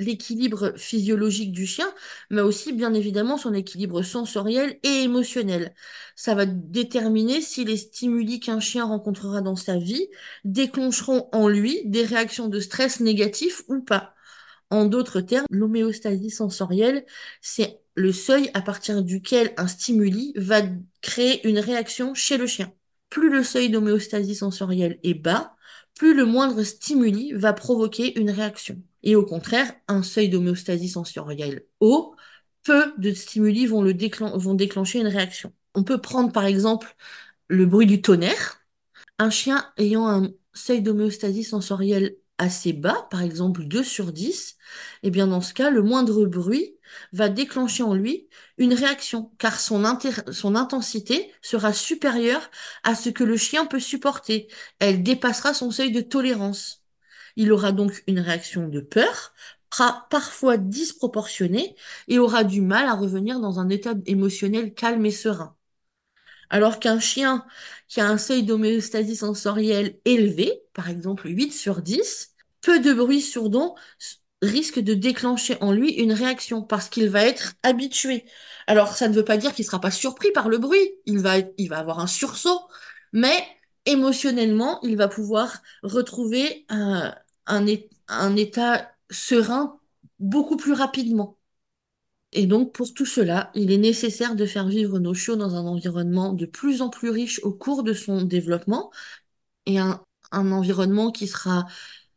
l'équilibre 0.00 0.72
physiologique 0.76 1.50
du 1.50 1.66
chien, 1.66 1.92
mais 2.30 2.42
aussi 2.42 2.72
bien 2.72 2.94
évidemment 2.94 3.38
son 3.38 3.54
équilibre 3.54 4.02
sensoriel 4.02 4.78
et 4.84 5.02
émotionnel. 5.02 5.74
Ça 6.14 6.36
va 6.36 6.46
déterminer 6.46 7.40
si 7.40 7.64
les 7.64 7.76
stimuli 7.76 8.38
qu'un 8.38 8.60
chien 8.60 8.84
rencontrera 8.84 9.40
dans 9.40 9.56
sa 9.56 9.78
vie 9.78 10.06
déclencheront 10.44 11.28
en 11.32 11.48
lui 11.48 11.82
des 11.86 12.04
réactions 12.04 12.46
de 12.46 12.60
stress 12.60 13.00
négatifs 13.00 13.62
ou 13.66 13.80
pas. 13.82 14.14
En 14.70 14.84
d'autres 14.84 15.20
termes, 15.20 15.46
l'homéostasie 15.50 16.30
sensorielle, 16.30 17.04
c'est 17.40 17.80
le 17.96 18.12
seuil 18.12 18.50
à 18.54 18.62
partir 18.62 19.02
duquel 19.02 19.52
un 19.56 19.66
stimuli 19.66 20.32
va 20.36 20.62
créer 21.00 21.46
une 21.48 21.58
réaction 21.58 22.14
chez 22.14 22.36
le 22.36 22.46
chien. 22.46 22.72
Plus 23.10 23.30
le 23.30 23.42
seuil 23.42 23.70
d'homéostasie 23.70 24.36
sensorielle 24.36 25.00
est 25.02 25.14
bas, 25.14 25.56
plus 25.98 26.14
le 26.14 26.24
moindre 26.24 26.62
stimuli 26.62 27.32
va 27.34 27.52
provoquer 27.52 28.18
une 28.18 28.30
réaction. 28.30 28.80
Et 29.02 29.16
au 29.16 29.24
contraire, 29.26 29.72
un 29.88 30.02
seuil 30.02 30.28
d'homéostasie 30.30 30.88
sensorielle 30.88 31.66
haut, 31.80 32.14
peu 32.62 32.92
de 32.98 33.12
stimuli 33.12 33.66
vont, 33.66 33.82
le 33.82 33.92
vont 34.38 34.54
déclencher 34.54 35.00
une 35.00 35.08
réaction. 35.08 35.52
On 35.74 35.84
peut 35.84 36.00
prendre 36.00 36.32
par 36.32 36.44
exemple 36.44 36.96
le 37.48 37.66
bruit 37.66 37.86
du 37.86 38.00
tonnerre. 38.00 38.60
Un 39.18 39.30
chien 39.30 39.70
ayant 39.76 40.08
un 40.08 40.30
seuil 40.54 40.82
d'homéostasie 40.82 41.44
sensorielle 41.44 42.16
assez 42.38 42.72
bas, 42.72 43.08
par 43.10 43.22
exemple 43.22 43.64
2 43.64 43.82
sur 43.82 44.12
10, 44.12 44.56
et 45.02 45.08
eh 45.08 45.10
bien 45.10 45.26
dans 45.26 45.40
ce 45.40 45.52
cas, 45.52 45.70
le 45.70 45.82
moindre 45.82 46.24
bruit 46.26 46.77
va 47.12 47.28
déclencher 47.28 47.82
en 47.82 47.94
lui 47.94 48.28
une 48.58 48.74
réaction, 48.74 49.30
car 49.38 49.60
son, 49.60 49.84
intensité 49.84 51.32
sera 51.42 51.72
supérieure 51.72 52.50
à 52.84 52.94
ce 52.94 53.10
que 53.10 53.24
le 53.24 53.36
chien 53.36 53.66
peut 53.66 53.80
supporter. 53.80 54.48
Elle 54.78 55.02
dépassera 55.02 55.54
son 55.54 55.70
seuil 55.70 55.92
de 55.92 56.00
tolérance. 56.00 56.84
Il 57.36 57.52
aura 57.52 57.72
donc 57.72 58.02
une 58.06 58.20
réaction 58.20 58.68
de 58.68 58.80
peur, 58.80 59.32
parfois 60.10 60.56
disproportionnée, 60.56 61.76
et 62.08 62.18
aura 62.18 62.44
du 62.44 62.60
mal 62.60 62.86
à 62.86 62.94
revenir 62.94 63.40
dans 63.40 63.60
un 63.60 63.68
état 63.68 63.94
émotionnel 64.06 64.74
calme 64.74 65.06
et 65.06 65.10
serein. 65.10 65.56
Alors 66.50 66.80
qu'un 66.80 66.98
chien 67.00 67.44
qui 67.88 68.00
a 68.00 68.08
un 68.08 68.18
seuil 68.18 68.42
d'homéostasie 68.42 69.16
sensorielle 69.16 69.98
élevé, 70.04 70.62
par 70.72 70.88
exemple 70.88 71.28
8 71.28 71.52
sur 71.52 71.82
10, 71.82 72.34
peu 72.60 72.80
de 72.80 72.92
bruit 72.92 73.20
sourdant 73.20 73.76
risque 74.42 74.78
de 74.80 74.94
déclencher 74.94 75.56
en 75.62 75.72
lui 75.72 75.92
une 75.92 76.12
réaction 76.12 76.62
parce 76.62 76.88
qu'il 76.88 77.08
va 77.10 77.24
être 77.24 77.54
habitué. 77.62 78.24
Alors 78.66 78.94
ça 78.96 79.08
ne 79.08 79.14
veut 79.14 79.24
pas 79.24 79.36
dire 79.36 79.54
qu'il 79.54 79.64
sera 79.64 79.80
pas 79.80 79.90
surpris 79.90 80.30
par 80.32 80.48
le 80.48 80.58
bruit, 80.58 80.94
il 81.06 81.18
va 81.18 81.38
il 81.58 81.68
va 81.68 81.78
avoir 81.78 81.98
un 82.00 82.06
sursaut, 82.06 82.60
mais 83.12 83.44
émotionnellement, 83.86 84.80
il 84.82 84.96
va 84.96 85.08
pouvoir 85.08 85.62
retrouver 85.82 86.66
un, 86.68 87.14
un 87.46 88.36
état 88.36 88.90
serein 89.10 89.78
beaucoup 90.18 90.56
plus 90.56 90.72
rapidement. 90.72 91.38
Et 92.32 92.46
donc, 92.46 92.74
pour 92.74 92.92
tout 92.94 93.06
cela, 93.06 93.50
il 93.54 93.72
est 93.72 93.78
nécessaire 93.78 94.34
de 94.36 94.44
faire 94.46 94.68
vivre 94.68 94.98
nos 94.98 95.14
chiots 95.14 95.36
dans 95.36 95.54
un 95.56 95.66
environnement 95.66 96.32
de 96.34 96.44
plus 96.46 96.82
en 96.82 96.90
plus 96.90 97.10
riche 97.10 97.40
au 97.42 97.52
cours 97.52 97.82
de 97.82 97.94
son 97.94 98.22
développement 98.22 98.90
et 99.66 99.78
un, 99.78 100.02
un 100.32 100.52
environnement 100.52 101.12
qui 101.12 101.28
sera 101.28 101.66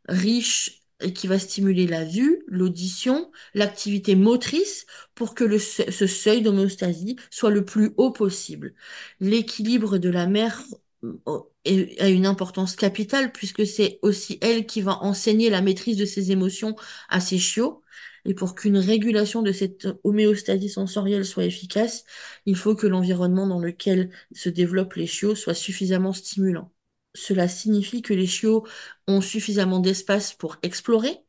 riche 0.08 0.81
qui 1.10 1.26
va 1.26 1.38
stimuler 1.38 1.86
la 1.86 2.04
vue, 2.04 2.42
l'audition, 2.48 3.30
l'activité 3.54 4.14
motrice 4.16 4.86
pour 5.14 5.34
que 5.34 5.58
ce 5.58 6.06
seuil 6.06 6.42
d'homéostasie 6.42 7.16
soit 7.30 7.50
le 7.50 7.64
plus 7.64 7.92
haut 7.96 8.12
possible. 8.12 8.74
L'équilibre 9.20 9.98
de 9.98 10.08
la 10.10 10.26
mère 10.26 10.62
euh, 11.04 11.40
a 12.00 12.08
une 12.08 12.26
importance 12.26 12.76
capitale 12.76 13.32
puisque 13.32 13.66
c'est 13.66 13.98
aussi 14.02 14.38
elle 14.40 14.66
qui 14.66 14.82
va 14.82 14.98
enseigner 15.02 15.50
la 15.50 15.62
maîtrise 15.62 15.96
de 15.96 16.04
ses 16.06 16.32
émotions 16.32 16.76
à 17.08 17.20
ses 17.20 17.38
chiots 17.38 17.82
et 18.24 18.34
pour 18.34 18.54
qu'une 18.54 18.78
régulation 18.78 19.42
de 19.42 19.52
cette 19.52 19.88
homéostasie 20.04 20.68
sensorielle 20.68 21.24
soit 21.26 21.44
efficace, 21.44 22.04
il 22.46 22.56
faut 22.56 22.74
que 22.76 22.86
l'environnement 22.88 23.46
dans 23.46 23.60
lequel 23.60 24.10
se 24.34 24.48
développent 24.48 24.94
les 24.94 25.06
chiots 25.08 25.34
soit 25.36 25.54
suffisamment 25.54 26.12
stimulant. 26.12 26.71
Cela 27.14 27.48
signifie 27.48 28.02
que 28.02 28.14
les 28.14 28.26
chiots 28.26 28.66
ont 29.06 29.20
suffisamment 29.20 29.80
d'espace 29.80 30.32
pour 30.34 30.56
explorer, 30.62 31.20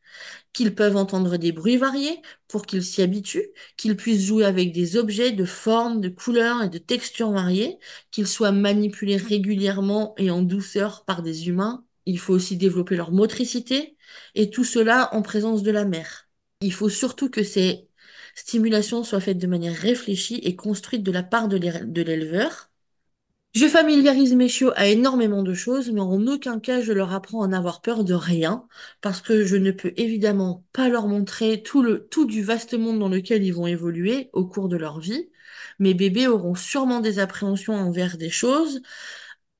qu'ils 0.53 0.75
peuvent 0.75 0.95
entendre 0.97 1.37
des 1.37 1.51
bruits 1.51 1.77
variés 1.77 2.21
pour 2.47 2.65
qu'ils 2.65 2.83
s'y 2.83 3.01
habituent, 3.01 3.49
qu'ils 3.77 3.95
puissent 3.97 4.25
jouer 4.25 4.45
avec 4.45 4.71
des 4.73 4.97
objets 4.97 5.31
de 5.31 5.45
formes, 5.45 6.01
de 6.01 6.09
couleurs 6.09 6.63
et 6.63 6.69
de 6.69 6.77
textures 6.77 7.31
variées, 7.31 7.79
qu'ils 8.11 8.27
soient 8.27 8.51
manipulés 8.51 9.17
régulièrement 9.17 10.13
et 10.17 10.31
en 10.31 10.41
douceur 10.41 11.05
par 11.05 11.23
des 11.23 11.47
humains. 11.49 11.85
Il 12.05 12.19
faut 12.19 12.33
aussi 12.33 12.57
développer 12.57 12.95
leur 12.95 13.11
motricité, 13.11 13.97
et 14.35 14.49
tout 14.49 14.63
cela 14.65 15.09
en 15.15 15.21
présence 15.21 15.63
de 15.63 15.71
la 15.71 15.85
mère. 15.85 16.29
Il 16.61 16.73
faut 16.73 16.89
surtout 16.89 17.29
que 17.29 17.43
ces 17.43 17.87
stimulations 18.35 19.03
soient 19.03 19.19
faites 19.21 19.37
de 19.37 19.47
manière 19.47 19.75
réfléchie 19.75 20.35
et 20.43 20.55
construites 20.55 21.03
de 21.03 21.11
la 21.11 21.23
part 21.23 21.47
de 21.47 21.57
l'éleveur. 22.01 22.71
Je 23.53 23.67
familiarise 23.67 24.33
mes 24.35 24.47
chiots 24.49 24.71
à 24.75 24.87
énormément 24.87 25.43
de 25.43 25.53
choses, 25.53 25.91
mais 25.91 26.01
en 26.01 26.25
aucun 26.27 26.59
cas 26.59 26.81
je 26.81 26.91
leur 26.91 27.13
apprends 27.13 27.43
à 27.43 27.47
n'avoir 27.47 27.81
peur 27.81 28.03
de 28.03 28.13
rien, 28.15 28.67
parce 29.01 29.21
que 29.21 29.45
je 29.45 29.55
ne 29.55 29.71
peux 29.71 29.93
évidemment 29.95 30.65
pas 30.73 30.89
leur 30.89 31.07
montrer 31.07 31.61
tout 31.61 31.83
le 31.83 32.07
tout 32.07 32.25
du 32.25 32.41
vaste 32.43 32.73
monde 32.73 32.99
dans 32.99 33.09
lequel 33.09 33.43
ils 33.43 33.53
vont 33.53 33.67
évoluer 33.67 34.29
au 34.33 34.45
cours 34.45 34.69
de 34.69 34.77
leur 34.77 34.99
vie. 34.99 35.29
Mes 35.79 35.93
bébés 35.93 36.27
auront 36.27 36.55
sûrement 36.55 36.99
des 36.99 37.19
appréhensions 37.19 37.75
envers 37.75 38.17
des 38.17 38.31
choses, 38.31 38.81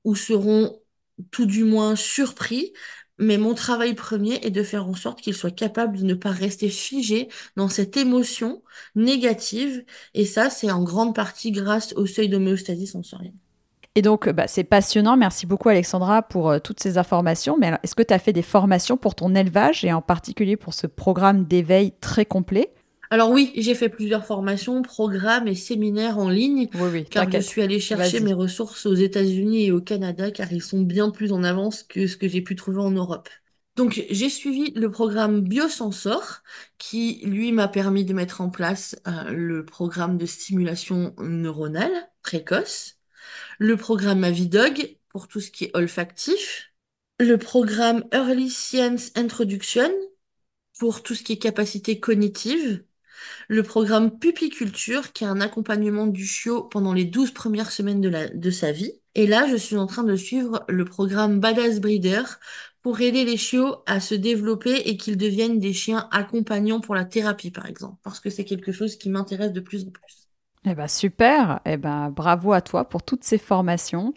ou 0.06 0.16
seront 0.16 0.80
tout 1.32 1.46
du 1.46 1.64
moins 1.64 1.96
surpris, 1.96 2.74
mais 3.20 3.38
mon 3.38 3.54
travail 3.56 3.96
premier 3.96 4.36
est 4.46 4.52
de 4.52 4.64
faire 4.64 4.88
en 4.88 4.96
sorte 4.96 5.22
qu'ils 5.22 5.36
soient 5.36 5.52
capables 5.52 6.00
de 6.00 6.04
ne 6.06 6.16
pas 6.16 6.32
rester 6.32 6.70
figés 6.70 7.30
dans 7.58 7.70
cette 7.70 7.98
émotion 7.98 8.64
négative. 8.96 9.86
Et 10.16 10.26
ça, 10.26 10.50
c'est 10.50 10.72
en 10.72 10.84
grande 10.84 11.16
partie 11.16 11.52
grâce 11.52 11.94
au 11.96 12.06
seuil 12.08 12.30
d'homéostasie 12.30 12.88
sensorielle. 12.88 13.34
Et 13.96 14.02
donc, 14.02 14.28
bah, 14.30 14.48
c'est 14.48 14.64
passionnant. 14.64 15.18
Merci 15.18 15.46
beaucoup, 15.46 15.70
Alexandra, 15.70 16.24
pour 16.24 16.50
euh, 16.50 16.60
toutes 16.60 16.82
ces 16.82 16.98
informations. 16.98 17.58
Mais 17.60 17.74
est-ce 17.84 17.94
que 17.94 18.02
tu 18.02 18.14
as 18.14 18.20
fait 18.20 18.34
des 18.34 18.42
formations 18.42 18.98
pour 18.98 19.14
ton 19.14 19.36
élevage 19.36 19.86
et 19.86 19.94
en 19.94 20.02
particulier 20.02 20.58
pour 20.58 20.74
ce 20.74 20.88
programme 20.88 21.46
d'éveil 21.46 21.94
très 22.02 22.26
complet? 22.26 22.74
Alors 23.12 23.30
oui, 23.30 23.52
j'ai 23.56 23.76
fait 23.76 23.90
plusieurs 23.90 24.26
formations, 24.26 24.82
programmes 24.82 25.48
et 25.48 25.54
séminaires 25.54 26.18
en 26.18 26.30
ligne, 26.30 26.68
oui, 26.74 26.90
oui, 26.92 27.06
car 27.06 27.30
je 27.30 27.38
suis 27.38 27.62
allée 27.62 27.80
chercher 27.80 28.22
mes 28.22 28.34
ressources 28.34 28.88
aux 28.88 28.96
États-Unis 28.96 29.66
et 29.66 29.72
au 29.72 29.82
Canada, 29.82 30.32
car 30.32 30.52
ils 30.52 30.64
sont 30.64 30.82
bien 30.82 31.12
plus 31.12 31.32
en 31.32 31.44
avance 31.44 31.84
que 31.84 32.08
ce 32.08 32.18
que 32.18 32.28
j'ai 32.28 32.42
pu 32.42 32.56
trouver 32.56 32.82
en 32.82 32.90
Europe. 32.90 33.30
Donc, 33.76 34.04
j'ai 34.10 34.30
suivi 34.30 34.72
le 34.76 34.90
programme 34.90 35.42
Biosensor, 35.42 36.42
qui, 36.80 37.22
lui, 37.24 37.52
m'a 37.52 37.68
permis 37.68 38.04
de 38.04 38.16
mettre 38.16 38.42
en 38.42 38.50
place 38.50 38.96
euh, 39.08 39.30
le 39.30 39.64
programme 39.64 40.18
de 40.18 40.26
stimulation 40.26 41.14
neuronale 41.20 41.92
précoce, 42.24 42.93
le 43.64 43.78
programme 43.78 44.26
Avidog 44.26 44.98
pour 45.08 45.30
tout 45.30 45.40
ce 45.40 45.50
qui 45.50 45.64
est 45.64 45.72
olfactif, 45.74 46.74
le 47.18 47.38
programme 47.38 48.04
Early 48.12 48.50
Science 48.50 49.12
Introduction 49.16 49.90
pour 50.80 51.04
tout 51.04 51.16
ce 51.16 51.24
qui 51.24 51.34
est 51.34 51.38
capacité 51.38 52.00
cognitive, 52.00 52.84
le 53.50 53.64
programme 53.64 54.20
Pupiculture, 54.20 55.14
qui 55.14 55.24
est 55.26 55.28
un 55.28 55.42
accompagnement 55.42 56.08
du 56.08 56.26
chiot 56.26 56.64
pendant 56.64 56.94
les 56.94 57.06
12 57.06 57.32
premières 57.32 57.72
semaines 57.72 58.02
de, 58.02 58.12
de 58.38 58.52
sa 58.52 58.72
vie. 58.74 58.94
Et 59.16 59.28
là, 59.28 59.48
je 59.50 59.56
suis 59.58 59.78
en 59.78 59.88
train 59.88 60.04
de 60.04 60.16
suivre 60.16 60.66
le 60.70 60.86
programme 60.86 61.40
Badass 61.40 61.80
Breeder 61.82 62.24
pour 62.82 63.02
aider 63.02 63.26
les 63.26 63.38
chiots 63.38 63.84
à 63.88 64.00
se 64.02 64.16
développer 64.16 64.76
et 64.90 64.98
qu'ils 64.98 65.18
deviennent 65.18 65.60
des 65.60 65.74
chiens 65.74 66.10
accompagnants 66.12 66.82
pour 66.82 66.96
la 66.96 67.06
thérapie, 67.06 67.52
par 67.52 67.68
exemple, 67.68 67.98
parce 68.04 68.20
que 68.20 68.30
c'est 68.30 68.46
quelque 68.46 68.72
chose 68.74 68.98
qui 68.98 69.10
m'intéresse 69.10 69.54
de 69.54 69.62
plus 69.62 69.86
en 69.88 69.92
plus. 69.92 70.23
Eh 70.66 70.76
ben 70.76 70.88
super, 70.88 71.60
eh 71.66 71.78
ben 71.78 72.10
bravo 72.10 72.54
à 72.54 72.62
toi 72.62 72.88
pour 72.88 73.04
toutes 73.04 73.24
ces 73.24 73.38
formations 73.38 74.14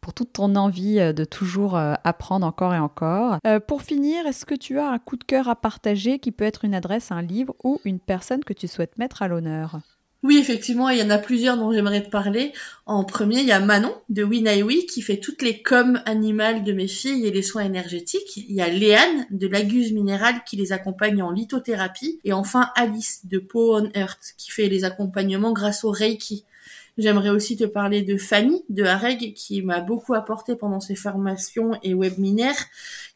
pour 0.00 0.14
toute 0.14 0.32
ton 0.32 0.54
envie 0.56 1.00
euh, 1.00 1.12
de 1.12 1.24
toujours 1.24 1.76
euh, 1.76 1.94
apprendre 2.04 2.46
encore 2.46 2.74
et 2.74 2.78
encore. 2.78 3.38
Euh, 3.46 3.60
pour 3.60 3.82
finir, 3.82 4.26
est-ce 4.26 4.46
que 4.46 4.54
tu 4.54 4.78
as 4.78 4.88
un 4.88 4.98
coup 4.98 5.16
de 5.16 5.24
cœur 5.24 5.48
à 5.48 5.56
partager 5.56 6.18
qui 6.18 6.32
peut 6.32 6.44
être 6.44 6.64
une 6.64 6.74
adresse, 6.74 7.10
un 7.10 7.22
livre 7.22 7.54
ou 7.64 7.80
une 7.84 8.00
personne 8.00 8.44
que 8.44 8.52
tu 8.52 8.68
souhaites 8.68 8.98
mettre 8.98 9.22
à 9.22 9.28
l'honneur? 9.28 9.80
Oui, 10.24 10.38
effectivement, 10.38 10.88
il 10.88 10.98
y 10.98 11.02
en 11.02 11.10
a 11.10 11.18
plusieurs 11.18 11.56
dont 11.56 11.72
j'aimerais 11.72 12.02
te 12.02 12.10
parler. 12.10 12.52
En 12.86 13.04
premier, 13.04 13.38
il 13.38 13.46
y 13.46 13.52
a 13.52 13.60
Manon 13.60 13.94
de 14.08 14.24
Winaiwi 14.24 14.86
qui 14.86 15.00
fait 15.00 15.18
toutes 15.18 15.42
les 15.42 15.62
coms 15.62 16.02
animales 16.06 16.64
de 16.64 16.72
mes 16.72 16.88
filles 16.88 17.24
et 17.24 17.30
les 17.30 17.42
soins 17.42 17.62
énergétiques. 17.64 18.36
Il 18.36 18.52
y 18.52 18.60
a 18.60 18.68
Léane 18.68 19.26
de 19.30 19.46
Laguse 19.46 19.92
Minérale 19.92 20.42
qui 20.44 20.56
les 20.56 20.72
accompagne 20.72 21.22
en 21.22 21.30
lithothérapie. 21.30 22.18
Et 22.24 22.32
enfin 22.32 22.70
Alice 22.74 23.20
de 23.26 23.38
Po 23.38 23.76
on 23.76 23.90
Earth 23.94 24.34
qui 24.36 24.50
fait 24.50 24.68
les 24.68 24.82
accompagnements 24.84 25.52
grâce 25.52 25.84
au 25.84 25.92
Reiki. 25.92 26.44
J'aimerais 26.98 27.30
aussi 27.30 27.56
te 27.56 27.62
parler 27.62 28.02
de 28.02 28.16
Fanny 28.16 28.64
de 28.68 28.82
Hareg 28.82 29.32
qui 29.32 29.62
m'a 29.62 29.80
beaucoup 29.80 30.14
apporté 30.14 30.56
pendant 30.56 30.80
ses 30.80 30.96
formations 30.96 31.78
et 31.84 31.94
webinaires 31.94 32.66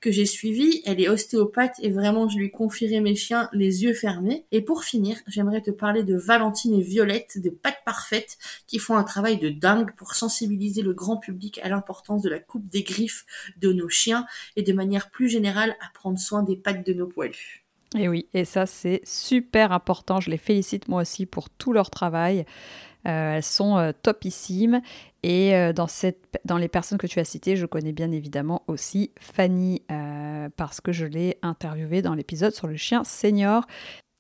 que 0.01 0.13
j'ai 0.13 0.25
suivis. 0.25 0.83
Elle 0.87 1.01
est 1.01 1.09
ostéopathe 1.09 1.81
et 1.83 1.91
vraiment 1.91 2.29
je 2.29 2.39
lui 2.39 2.53
confierai 2.53 3.01
mes 3.01 3.17
chiens 3.17 3.49
les 3.53 3.83
yeux 3.83 3.93
fermés. 3.93 4.45
Et 4.53 4.61
pour 4.61 4.85
finir, 4.85 5.17
j'aimerais 5.27 5.63
te 5.63 5.73
parler 5.73 6.05
de 6.05 6.15
Valentine 6.17 6.75
et 6.75 6.81
Violette 6.81 7.43
de 7.43 7.51
Pattes 7.51 7.83
Parfaites 7.85 8.39
qui 8.69 8.79
font 8.79 8.97
un 8.97 9.03
travail 9.03 9.39
de 9.39 9.49
dingue 9.49 9.91
pour 9.97 10.15
sensibiliser 10.15 10.83
le 10.83 10.95
grand 10.95 11.17
public 11.17 11.59
à 11.65 11.69
l'importance 11.69 12.23
de 12.23 12.31
la 12.31 12.39
coupe 12.39 12.69
des 12.69 12.85
griffes 12.85 13.27
de 13.61 13.73
nos 13.73 13.89
chiens 13.89 14.27
et 14.55 14.63
de 14.63 14.73
manière 14.73 15.11
plus 15.11 15.29
générale 15.29 15.75
à 15.81 15.91
prendre 15.93 16.21
soin 16.21 16.45
des 16.45 16.55
pattes 16.55 16.87
de 16.87 16.93
nos 16.93 17.09
poilus. 17.09 17.65
Et 17.99 18.09
oui, 18.09 18.27
et 18.33 18.45
ça 18.45 18.67
c'est 18.67 19.01
super 19.05 19.73
important. 19.73 20.21
Je 20.21 20.31
les 20.31 20.39
félicite 20.39 20.89
moi 20.89 21.03
aussi 21.03 21.27
pour 21.27 21.51
tout 21.51 21.73
leur 21.73 21.91
travail. 21.91 22.47
Euh, 23.07 23.37
elles 23.37 23.43
sont 23.43 23.77
euh, 23.79 23.93
topissimes. 24.03 24.81
Et 25.23 25.55
euh, 25.55 25.73
dans, 25.73 26.59
les 26.59 26.69
personnes 26.69 26.99
que 26.99 27.07
tu 27.07 27.21
as 27.21 27.25
citées, 27.25 27.57
je 27.57 27.67
connais 27.67 27.93
bien 27.93 28.11
évidemment 28.11 28.63
aussi 28.67 29.13
Fanny, 29.21 29.83
parce 30.57 30.81
que 30.81 30.93
je 30.93 31.07
l'ai 31.07 31.39
interviewée 31.43 32.03
dans 32.03 32.15
l'épisode 32.15 32.53
sur 32.53 32.67
le 32.67 32.77
chien 32.77 33.05
senior. 33.05 33.67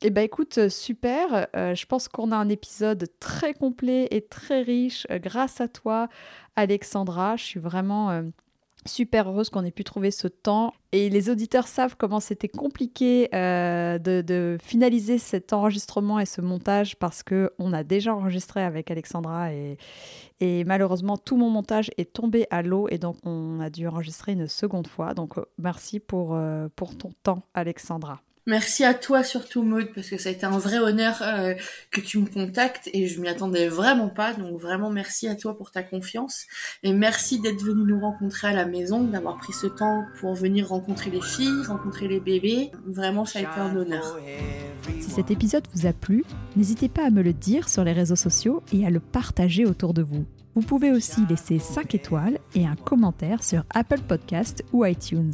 Eh 0.05 0.11
bien 0.11 0.23
écoute, 0.23 0.69
super. 0.69 1.49
je 1.55 1.87
pense 1.87 2.09
qu'on 2.09 2.33
a 2.33 2.37
un 2.37 2.49
épisode 2.49 3.09
très 3.21 3.55
complet 3.55 4.09
et 4.11 4.21
très 4.21 4.63
riche 4.63 5.07
grâce 5.11 5.61
à 5.61 5.69
toi, 5.69 6.09
Alexandra. 6.55 7.37
Je 7.37 7.45
suis 7.45 7.61
vraiment 7.61 8.23
super 8.87 9.29
heureuse 9.29 9.51
qu'on 9.51 9.65
ait 9.65 9.71
pu 9.71 9.85
trouver 9.85 10.11
ce 10.11 10.29
temps. 10.29 10.75
Et 10.93 11.09
les 11.09 11.31
auditeurs 11.31 11.67
savent 11.69 11.97
comment 11.97 12.21
c'était 12.21 12.49
compliqué 12.49 13.29
euh, 13.35 13.99
de, 13.99 14.59
finaliser 14.63 15.19
cet 15.19 15.53
enregistrement 15.53 16.19
et 16.19 16.27
ce 16.27 16.41
montage 16.41 16.97
parce 16.97 17.23
qu'on 17.23 17.73
a 17.73 17.85
déjà 17.85 18.15
enregistré 18.15 18.63
avec 18.63 18.91
Alexandra 18.91 19.53
et, 19.53 19.79
et, 20.41 20.65
malheureusement 20.65 21.17
tout 21.17 21.37
mon 21.37 21.49
montage 21.49 21.91
est 21.97 22.13
tombé 22.13 22.47
à 22.51 22.63
l'eau 22.63 22.89
et 22.91 22.99
donc 22.99 23.17
on 23.25 23.61
a 23.61 23.71
dû 23.71 23.87
enregistrer 23.87 24.33
une 24.33 24.49
seconde 24.49 24.87
fois. 24.87 25.15
Donc 25.15 25.39
euh, 25.39 25.45
merci 25.59 25.99
pour, 25.99 26.35
euh, 26.35 26.69
pour 26.77 26.97
ton 26.97 27.13
temps 27.23 27.43
Alexandra. 27.55 28.21
Merci 28.47 28.83
à 28.85 28.93
toi 28.93 29.23
surtout 29.23 29.63
Maud 29.63 29.91
parce 29.95 30.09
que 30.09 30.19
ça 30.19 30.29
a 30.29 30.33
été 30.33 30.45
un 30.45 30.59
vrai 30.59 30.79
honneur 30.79 31.23
euh, 31.23 31.55
que 31.93 32.01
tu 32.01 32.19
me 32.19 32.27
contactes 32.27 32.91
et 32.93 33.07
je 33.07 33.21
m'y 33.21 33.29
attendais 33.29 33.69
vraiment 33.69 34.09
pas 34.09 34.35
donc 34.35 34.61
vraiment 34.61 34.91
merci 34.91 35.29
à 35.29 35.37
toi 35.37 35.57
pour 35.57 35.71
ta 35.71 35.85
confiance 35.85 36.47
et 36.83 36.93
merci 36.93 37.41
d'être 37.41 37.63
venu 37.63 37.85
nous 37.85 38.01
rencontrer 38.01 38.49
à 38.49 38.53
la 38.53 38.67
maison 38.67 39.05
d'avoir 39.05 39.37
pris 39.37 39.53
ce 39.53 39.69
temps 39.69 40.05
pour 40.19 40.35
venir 40.35 40.69
rencontrer 40.69 41.11
les 41.11 41.21
filles 41.21 41.65
rencontrer 41.69 42.09
les 42.09 42.19
bébés 42.19 42.73
vraiment 42.85 43.25
ça 43.25 43.39
a 43.39 43.43
été 43.43 43.61
un 43.61 43.77
honneur. 43.77 44.19
Si 45.01 45.11
cet 45.11 45.31
épisode 45.31 45.69
vous 45.73 45.87
a 45.87 45.93
plu 45.93 46.25
n'hésitez 46.57 46.89
pas 46.89 47.07
à 47.07 47.11
me 47.11 47.23
le 47.23 47.33
dire 47.33 47.69
sur 47.69 47.85
les 47.85 47.93
réseaux 47.93 48.17
sociaux 48.17 48.65
et 48.73 48.85
à 48.85 48.91
le 48.91 48.99
partager 48.99 49.67
autour 49.67 49.95
de 49.95 50.03
vous. 50.03 50.25
Vous 50.57 50.63
pouvez 50.63 50.91
aussi 50.91 51.25
laisser 51.29 51.61
5 51.61 51.95
étoiles 51.95 52.39
et 52.57 52.67
un 52.67 52.75
commentaire 52.75 53.45
sur 53.45 53.65
Apple 53.71 54.01
Podcast 54.01 54.65
ou 54.73 54.85
iTunes. 54.85 55.33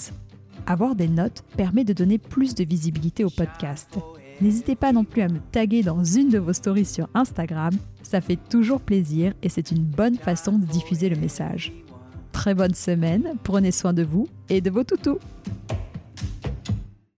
Avoir 0.67 0.95
des 0.95 1.09
notes 1.09 1.43
permet 1.57 1.85
de 1.85 1.93
donner 1.93 2.19
plus 2.19 2.55
de 2.55 2.65
visibilité 2.65 3.25
au 3.25 3.31
podcast. 3.31 3.99
N'hésitez 4.41 4.77
pas 4.77 4.93
non 4.93 5.05
plus 5.05 5.23
à 5.23 5.29
me 5.29 5.41
taguer 5.51 5.83
dans 5.83 6.05
une 6.05 6.29
de 6.29 6.39
vos 6.39 6.53
stories 6.53 6.85
sur 6.85 7.09
Instagram, 7.15 7.75
ça 8.03 8.21
fait 8.21 8.39
toujours 8.49 8.81
plaisir 8.81 9.33
et 9.43 9.49
c'est 9.49 9.73
une 9.73 9.83
bonne 9.83 10.17
façon 10.17 10.59
de 10.59 10.65
diffuser 10.65 11.09
le 11.09 11.17
message. 11.17 11.73
Très 12.31 12.55
bonne 12.55 12.75
semaine, 12.75 13.35
prenez 13.43 13.73
soin 13.73 13.93
de 13.93 14.05
vous 14.05 14.29
et 14.49 14.61
de 14.61 14.71
vos 14.71 14.85
toutous 14.85 15.19